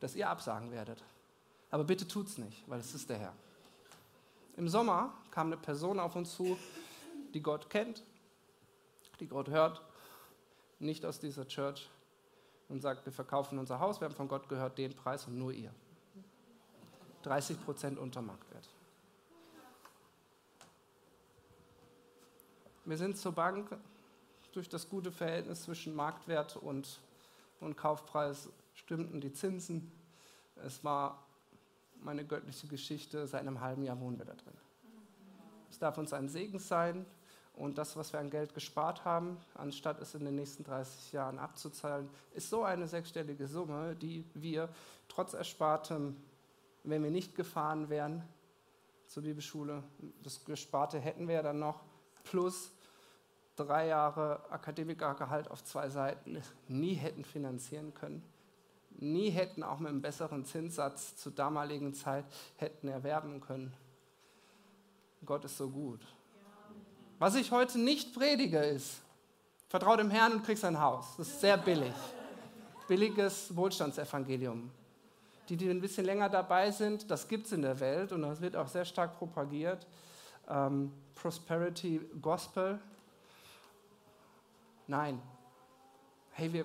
dass 0.00 0.14
ihr 0.14 0.28
absagen 0.28 0.70
werdet. 0.70 1.02
Aber 1.70 1.84
bitte 1.84 2.06
tut's 2.06 2.38
nicht, 2.38 2.68
weil 2.68 2.80
es 2.80 2.94
ist 2.94 3.08
der 3.10 3.18
Herr. 3.18 3.32
Im 4.56 4.68
Sommer 4.68 5.12
kam 5.30 5.48
eine 5.48 5.56
Person 5.56 6.00
auf 6.00 6.16
uns 6.16 6.34
zu, 6.34 6.58
die 7.34 7.42
Gott 7.42 7.70
kennt, 7.70 8.02
die 9.20 9.26
Gott 9.26 9.48
hört, 9.48 9.82
nicht 10.78 11.04
aus 11.04 11.18
dieser 11.18 11.46
Church 11.46 11.88
und 12.68 12.80
sagt, 12.80 13.04
wir 13.06 13.12
verkaufen 13.12 13.58
unser 13.58 13.80
Haus, 13.80 14.00
wir 14.00 14.06
haben 14.06 14.14
von 14.14 14.28
Gott 14.28 14.48
gehört 14.48 14.78
den 14.78 14.94
Preis 14.94 15.26
und 15.26 15.38
nur 15.38 15.52
ihr. 15.52 15.72
30 17.22 17.64
Prozent 17.64 17.98
unter 17.98 18.22
Marktwert. 18.22 18.68
Wir 22.84 22.96
sind 22.96 23.18
zur 23.18 23.32
Bank 23.32 23.76
durch 24.52 24.68
das 24.68 24.88
gute 24.88 25.12
Verhältnis 25.12 25.62
zwischen 25.62 25.94
Marktwert 25.94 26.56
und, 26.56 27.00
und 27.60 27.76
Kaufpreis 27.76 28.48
stimmten 28.74 29.20
die 29.20 29.32
Zinsen. 29.32 29.90
Es 30.56 30.84
war 30.84 31.22
meine 32.00 32.24
göttliche 32.24 32.66
Geschichte, 32.66 33.26
seit 33.26 33.42
einem 33.42 33.60
halben 33.60 33.84
Jahr 33.84 34.00
wohnen 34.00 34.18
wir 34.18 34.24
da 34.24 34.34
drin. 34.34 34.54
Es 35.70 35.78
darf 35.78 35.98
uns 35.98 36.12
ein 36.12 36.28
Segen 36.28 36.58
sein 36.58 37.04
und 37.54 37.76
das, 37.76 37.96
was 37.96 38.12
wir 38.12 38.20
an 38.20 38.30
Geld 38.30 38.54
gespart 38.54 39.04
haben, 39.04 39.36
anstatt 39.54 40.00
es 40.00 40.14
in 40.14 40.24
den 40.24 40.36
nächsten 40.36 40.64
30 40.64 41.12
Jahren 41.12 41.38
abzuzahlen, 41.38 42.08
ist 42.34 42.50
so 42.50 42.62
eine 42.62 42.86
sechsstellige 42.86 43.46
Summe, 43.46 43.96
die 43.96 44.24
wir 44.34 44.68
trotz 45.08 45.34
Erspartem, 45.34 46.16
wenn 46.84 47.02
wir 47.02 47.10
nicht 47.10 47.34
gefahren 47.34 47.88
wären 47.90 48.22
zur 49.08 49.24
Bibelschule, 49.24 49.82
das 50.22 50.44
Gesparte 50.44 51.00
hätten 51.00 51.26
wir 51.26 51.36
ja 51.36 51.42
dann 51.42 51.58
noch, 51.58 51.80
plus 52.24 52.70
drei 53.58 53.88
Jahre 53.88 54.40
Akademikergehalt 54.50 55.50
auf 55.50 55.64
zwei 55.64 55.88
Seiten 55.88 56.42
nie 56.68 56.94
hätten 56.94 57.24
finanzieren 57.24 57.94
können, 57.94 58.22
nie 58.98 59.30
hätten 59.30 59.62
auch 59.62 59.78
mit 59.78 59.90
einem 59.90 60.02
besseren 60.02 60.44
Zinssatz 60.44 61.16
zur 61.16 61.32
damaligen 61.32 61.94
Zeit 61.94 62.24
hätten 62.56 62.88
erwerben 62.88 63.40
können. 63.40 63.72
Gott 65.24 65.44
ist 65.44 65.56
so 65.56 65.68
gut. 65.68 66.00
Was 67.18 67.34
ich 67.34 67.50
heute 67.50 67.78
nicht 67.78 68.14
predige 68.14 68.58
ist, 68.58 69.00
vertrau 69.68 69.96
dem 69.96 70.10
Herrn 70.10 70.32
und 70.34 70.44
kriegst 70.44 70.64
ein 70.64 70.80
Haus. 70.80 71.16
Das 71.16 71.28
ist 71.28 71.40
sehr 71.40 71.56
billig. 71.56 71.94
Billiges 72.86 73.54
Wohlstandsevangelium. 73.54 74.70
Die, 75.48 75.56
die 75.56 75.68
ein 75.68 75.80
bisschen 75.80 76.04
länger 76.04 76.28
dabei 76.28 76.70
sind, 76.70 77.10
das 77.10 77.26
gibt 77.26 77.46
es 77.46 77.52
in 77.52 77.62
der 77.62 77.80
Welt 77.80 78.12
und 78.12 78.22
das 78.22 78.40
wird 78.40 78.54
auch 78.54 78.68
sehr 78.68 78.84
stark 78.84 79.18
propagiert. 79.18 79.86
Ähm, 80.48 80.92
Prosperity 81.14 82.00
Gospel. 82.20 82.78
Nein. 84.88 85.20
Hey, 86.30 86.52
wir, 86.52 86.64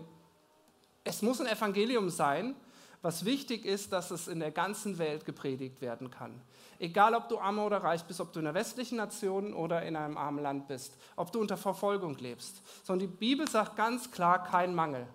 es 1.03 1.21
muss 1.21 1.41
ein 1.41 1.47
Evangelium 1.47 2.09
sein, 2.09 2.55
was 3.01 3.25
wichtig 3.25 3.65
ist, 3.65 3.91
dass 3.91 4.11
es 4.11 4.29
in 4.29 4.39
der 4.39 4.51
ganzen 4.51 4.97
Welt 4.97 5.25
gepredigt 5.25 5.81
werden 5.81 6.09
kann. 6.09 6.41
Egal, 6.79 7.15
ob 7.15 7.27
du 7.27 7.37
arm 7.37 7.59
oder 7.59 7.83
reich 7.83 8.05
bist, 8.05 8.21
ob 8.21 8.31
du 8.31 8.39
in 8.39 8.47
einer 8.47 8.55
westlichen 8.55 8.95
Nation 8.95 9.53
oder 9.53 9.83
in 9.83 9.97
einem 9.97 10.17
armen 10.17 10.41
Land 10.41 10.69
bist, 10.69 10.97
ob 11.17 11.33
du 11.33 11.41
unter 11.41 11.57
Verfolgung 11.57 12.17
lebst. 12.17 12.61
Sondern 12.83 13.09
die 13.09 13.15
Bibel 13.15 13.47
sagt 13.47 13.75
ganz 13.75 14.09
klar, 14.09 14.43
kein 14.45 14.73
Mangel. 14.73 15.05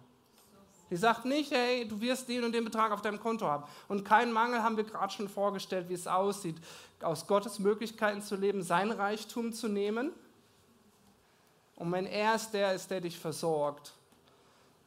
Die 0.90 0.96
sagt 0.96 1.24
nicht, 1.24 1.50
hey, 1.50 1.88
du 1.88 1.98
wirst 2.02 2.28
den 2.28 2.44
und 2.44 2.52
den 2.52 2.64
Betrag 2.64 2.92
auf 2.92 3.00
deinem 3.00 3.20
Konto 3.20 3.46
haben. 3.46 3.64
Und 3.88 4.04
kein 4.04 4.32
Mangel 4.32 4.62
haben 4.62 4.76
wir 4.76 4.84
gerade 4.84 5.12
schon 5.12 5.28
vorgestellt, 5.28 5.88
wie 5.88 5.94
es 5.94 6.06
aussieht, 6.06 6.56
aus 7.00 7.26
Gottes 7.26 7.58
Möglichkeiten 7.58 8.20
zu 8.20 8.36
leben, 8.36 8.62
sein 8.62 8.90
Reichtum 8.90 9.54
zu 9.54 9.68
nehmen. 9.68 10.12
Und 11.78 11.92
wenn 11.92 12.06
er 12.06 12.34
ist 12.34 12.50
der 12.50 12.74
ist, 12.74 12.90
der 12.90 13.00
dich 13.00 13.16
versorgt, 13.16 13.94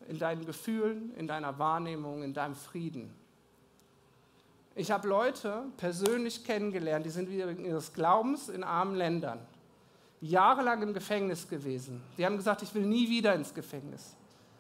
in 0.10 0.20
deinen 0.20 0.46
Gefühlen, 0.46 1.16
in 1.16 1.26
deiner 1.26 1.58
Wahrnehmung, 1.58 2.22
in 2.22 2.34
deinem 2.34 2.56
Frieden. 2.56 3.16
Ich 4.76 4.92
habe 4.92 5.08
Leute 5.08 5.64
persönlich 5.78 6.44
kennengelernt, 6.44 7.06
die 7.06 7.10
sind 7.10 7.30
wegen 7.30 7.64
ihres 7.64 7.94
Glaubens 7.94 8.50
in 8.50 8.64
armen 8.64 8.96
Ländern, 8.96 9.40
jahrelang 10.20 10.82
im 10.82 10.94
Gefängnis 10.94 11.48
gewesen. 11.48 12.04
Die 12.18 12.26
haben 12.26 12.36
gesagt, 12.36 12.62
ich 12.62 12.74
will 12.74 12.86
nie 12.86 13.10
wieder 13.10 13.36
ins 13.36 13.54
Gefängnis. 13.54 14.16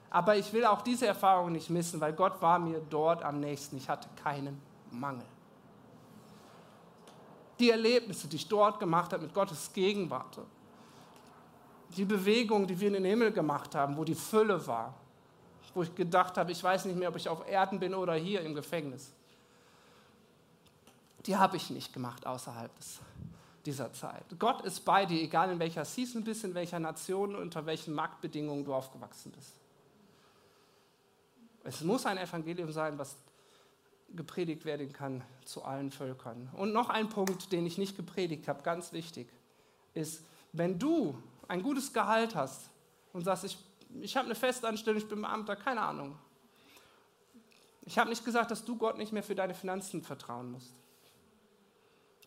Aber 0.09 0.37
ich 0.37 0.53
will 0.53 0.65
auch 0.65 0.83
diese 0.83 1.07
Erfahrung 1.07 1.51
nicht 1.51 1.69
missen, 1.69 1.99
weil 1.99 2.13
Gott 2.13 2.41
war 2.41 2.59
mir 2.59 2.81
dort 2.89 3.23
am 3.23 3.41
nächsten. 3.41 3.75
Ich 3.75 3.89
hatte 3.89 4.07
keinen 4.23 4.61
Mangel. 4.89 5.25
Die 7.59 7.71
Erlebnisse, 7.71 8.27
die 8.27 8.37
ich 8.37 8.47
dort 8.47 8.79
gemacht 8.79 9.11
habe 9.11 9.23
mit 9.23 9.33
Gottes 9.33 9.71
Gegenwart, 9.73 10.39
die 11.95 12.05
Bewegung, 12.05 12.67
die 12.67 12.79
wir 12.79 12.87
in 12.87 12.95
den 12.95 13.05
Himmel 13.05 13.31
gemacht 13.31 13.75
haben, 13.75 13.97
wo 13.97 14.03
die 14.03 14.15
Fülle 14.15 14.65
war, 14.67 14.95
wo 15.73 15.83
ich 15.83 15.93
gedacht 15.95 16.37
habe, 16.37 16.51
ich 16.51 16.63
weiß 16.63 16.85
nicht 16.85 16.97
mehr, 16.97 17.09
ob 17.09 17.15
ich 17.15 17.29
auf 17.29 17.47
Erden 17.47 17.79
bin 17.79 17.93
oder 17.93 18.13
hier 18.13 18.41
im 18.41 18.55
Gefängnis. 18.55 19.13
Die 21.25 21.37
habe 21.37 21.57
ich 21.57 21.69
nicht 21.69 21.93
gemacht 21.93 22.25
außerhalb 22.25 22.75
des, 22.77 22.99
dieser 23.65 23.93
Zeit. 23.93 24.25
Gott 24.39 24.61
ist 24.61 24.83
bei 24.85 25.05
dir, 25.05 25.21
egal 25.21 25.51
in 25.51 25.59
welcher 25.59 25.85
Season 25.85 26.23
bist, 26.23 26.43
in 26.43 26.53
welcher 26.53 26.79
Nation, 26.79 27.35
unter 27.35 27.65
welchen 27.65 27.93
Marktbedingungen 27.93 28.65
du 28.65 28.73
aufgewachsen 28.73 29.31
bist. 29.31 29.53
Es 31.63 31.81
muss 31.81 32.05
ein 32.05 32.17
Evangelium 32.17 32.71
sein, 32.71 32.97
was 32.97 33.15
gepredigt 34.15 34.65
werden 34.65 34.91
kann 34.91 35.23
zu 35.45 35.63
allen 35.63 35.91
Völkern. 35.91 36.49
Und 36.53 36.73
noch 36.73 36.89
ein 36.89 37.07
Punkt, 37.09 37.51
den 37.51 37.65
ich 37.65 37.77
nicht 37.77 37.95
gepredigt 37.95 38.47
habe, 38.47 38.63
ganz 38.63 38.93
wichtig, 38.93 39.29
ist, 39.93 40.23
wenn 40.53 40.79
du 40.79 41.17
ein 41.51 41.61
gutes 41.61 41.93
Gehalt 41.93 42.35
hast 42.35 42.69
und 43.13 43.23
sagst, 43.23 43.43
ich 43.43 43.57
ich 43.99 44.15
habe 44.15 44.25
eine 44.25 44.35
Festanstellung, 44.35 44.97
ich 44.97 45.07
bin 45.07 45.21
Beamter, 45.21 45.55
keine 45.55 45.81
Ahnung. 45.81 46.17
Ich 47.83 47.97
habe 47.97 48.09
nicht 48.09 48.23
gesagt, 48.23 48.51
dass 48.51 48.63
du 48.63 48.77
Gott 48.77 48.97
nicht 48.97 49.11
mehr 49.11 49.23
für 49.23 49.35
deine 49.35 49.53
Finanzen 49.53 50.01
vertrauen 50.01 50.51
musst. 50.51 50.73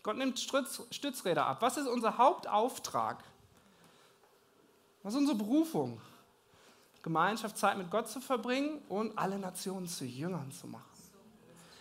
Gott 0.03 0.17
nimmt 0.17 0.39
Stütz, 0.39 0.83
Stützräder 0.91 1.47
ab. 1.47 1.63
Was 1.63 1.77
ist 1.77 1.87
unser 1.87 2.19
Hauptauftrag? 2.19 3.25
Was 5.03 5.15
ist 5.15 5.21
unsere 5.21 5.39
Berufung? 5.39 6.01
Gemeinschaft, 7.03 7.57
Zeit 7.57 7.79
mit 7.79 7.91
Gott 7.91 8.09
zu 8.09 8.21
verbringen 8.21 8.83
und 8.89 9.17
alle 9.17 9.39
Nationen 9.39 9.87
zu 9.87 10.05
Jüngern 10.05 10.51
zu 10.53 10.67
machen. 10.67 10.85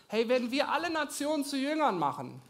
Hey, 0.08 0.28
wenn 0.30 0.52
wir 0.52 0.70
alle 0.70 0.89
Nationen 0.89 1.44
zu 1.44 1.58
Jüngern 1.58 1.98
machen, 1.98 2.41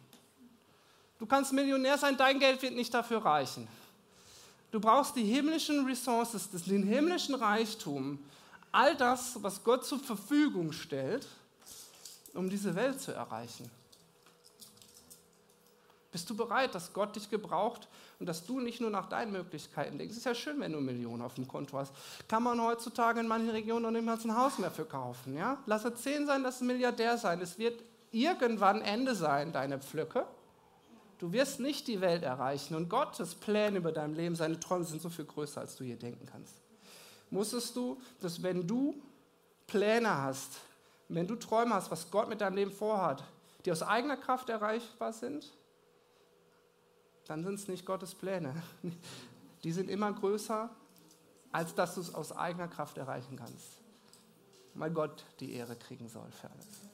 du 1.19 1.25
kannst 1.25 1.53
Millionär 1.53 1.97
sein, 1.97 2.17
dein 2.17 2.39
Geld 2.39 2.61
wird 2.61 2.73
nicht 2.73 2.93
dafür 2.93 3.23
reichen. 3.23 3.67
Du 4.73 4.79
brauchst 4.79 5.15
die 5.15 5.23
himmlischen 5.23 5.85
Resources, 5.85 6.49
den 6.49 6.81
himmlischen 6.81 7.35
Reichtum, 7.35 8.17
all 8.71 8.95
das, 8.95 9.37
was 9.43 9.63
Gott 9.63 9.85
zur 9.85 9.99
Verfügung 9.99 10.71
stellt, 10.71 11.27
um 12.33 12.49
diese 12.49 12.73
Welt 12.73 12.99
zu 12.99 13.11
erreichen. 13.11 13.69
Bist 16.11 16.27
du 16.27 16.35
bereit, 16.35 16.73
dass 16.73 16.91
Gott 16.91 17.15
dich 17.15 17.29
gebraucht 17.29 17.87
und 18.17 18.25
dass 18.25 18.47
du 18.47 18.59
nicht 18.61 18.81
nur 18.81 18.89
nach 18.89 19.07
deinen 19.09 19.31
Möglichkeiten 19.31 19.99
denkst? 19.99 20.13
Es 20.13 20.17
ist 20.17 20.25
ja 20.25 20.33
schön, 20.33 20.59
wenn 20.59 20.71
du 20.71 20.79
Millionen 20.79 21.21
auf 21.21 21.35
dem 21.35 21.47
Konto 21.47 21.77
hast. 21.77 21.93
Kann 22.27 22.41
man 22.41 22.59
heutzutage 22.59 23.19
in 23.19 23.27
manchen 23.27 23.51
Regionen 23.51 23.83
noch 23.83 23.91
nicht 23.91 24.03
mal 24.03 24.17
ein 24.17 24.35
Haus 24.35 24.57
mehr 24.57 24.71
für 24.71 24.85
kaufen. 24.85 25.37
Ja? 25.37 25.59
Lass 25.67 25.85
es 25.85 26.01
zehn 26.01 26.25
sein, 26.25 26.41
lass 26.41 26.55
es 26.55 26.61
Milliardär 26.61 27.19
sein. 27.19 27.41
Es 27.41 27.59
wird 27.59 27.83
irgendwann 28.11 28.81
Ende 28.81 29.13
sein, 29.13 29.53
deine 29.53 29.77
Pflöcke. 29.77 30.25
Du 31.23 31.31
wirst 31.31 31.61
nicht 31.61 31.87
die 31.87 32.01
Welt 32.01 32.21
erreichen 32.21 32.75
und 32.75 32.89
Gottes 32.89 33.33
Pläne 33.33 33.77
über 33.77 33.93
dein 33.93 34.13
Leben, 34.13 34.35
seine 34.35 34.59
Träume 34.59 34.83
sind 34.83 35.01
so 35.01 35.09
viel 35.09 35.23
größer, 35.23 35.61
als 35.61 35.77
du 35.77 35.85
je 35.85 35.95
denken 35.95 36.25
kannst. 36.25 36.53
Musstest 37.29 37.77
du, 37.77 37.97
dass 38.19 38.43
wenn 38.43 38.67
du 38.67 39.01
Pläne 39.65 40.13
hast, 40.13 40.59
wenn 41.07 41.25
du 41.25 41.37
Träume 41.37 41.75
hast, 41.75 41.89
was 41.91 42.11
Gott 42.11 42.27
mit 42.27 42.41
deinem 42.41 42.57
Leben 42.57 42.73
vorhat, 42.73 43.23
die 43.63 43.71
aus 43.71 43.83
eigener 43.83 44.17
Kraft 44.17 44.49
erreichbar 44.49 45.13
sind, 45.13 45.49
dann 47.27 47.45
sind 47.45 47.53
es 47.53 47.69
nicht 47.69 47.85
Gottes 47.85 48.13
Pläne. 48.13 48.61
Die 49.63 49.71
sind 49.71 49.89
immer 49.89 50.11
größer, 50.11 50.69
als 51.53 51.73
dass 51.73 51.95
du 51.95 52.01
es 52.01 52.13
aus 52.13 52.33
eigener 52.33 52.67
Kraft 52.67 52.97
erreichen 52.97 53.37
kannst. 53.37 53.79
Weil 54.73 54.91
Gott 54.91 55.23
die 55.39 55.53
Ehre 55.53 55.77
kriegen 55.77 56.09
soll 56.09 56.29
für 56.31 56.51
alles. 56.51 56.92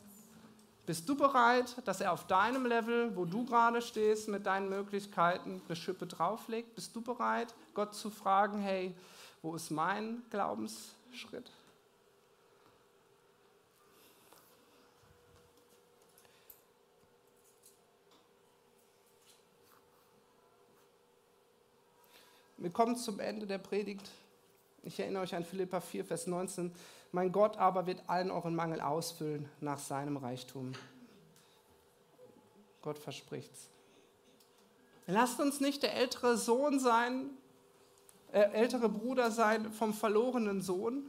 Bist 0.89 1.07
du 1.07 1.15
bereit, 1.15 1.75
dass 1.85 2.01
er 2.01 2.11
auf 2.11 2.25
deinem 2.25 2.65
Level, 2.65 3.15
wo 3.15 3.23
du 3.23 3.45
gerade 3.45 3.79
stehst, 3.79 4.27
mit 4.27 4.47
deinen 4.47 4.69
Möglichkeiten 4.69 5.61
eine 5.67 5.75
Schippe 5.75 6.07
drauflegt? 6.07 6.73
Bist 6.73 6.95
du 6.95 7.01
bereit, 7.01 7.53
Gott 7.75 7.93
zu 7.93 8.09
fragen, 8.09 8.57
hey, 8.57 8.95
wo 9.43 9.53
ist 9.53 9.69
mein 9.69 10.23
Glaubensschritt? 10.31 11.51
Wir 22.57 22.71
kommen 22.71 22.95
zum 22.95 23.19
Ende 23.19 23.45
der 23.45 23.59
Predigt. 23.59 24.09
Ich 24.83 24.99
erinnere 24.99 25.23
euch 25.23 25.35
an 25.35 25.43
Philippa 25.43 25.81
4, 25.81 26.05
Vers 26.05 26.27
19. 26.27 26.73
Mein 27.11 27.31
Gott 27.31 27.57
aber 27.57 27.85
wird 27.85 28.03
allen 28.07 28.31
euren 28.31 28.55
Mangel 28.55 28.81
ausfüllen 28.81 29.49
nach 29.59 29.79
seinem 29.79 30.17
Reichtum. 30.17 30.73
Gott 32.81 32.97
verspricht's. 32.97 33.69
Lasst 35.07 35.39
uns 35.39 35.59
nicht 35.59 35.83
der 35.83 35.95
ältere 35.95 36.37
Sohn 36.37 36.79
sein, 36.79 37.31
äh, 38.31 38.41
ältere 38.51 38.89
Bruder 38.89 39.31
sein 39.31 39.71
vom 39.73 39.93
verlorenen 39.93 40.61
Sohn. 40.61 41.03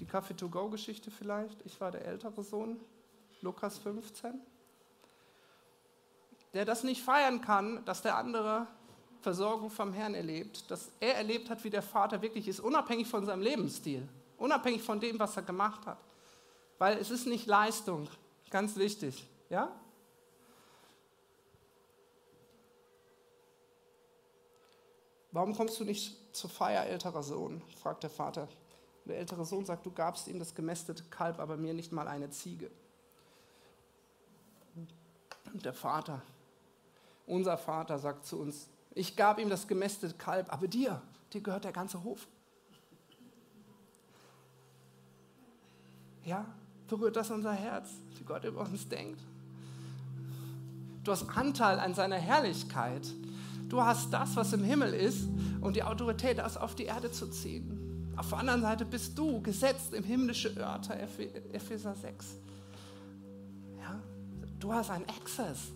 Die 0.00 0.06
Kaffee-to-go-Geschichte 0.06 1.10
vielleicht. 1.10 1.64
Ich 1.66 1.80
war 1.80 1.92
der 1.92 2.04
ältere 2.06 2.42
Sohn, 2.42 2.80
Lukas 3.42 3.78
15. 3.78 4.40
Der 6.54 6.64
das 6.64 6.82
nicht 6.82 7.02
feiern 7.02 7.42
kann, 7.42 7.84
dass 7.84 8.02
der 8.02 8.16
andere 8.16 8.66
Versorgung 9.22 9.70
vom 9.70 9.92
Herrn 9.92 10.14
erlebt, 10.14 10.70
dass 10.70 10.90
er 11.00 11.14
erlebt 11.14 11.48
hat, 11.48 11.62
wie 11.64 11.70
der 11.70 11.82
Vater 11.82 12.20
wirklich 12.20 12.48
ist, 12.48 12.60
unabhängig 12.60 13.06
von 13.06 13.24
seinem 13.24 13.42
Lebensstil. 13.42 14.06
Unabhängig 14.36 14.82
von 14.82 14.98
dem, 14.98 15.18
was 15.18 15.36
er 15.36 15.42
gemacht 15.42 15.86
hat. 15.86 15.98
Weil 16.78 16.98
es 16.98 17.10
ist 17.10 17.26
nicht 17.26 17.46
Leistung, 17.46 18.08
ganz 18.50 18.76
wichtig. 18.76 19.24
Ja? 19.48 19.70
Warum 25.30 25.56
kommst 25.56 25.78
du 25.78 25.84
nicht 25.84 26.36
zur 26.36 26.50
Feier 26.50 26.84
älterer 26.86 27.22
Sohn? 27.22 27.62
fragt 27.80 28.02
der 28.02 28.10
Vater. 28.10 28.48
Der 29.04 29.18
ältere 29.18 29.44
Sohn 29.44 29.64
sagt, 29.64 29.86
du 29.86 29.92
gabst 29.92 30.26
ihm 30.26 30.38
das 30.38 30.54
gemästete 30.54 31.04
Kalb, 31.04 31.38
aber 31.38 31.56
mir 31.56 31.74
nicht 31.74 31.92
mal 31.92 32.08
eine 32.08 32.30
Ziege. 32.30 32.70
Und 35.52 35.64
der 35.64 35.72
Vater, 35.72 36.22
unser 37.26 37.56
Vater, 37.56 37.98
sagt 37.98 38.26
zu 38.26 38.40
uns, 38.40 38.68
ich 38.94 39.16
gab 39.16 39.38
ihm 39.38 39.48
das 39.48 39.66
gemästete 39.66 40.14
Kalb, 40.14 40.52
aber 40.52 40.68
dir, 40.68 41.00
dir 41.32 41.40
gehört 41.40 41.64
der 41.64 41.72
ganze 41.72 42.02
Hof. 42.04 42.26
Ja, 46.24 46.46
berührt 46.88 47.16
das 47.16 47.30
unser 47.30 47.52
Herz, 47.52 47.90
wie 48.18 48.24
Gott 48.24 48.44
über 48.44 48.60
uns 48.60 48.88
denkt? 48.88 49.20
Du 51.04 51.10
hast 51.10 51.28
Anteil 51.36 51.80
an 51.80 51.94
seiner 51.94 52.16
Herrlichkeit. 52.16 53.08
Du 53.68 53.82
hast 53.82 54.12
das, 54.12 54.36
was 54.36 54.52
im 54.52 54.62
Himmel 54.62 54.92
ist 54.94 55.26
und 55.60 55.74
die 55.74 55.82
Autorität, 55.82 56.38
das 56.38 56.56
auf 56.56 56.74
die 56.74 56.84
Erde 56.84 57.10
zu 57.10 57.28
ziehen. 57.28 58.12
Auf 58.16 58.28
der 58.28 58.38
anderen 58.38 58.60
Seite 58.60 58.84
bist 58.84 59.18
du 59.18 59.40
gesetzt 59.40 59.94
im 59.94 60.04
himmlische 60.04 60.54
Örter, 60.56 61.00
Epheser 61.00 61.94
6. 61.94 62.36
Ja, 63.80 63.98
du 64.60 64.72
hast 64.72 64.90
einen 64.90 65.06
Access. 65.08 65.72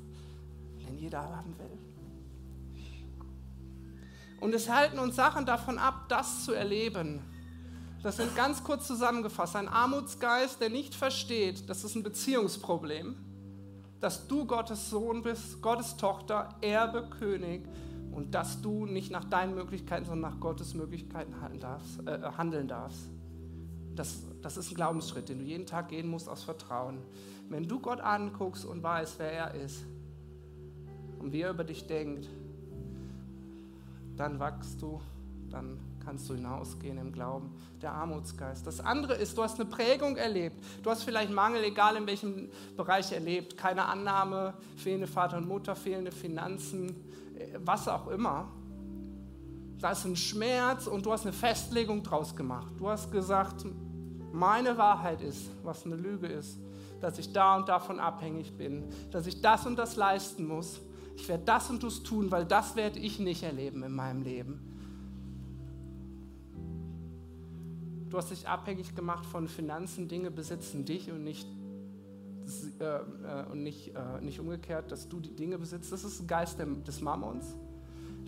den 0.86 0.98
jeder 0.98 1.22
haben 1.22 1.58
will. 1.58 1.85
Und 4.40 4.54
es 4.54 4.68
halten 4.68 4.98
uns 4.98 5.16
Sachen 5.16 5.46
davon 5.46 5.78
ab, 5.78 6.08
das 6.08 6.44
zu 6.44 6.52
erleben. 6.52 7.22
Das 8.02 8.18
sind 8.18 8.36
ganz 8.36 8.62
kurz 8.62 8.86
zusammengefasst. 8.86 9.56
Ein 9.56 9.68
Armutsgeist, 9.68 10.60
der 10.60 10.68
nicht 10.68 10.94
versteht, 10.94 11.68
das 11.68 11.82
ist 11.84 11.96
ein 11.96 12.02
Beziehungsproblem, 12.02 13.16
dass 14.00 14.28
du 14.28 14.44
Gottes 14.44 14.90
Sohn 14.90 15.22
bist, 15.22 15.60
Gottes 15.62 15.96
Tochter, 15.96 16.50
Erbe, 16.60 17.08
König 17.08 17.66
und 18.12 18.34
dass 18.34 18.62
du 18.62 18.86
nicht 18.86 19.10
nach 19.10 19.24
deinen 19.24 19.54
Möglichkeiten, 19.54 20.04
sondern 20.04 20.32
nach 20.32 20.40
Gottes 20.40 20.74
Möglichkeiten 20.74 21.40
handeln 21.40 21.60
darfst. 21.60 22.06
Äh, 22.06 22.20
handeln 22.36 22.68
darfst. 22.68 23.10
Das, 23.94 24.22
das 24.42 24.56
ist 24.56 24.70
ein 24.70 24.74
Glaubensschritt, 24.74 25.28
den 25.28 25.38
du 25.38 25.44
jeden 25.44 25.66
Tag 25.66 25.88
gehen 25.88 26.08
musst 26.08 26.28
aus 26.28 26.44
Vertrauen. 26.44 26.98
Wenn 27.48 27.66
du 27.66 27.80
Gott 27.80 28.00
anguckst 28.00 28.64
und 28.64 28.82
weißt, 28.82 29.18
wer 29.18 29.32
er 29.32 29.54
ist 29.54 29.84
und 31.18 31.32
wie 31.32 31.40
er 31.40 31.50
über 31.50 31.64
dich 31.64 31.86
denkt, 31.86 32.28
dann 34.16 34.38
wachst 34.38 34.80
du, 34.82 35.00
dann 35.50 35.78
kannst 36.04 36.28
du 36.28 36.34
hinausgehen 36.34 36.98
im 36.98 37.12
Glauben. 37.12 37.54
Der 37.82 37.92
Armutsgeist. 37.92 38.66
Das 38.66 38.80
andere 38.80 39.14
ist, 39.14 39.36
du 39.36 39.42
hast 39.42 39.60
eine 39.60 39.68
Prägung 39.68 40.16
erlebt. 40.16 40.62
Du 40.82 40.90
hast 40.90 41.02
vielleicht 41.02 41.30
Mangel, 41.30 41.62
egal 41.64 41.96
in 41.96 42.06
welchem 42.06 42.48
Bereich 42.76 43.12
erlebt. 43.12 43.56
Keine 43.56 43.84
Annahme, 43.84 44.54
fehlende 44.76 45.06
Vater 45.06 45.38
und 45.38 45.48
Mutter, 45.48 45.74
fehlende 45.76 46.12
Finanzen, 46.12 46.94
was 47.64 47.88
auch 47.88 48.08
immer. 48.08 48.48
Da 49.80 49.92
ist 49.92 50.04
ein 50.04 50.16
Schmerz 50.16 50.86
und 50.86 51.04
du 51.04 51.12
hast 51.12 51.24
eine 51.24 51.34
Festlegung 51.34 52.02
draus 52.02 52.34
gemacht. 52.34 52.72
Du 52.78 52.88
hast 52.88 53.12
gesagt, 53.12 53.66
meine 54.32 54.78
Wahrheit 54.78 55.20
ist, 55.20 55.50
was 55.62 55.84
eine 55.84 55.96
Lüge 55.96 56.28
ist, 56.28 56.58
dass 57.00 57.18
ich 57.18 57.32
da 57.32 57.56
und 57.56 57.68
davon 57.68 58.00
abhängig 58.00 58.56
bin, 58.56 58.84
dass 59.10 59.26
ich 59.26 59.42
das 59.42 59.66
und 59.66 59.76
das 59.76 59.96
leisten 59.96 60.46
muss 60.46 60.80
ich 61.16 61.28
werde 61.28 61.44
das 61.44 61.70
und 61.70 61.82
das 61.82 62.02
tun, 62.02 62.30
weil 62.30 62.44
das 62.44 62.76
werde 62.76 62.98
ich 62.98 63.18
nicht 63.18 63.42
erleben 63.42 63.82
in 63.82 63.92
meinem 63.92 64.22
Leben. 64.22 64.60
Du 68.10 68.18
hast 68.18 68.30
dich 68.30 68.46
abhängig 68.46 68.94
gemacht 68.94 69.24
von 69.26 69.48
Finanzen, 69.48 70.08
Dinge 70.08 70.30
besitzen 70.30 70.84
dich 70.84 71.10
und 71.10 71.24
nicht, 71.24 71.48
äh, 72.78 72.84
äh, 72.84 73.46
und 73.50 73.62
nicht, 73.62 73.94
äh, 73.94 74.20
nicht 74.20 74.38
umgekehrt, 74.38 74.92
dass 74.92 75.08
du 75.08 75.18
die 75.18 75.34
Dinge 75.34 75.58
besitzt. 75.58 75.90
Das 75.90 76.04
ist 76.04 76.20
ein 76.20 76.26
Geist 76.26 76.58
des 76.58 77.00
Mammons, 77.00 77.56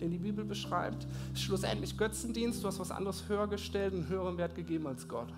den 0.01 0.09
die 0.09 0.17
Bibel 0.17 0.43
beschreibt. 0.43 1.07
Schlussendlich 1.35 1.95
Götzendienst, 1.95 2.63
du 2.63 2.67
hast 2.67 2.79
was 2.79 2.91
anderes 2.91 3.29
höher 3.29 3.47
gestellt, 3.47 3.93
einen 3.93 4.09
höheren 4.09 4.37
Wert 4.37 4.55
gegeben 4.55 4.87
als 4.87 5.07
Gott. 5.07 5.31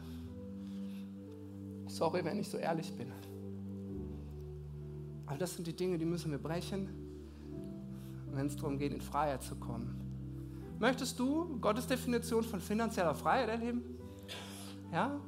Sorry, 1.88 2.24
wenn 2.24 2.40
ich 2.40 2.48
so 2.48 2.58
ehrlich 2.58 2.96
bin. 2.96 3.12
All 5.26 5.38
das 5.38 5.56
sind 5.56 5.68
die 5.68 5.76
Dinge, 5.76 5.98
die 5.98 6.06
müssen 6.06 6.32
wir 6.32 6.40
brechen 6.40 7.01
wenn 8.34 8.48
es 8.48 8.56
darum 8.56 8.78
geht, 8.78 8.94
in 8.94 9.02
Freiheit 9.02 9.44
zu 9.44 9.56
kommen. 9.56 10.02
Möchtest 10.80 11.20
du 11.20 11.60
Gottes 11.60 11.86
Definition 11.86 12.44
von 12.44 12.60
finanzieller 12.60 13.14
Freiheit 13.14 13.50
erleben? 13.50 13.84
Ja? 14.92 15.20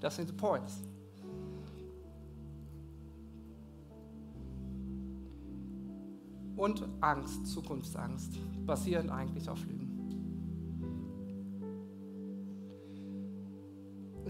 Das 0.00 0.16
sind 0.16 0.28
die 0.28 0.32
Points. 0.32 0.82
Und 6.56 6.86
Angst, 7.00 7.46
Zukunftsangst, 7.46 8.38
basierend 8.64 9.10
eigentlich 9.10 9.48
auf 9.48 9.62
Lügen. 9.66 9.84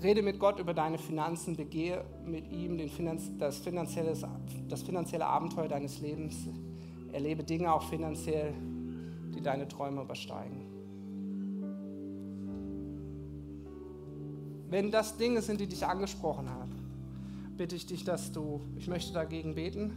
Rede 0.02 0.22
mit 0.22 0.38
Gott 0.38 0.58
über 0.58 0.74
deine 0.74 0.98
Finanzen, 0.98 1.56
begehe 1.56 2.04
mit 2.24 2.50
ihm 2.50 2.76
den 2.76 2.88
Finanz 2.88 3.30
das, 3.38 3.58
finanzielle, 3.58 4.14
das 4.68 4.82
finanzielle 4.82 5.26
Abenteuer 5.26 5.68
deines 5.68 6.00
Lebens 6.00 6.48
Erlebe 7.14 7.44
Dinge 7.44 7.72
auch 7.72 7.84
finanziell, 7.84 8.52
die 9.32 9.40
deine 9.40 9.68
Träume 9.68 10.02
übersteigen. 10.02 10.62
Wenn 14.68 14.90
das 14.90 15.16
Dinge 15.16 15.40
sind, 15.40 15.60
die 15.60 15.68
dich 15.68 15.86
angesprochen 15.86 16.50
haben, 16.50 16.72
bitte 17.56 17.76
ich 17.76 17.86
dich, 17.86 18.02
dass 18.02 18.32
du, 18.32 18.60
ich 18.76 18.88
möchte 18.88 19.12
dagegen 19.12 19.54
beten, 19.54 19.92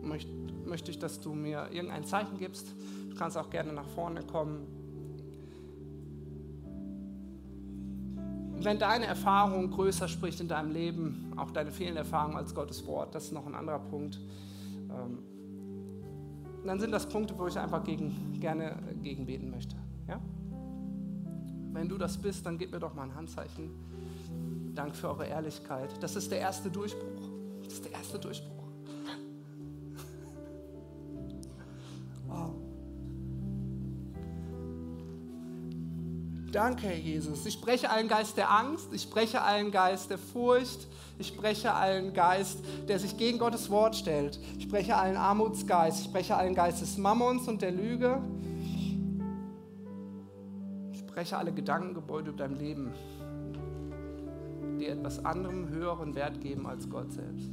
möchte, 0.00 0.30
möchte 0.64 0.92
ich, 0.92 1.00
dass 1.00 1.18
du 1.18 1.34
mir 1.34 1.70
irgendein 1.72 2.04
Zeichen 2.04 2.38
gibst. 2.38 2.72
Du 3.10 3.16
kannst 3.16 3.36
auch 3.36 3.50
gerne 3.50 3.72
nach 3.72 3.88
vorne 3.88 4.22
kommen. 4.22 4.64
wenn 8.64 8.78
deine 8.78 9.06
Erfahrung 9.06 9.72
größer 9.72 10.06
spricht 10.06 10.40
in 10.40 10.46
deinem 10.46 10.70
Leben, 10.70 11.32
auch 11.36 11.50
deine 11.50 11.72
fehlende 11.72 11.98
Erfahrung 11.98 12.36
als 12.36 12.54
Gottes 12.54 12.86
Wort, 12.86 13.12
das 13.12 13.24
ist 13.24 13.32
noch 13.32 13.44
ein 13.44 13.56
anderer 13.56 13.80
Punkt. 13.80 14.20
Ähm, 16.62 16.66
dann 16.66 16.80
sind 16.80 16.92
das 16.92 17.08
Punkte, 17.08 17.38
wo 17.38 17.46
ich 17.46 17.58
einfach 17.58 17.84
gegen, 17.84 18.38
gerne 18.40 18.76
gegenbeten 19.02 19.50
möchte. 19.50 19.76
Ja? 20.08 20.20
Wenn 21.72 21.88
du 21.88 21.98
das 21.98 22.18
bist, 22.18 22.46
dann 22.46 22.58
gib 22.58 22.72
mir 22.72 22.80
doch 22.80 22.94
mal 22.94 23.04
ein 23.04 23.14
Handzeichen. 23.14 23.70
Dank 24.74 24.94
für 24.94 25.08
eure 25.08 25.26
Ehrlichkeit. 25.26 25.90
Das 26.02 26.16
ist 26.16 26.30
der 26.30 26.40
erste 26.40 26.70
Durchbruch. 26.70 27.28
Das 27.64 27.74
ist 27.74 27.84
der 27.84 27.92
erste 27.92 28.18
Durchbruch. 28.18 28.51
Danke, 36.52 36.86
Herr 36.86 36.98
Jesus. 36.98 37.46
Ich 37.46 37.54
spreche 37.54 37.88
allen 37.88 38.08
Geist 38.08 38.36
der 38.36 38.50
Angst, 38.50 38.92
ich 38.92 39.02
spreche 39.02 39.40
allen 39.40 39.70
Geist 39.70 40.10
der 40.10 40.18
Furcht, 40.18 40.86
ich 41.18 41.28
spreche 41.28 41.72
allen 41.72 42.12
Geist, 42.12 42.58
der 42.88 42.98
sich 42.98 43.16
gegen 43.16 43.38
Gottes 43.38 43.70
Wort 43.70 43.96
stellt. 43.96 44.38
Ich 44.58 44.64
spreche 44.64 44.94
allen 44.96 45.16
Armutsgeist. 45.16 46.00
Ich 46.00 46.04
spreche 46.04 46.36
allen 46.36 46.54
Geist 46.54 46.82
des 46.82 46.98
Mammons 46.98 47.48
und 47.48 47.62
der 47.62 47.72
Lüge. 47.72 48.20
Ich 50.92 50.98
spreche 50.98 51.38
alle 51.38 51.52
Gedankengebäude 51.52 52.30
über 52.30 52.46
dein 52.46 52.56
Leben, 52.56 52.92
die 54.78 54.88
etwas 54.88 55.24
anderem 55.24 55.70
höheren 55.70 56.14
Wert 56.14 56.40
geben 56.42 56.66
als 56.66 56.88
Gott 56.90 57.12
selbst. 57.12 57.50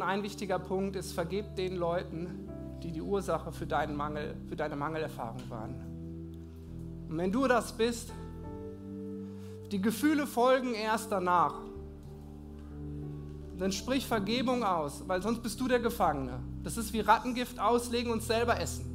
Und 0.00 0.06
ein 0.06 0.22
wichtiger 0.22 0.58
Punkt 0.58 0.96
ist, 0.96 1.12
vergib 1.12 1.56
den 1.56 1.76
Leuten, 1.76 2.48
die 2.82 2.90
die 2.90 3.02
Ursache 3.02 3.52
für, 3.52 3.66
deinen 3.66 3.94
Mangel, 3.94 4.34
für 4.48 4.56
deine 4.56 4.74
Mangelerfahrung 4.74 5.42
waren. 5.50 5.74
Und 7.06 7.18
wenn 7.18 7.30
du 7.30 7.46
das 7.46 7.76
bist, 7.76 8.10
die 9.70 9.78
Gefühle 9.78 10.26
folgen 10.26 10.72
erst 10.72 11.12
danach. 11.12 11.52
Dann 13.58 13.72
sprich 13.72 14.06
Vergebung 14.06 14.64
aus, 14.64 15.04
weil 15.06 15.20
sonst 15.20 15.42
bist 15.42 15.60
du 15.60 15.68
der 15.68 15.80
Gefangene. 15.80 16.40
Das 16.62 16.78
ist 16.78 16.94
wie 16.94 17.00
Rattengift 17.00 17.60
auslegen 17.60 18.10
und 18.10 18.22
selber 18.22 18.58
essen. 18.58 18.86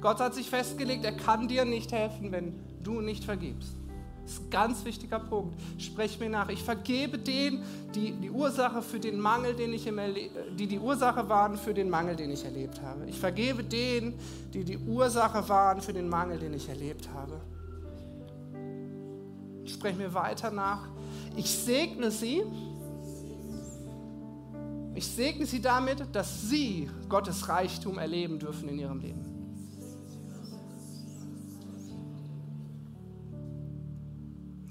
Gott 0.00 0.20
hat 0.20 0.36
sich 0.36 0.48
festgelegt, 0.48 1.04
er 1.04 1.16
kann 1.16 1.48
dir 1.48 1.64
nicht 1.64 1.90
helfen, 1.90 2.30
wenn 2.30 2.54
du 2.80 3.00
nicht 3.00 3.24
vergibst. 3.24 3.79
Das 4.30 4.38
ist 4.38 4.44
ein 4.44 4.50
ganz 4.50 4.84
wichtiger 4.84 5.18
Punkt. 5.18 5.60
Sprech 5.76 6.20
mir 6.20 6.28
nach. 6.28 6.48
Ich 6.50 6.62
vergebe 6.62 7.18
denen, 7.18 7.64
die 7.96 8.12
die 8.12 8.30
Ursache 8.30 8.80
für 8.80 9.00
den 9.00 9.18
Mangel, 9.18 9.56
den 9.56 9.72
ich 9.72 9.90
die 10.56 10.68
die 10.68 10.78
Ursache 10.78 11.28
waren 11.28 11.58
für 11.58 11.74
den 11.74 11.90
Mangel, 11.90 12.14
den 12.14 12.30
ich 12.30 12.44
erlebt 12.44 12.80
habe. 12.80 13.06
Ich 13.08 13.18
vergebe 13.18 13.64
denen, 13.64 14.14
die 14.54 14.62
die 14.62 14.78
Ursache 14.78 15.48
waren 15.48 15.80
für 15.80 15.92
den 15.92 16.08
Mangel, 16.08 16.38
den 16.38 16.54
ich 16.54 16.68
erlebt 16.68 17.08
habe. 17.12 17.40
Ich 19.64 19.72
spreche 19.72 19.98
mir 19.98 20.14
weiter 20.14 20.52
nach. 20.52 20.86
Ich 21.34 21.50
segne 21.50 22.12
sie. 22.12 22.44
Ich 24.94 25.08
segne 25.08 25.44
sie 25.44 25.60
damit, 25.60 26.04
dass 26.12 26.42
sie 26.42 26.88
Gottes 27.08 27.48
Reichtum 27.48 27.98
erleben 27.98 28.38
dürfen 28.38 28.68
in 28.68 28.78
ihrem 28.78 29.00
Leben. 29.00 29.29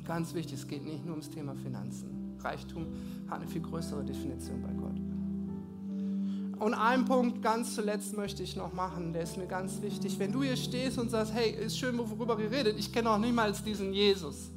Ganz 0.10 0.34
wichtig, 0.34 0.56
es 0.56 0.68
geht 0.68 0.84
nicht 0.84 1.06
nur 1.06 1.12
ums 1.12 1.30
Thema 1.30 1.54
Finanzen. 1.54 2.36
Reichtum 2.40 2.88
hat 3.30 3.42
eine 3.42 3.48
viel 3.48 3.62
größere 3.62 4.04
Definition 4.04 4.60
bei 4.60 4.74
Gott. 4.74 6.66
Und 6.66 6.74
einen 6.74 7.06
Punkt 7.06 7.44
ganz 7.44 7.76
zuletzt 7.76 8.18
möchte 8.18 8.42
ich 8.42 8.56
noch 8.56 8.74
machen, 8.74 9.14
der 9.14 9.22
ist 9.22 9.38
mir 9.38 9.46
ganz 9.46 9.84
wichtig. 9.84 10.18
Wenn 10.18 10.32
du 10.32 10.42
hier 10.42 10.58
stehst 10.58 10.98
und 10.98 11.12
sagst, 11.12 11.32
hey, 11.36 11.52
ist 11.52 11.78
schön, 11.78 11.96
worüber 11.96 12.40
ihr 12.40 12.50
redet, 12.50 12.80
ich 12.80 12.92
kenne 12.92 13.12
auch 13.12 13.20
niemals 13.20 13.64
diesen 13.64 13.94
Jesus. 13.94 14.50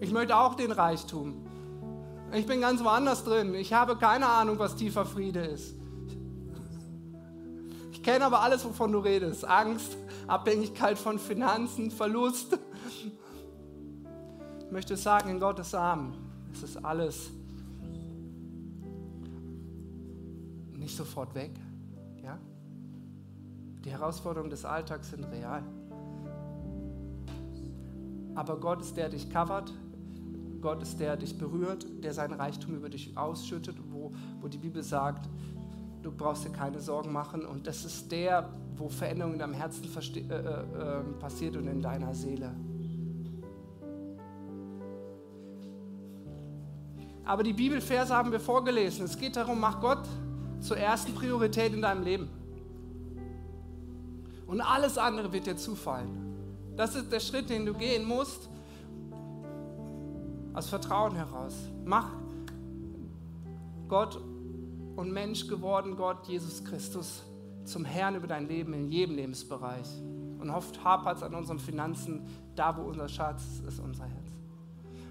Ich 0.00 0.10
möchte 0.10 0.34
auch 0.34 0.54
den 0.54 0.72
Reichtum. 0.72 1.34
Ich 2.32 2.46
bin 2.46 2.62
ganz 2.62 2.82
woanders 2.82 3.22
drin. 3.22 3.52
Ich 3.52 3.74
habe 3.74 3.96
keine 3.96 4.26
Ahnung, 4.26 4.58
was 4.58 4.76
tiefer 4.76 5.04
Friede 5.04 5.40
ist. 5.40 5.74
Ich 7.92 8.02
kenne 8.02 8.24
aber 8.24 8.40
alles, 8.40 8.64
wovon 8.64 8.92
du 8.92 8.98
redest. 8.98 9.44
Angst, 9.44 9.98
Abhängigkeit 10.26 10.98
von 10.98 11.18
Finanzen, 11.18 11.90
Verlust. 11.90 12.58
Ich 14.60 14.72
möchte 14.72 14.96
sagen, 14.96 15.30
in 15.30 15.40
Gottes 15.40 15.74
Armen 15.74 16.14
ist 16.52 16.62
es 16.62 16.76
alles 16.76 17.30
nicht 20.76 20.96
sofort 20.96 21.34
weg. 21.34 21.52
Ja? 22.22 22.38
Die 23.84 23.90
Herausforderungen 23.90 24.50
des 24.50 24.64
Alltags 24.64 25.10
sind 25.10 25.24
real. 25.24 25.62
Aber 28.34 28.58
Gott 28.60 28.82
ist 28.82 28.96
der, 28.96 29.08
der 29.08 29.18
dich 29.18 29.30
covert. 29.30 29.72
Gott 30.60 30.82
ist 30.82 30.98
der, 30.98 31.16
der 31.16 31.16
dich 31.18 31.38
berührt, 31.38 31.86
der 32.02 32.12
seinen 32.12 32.34
Reichtum 32.34 32.74
über 32.74 32.88
dich 32.88 33.16
ausschüttet, 33.16 33.76
wo, 33.90 34.10
wo 34.40 34.48
die 34.48 34.58
Bibel 34.58 34.82
sagt, 34.82 35.28
du 36.06 36.12
brauchst 36.12 36.44
dir 36.44 36.50
keine 36.50 36.80
Sorgen 36.80 37.12
machen. 37.12 37.44
Und 37.44 37.66
das 37.66 37.84
ist 37.84 38.12
der, 38.12 38.48
wo 38.76 38.88
Veränderung 38.88 39.32
in 39.32 39.38
deinem 39.40 39.54
Herzen 39.54 39.84
äh, 39.84 40.20
äh, 40.20 40.34
äh, 40.36 41.02
passiert 41.18 41.56
und 41.56 41.66
in 41.66 41.82
deiner 41.82 42.14
Seele. 42.14 42.54
Aber 47.24 47.42
die 47.42 47.52
Bibelverse 47.52 48.14
haben 48.14 48.30
wir 48.30 48.38
vorgelesen. 48.38 49.04
Es 49.04 49.18
geht 49.18 49.34
darum, 49.34 49.58
mach 49.58 49.80
Gott 49.80 50.06
zur 50.60 50.78
ersten 50.78 51.12
Priorität 51.12 51.74
in 51.74 51.82
deinem 51.82 52.04
Leben. 52.04 52.28
Und 54.46 54.60
alles 54.60 54.96
andere 54.96 55.32
wird 55.32 55.48
dir 55.48 55.56
zufallen. 55.56 56.36
Das 56.76 56.94
ist 56.94 57.10
der 57.10 57.18
Schritt, 57.18 57.50
den 57.50 57.66
du 57.66 57.74
gehen 57.74 58.06
musst, 58.06 58.48
aus 60.54 60.68
Vertrauen 60.68 61.16
heraus. 61.16 61.54
Mach 61.84 62.10
Gott 63.88 64.20
und 64.96 65.12
Mensch 65.12 65.46
geworden, 65.46 65.96
Gott, 65.96 66.26
Jesus 66.26 66.64
Christus, 66.64 67.22
zum 67.64 67.84
Herrn 67.84 68.16
über 68.16 68.26
dein 68.26 68.48
Leben 68.48 68.72
in 68.72 68.90
jedem 68.90 69.16
Lebensbereich. 69.16 69.88
Und 70.38 70.50
oft 70.50 70.82
hapert 70.82 71.18
es 71.18 71.22
an 71.22 71.34
unseren 71.34 71.58
Finanzen, 71.58 72.26
da 72.54 72.76
wo 72.76 72.82
unser 72.82 73.08
Schatz 73.08 73.42
ist, 73.44 73.66
ist 73.66 73.80
unser 73.80 74.04
Herz. 74.04 74.36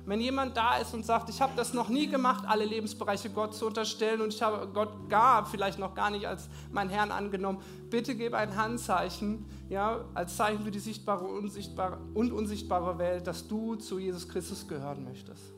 Wenn 0.08 0.22
jemand 0.22 0.56
da 0.56 0.78
ist 0.78 0.94
und 0.94 1.04
sagt, 1.04 1.30
ich 1.30 1.42
habe 1.42 1.54
das 1.56 1.74
noch 1.74 1.90
nie 1.90 2.08
gemacht, 2.08 2.44
alle 2.48 2.64
Lebensbereiche 2.64 3.32
Gott 3.32 3.56
zu 3.56 3.66
unterstellen 3.66 4.22
und 4.22 4.34
ich 4.34 4.42
habe 4.42 4.68
Gott 4.68 5.10
gar, 5.10 5.48
vielleicht 5.48 5.80
noch 5.80 5.96
gar 5.96 6.12
nicht 6.12 6.28
als 6.28 6.48
mein 6.72 6.90
Herrn 6.90 7.12
angenommen, 7.12 7.60
bitte 7.90 8.16
gib 8.16 8.36
ein 8.36 8.56
Handzeichen, 8.56 9.46
ja, 9.68 10.06
als 10.14 10.38
Zeichen 10.38 10.64
für 10.64 10.70
die 10.70 10.80
sichtbare 10.80 11.26
unsichtbare 11.26 11.98
und 12.14 12.32
unsichtbare 12.32 13.00
Welt, 13.00 13.26
dass 13.26 13.48
du 13.48 13.76
zu 13.76 13.98
Jesus 13.98 14.30
Christus 14.30 14.68
gehören 14.68 15.04
möchtest. 15.04 15.56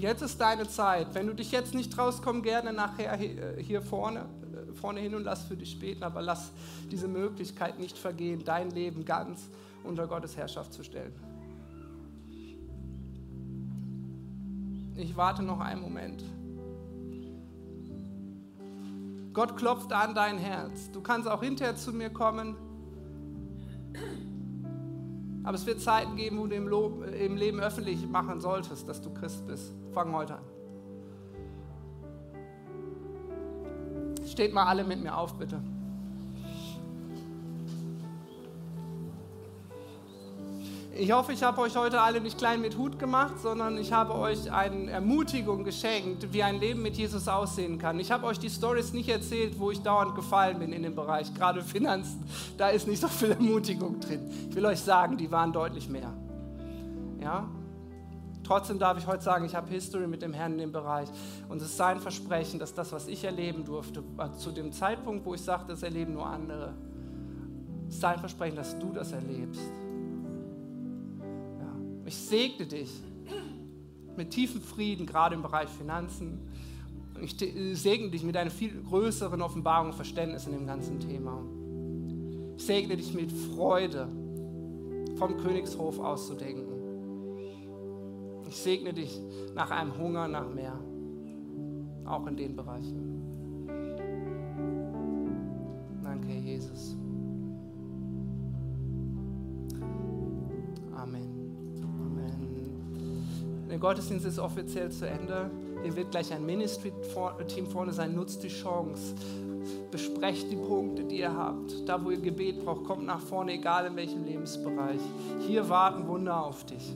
Jetzt 0.00 0.22
ist 0.22 0.40
deine 0.40 0.66
Zeit. 0.66 1.08
Wenn 1.14 1.26
du 1.26 1.34
dich 1.34 1.52
jetzt 1.52 1.74
nicht 1.74 1.92
traust, 1.92 2.22
komm 2.22 2.42
gerne 2.42 2.72
nachher 2.72 3.18
hier 3.58 3.82
vorne, 3.82 4.20
äh, 4.20 4.72
vorne 4.72 4.98
hin 4.98 5.14
und 5.14 5.24
lass 5.24 5.42
für 5.44 5.58
dich 5.58 5.78
beten, 5.78 6.02
aber 6.02 6.22
lass 6.22 6.52
diese 6.90 7.06
Möglichkeit 7.06 7.78
nicht 7.78 7.98
vergehen, 7.98 8.42
dein 8.42 8.70
Leben 8.70 9.04
ganz 9.04 9.50
unter 9.84 10.06
Gottes 10.06 10.38
Herrschaft 10.38 10.72
zu 10.72 10.82
stellen. 10.84 11.12
Ich 14.96 15.14
warte 15.18 15.42
noch 15.42 15.60
einen 15.60 15.82
Moment. 15.82 16.24
Gott 19.34 19.54
klopft 19.58 19.92
an 19.92 20.14
dein 20.14 20.38
Herz. 20.38 20.90
Du 20.92 21.02
kannst 21.02 21.28
auch 21.28 21.42
hinterher 21.42 21.76
zu 21.76 21.92
mir 21.92 22.08
kommen. 22.08 22.56
Aber 25.42 25.54
es 25.54 25.66
wird 25.66 25.80
Zeiten 25.80 26.16
geben, 26.16 26.38
wo 26.38 26.46
du 26.46 26.54
im, 26.54 26.68
Lob, 26.68 27.04
im 27.04 27.36
Leben 27.36 27.60
öffentlich 27.60 28.06
machen 28.06 28.40
solltest, 28.40 28.88
dass 28.88 29.00
du 29.00 29.12
Christ 29.12 29.46
bist. 29.46 29.72
Fang 29.92 30.12
heute 30.12 30.34
an. 30.36 30.44
Steht 34.26 34.52
mal 34.52 34.66
alle 34.66 34.84
mit 34.84 35.02
mir 35.02 35.16
auf, 35.16 35.34
bitte. 35.34 35.62
Ich 41.00 41.12
hoffe, 41.12 41.32
ich 41.32 41.42
habe 41.42 41.62
euch 41.62 41.74
heute 41.76 41.98
alle 41.98 42.20
nicht 42.20 42.36
klein 42.36 42.60
mit 42.60 42.76
Hut 42.76 42.98
gemacht, 42.98 43.40
sondern 43.40 43.78
ich 43.78 43.90
habe 43.90 44.14
euch 44.14 44.52
eine 44.52 44.90
Ermutigung 44.90 45.64
geschenkt, 45.64 46.30
wie 46.30 46.42
ein 46.42 46.60
Leben 46.60 46.82
mit 46.82 46.94
Jesus 46.94 47.26
aussehen 47.26 47.78
kann. 47.78 47.98
Ich 47.98 48.12
habe 48.12 48.26
euch 48.26 48.38
die 48.38 48.50
Stories 48.50 48.92
nicht 48.92 49.08
erzählt, 49.08 49.58
wo 49.58 49.70
ich 49.70 49.80
dauernd 49.80 50.14
gefallen 50.14 50.58
bin 50.58 50.74
in 50.74 50.82
dem 50.82 50.94
Bereich, 50.94 51.32
gerade 51.32 51.62
Finanzen. 51.62 52.22
Da 52.58 52.68
ist 52.68 52.86
nicht 52.86 53.00
so 53.00 53.08
viel 53.08 53.30
Ermutigung 53.30 53.98
drin. 53.98 54.30
Ich 54.50 54.54
will 54.54 54.66
euch 54.66 54.80
sagen, 54.80 55.16
die 55.16 55.32
waren 55.32 55.54
deutlich 55.54 55.88
mehr. 55.88 56.12
Ja? 57.18 57.48
Trotzdem 58.44 58.78
darf 58.78 58.98
ich 58.98 59.06
heute 59.06 59.22
sagen, 59.22 59.46
ich 59.46 59.54
habe 59.54 59.70
History 59.70 60.06
mit 60.06 60.20
dem 60.20 60.34
Herrn 60.34 60.52
in 60.52 60.58
dem 60.58 60.72
Bereich. 60.72 61.08
Und 61.48 61.62
es 61.62 61.68
ist 61.68 61.78
sein 61.78 61.98
Versprechen, 61.98 62.58
dass 62.58 62.74
das, 62.74 62.92
was 62.92 63.08
ich 63.08 63.24
erleben 63.24 63.64
durfte, 63.64 64.04
zu 64.36 64.50
dem 64.50 64.70
Zeitpunkt, 64.70 65.24
wo 65.24 65.32
ich 65.32 65.40
sagte, 65.40 65.72
das 65.72 65.82
erleben 65.82 66.12
nur 66.12 66.26
andere, 66.26 66.74
ist 67.88 68.02
sein 68.02 68.18
Versprechen, 68.18 68.56
dass 68.56 68.78
du 68.78 68.92
das 68.92 69.12
erlebst. 69.12 69.62
Ich 72.10 72.16
segne 72.16 72.66
dich 72.66 72.90
mit 74.16 74.32
tiefem 74.32 74.60
Frieden, 74.60 75.06
gerade 75.06 75.36
im 75.36 75.42
Bereich 75.42 75.68
Finanzen. 75.68 76.40
Ich 77.20 77.36
segne 77.74 78.10
dich 78.10 78.24
mit 78.24 78.36
einer 78.36 78.50
viel 78.50 78.82
größeren 78.82 79.40
Offenbarung 79.40 79.90
und 79.90 79.94
Verständnis 79.94 80.44
in 80.44 80.54
dem 80.54 80.66
ganzen 80.66 80.98
Thema. 80.98 81.40
Ich 82.56 82.66
segne 82.66 82.96
dich 82.96 83.14
mit 83.14 83.30
Freude, 83.30 84.08
vom 85.18 85.36
Königshof 85.36 86.00
auszudenken. 86.00 86.66
Ich 88.48 88.56
segne 88.56 88.92
dich 88.92 89.16
nach 89.54 89.70
einem 89.70 89.96
Hunger 89.96 90.26
nach 90.26 90.48
mehr, 90.52 90.80
auch 92.06 92.26
in 92.26 92.36
den 92.36 92.56
Bereichen. 92.56 93.19
Gottesdienst 103.80 104.26
ist 104.26 104.38
offiziell 104.38 104.90
zu 104.90 105.08
Ende. 105.08 105.50
Hier 105.82 105.96
wird 105.96 106.10
gleich 106.10 106.32
ein 106.32 106.44
Ministry-Team 106.44 107.66
vorne 107.66 107.92
sein. 107.92 108.14
Nutzt 108.14 108.42
die 108.42 108.48
Chance. 108.48 109.14
Besprecht 109.90 110.50
die 110.50 110.56
Punkte, 110.56 111.04
die 111.04 111.20
ihr 111.20 111.34
habt. 111.34 111.88
Da, 111.88 112.04
wo 112.04 112.10
ihr 112.10 112.20
Gebet 112.20 112.64
braucht, 112.64 112.84
kommt 112.84 113.06
nach 113.06 113.20
vorne, 113.20 113.52
egal 113.52 113.86
in 113.86 113.96
welchem 113.96 114.24
Lebensbereich. 114.24 115.00
Hier 115.46 115.68
warten 115.68 116.06
Wunder 116.06 116.44
auf 116.44 116.64
dich. 116.64 116.94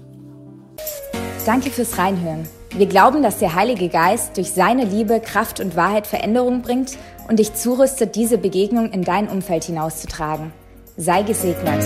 Danke 1.47 1.70
fürs 1.70 1.99
Reinhören. 1.99 2.47
Wir 2.70 2.87
glauben, 2.87 3.22
dass 3.22 3.39
der 3.39 3.55
Heilige 3.55 3.89
Geist 3.89 4.37
durch 4.37 4.53
seine 4.53 4.85
Liebe, 4.85 5.20
Kraft 5.20 5.61
und 5.61 5.76
Wahrheit 5.76 6.07
Veränderung 6.07 6.62
bringt 6.62 6.99
und 7.28 7.39
dich 7.39 7.55
zurüstet, 7.55 8.14
diese 8.14 8.39
Begegnung 8.39 8.91
in 8.93 9.03
dein 9.03 9.28
Umfeld 9.28 9.64
hinauszutragen. 9.64 10.53
Sei 10.97 11.22
gesegnet. 11.22 11.82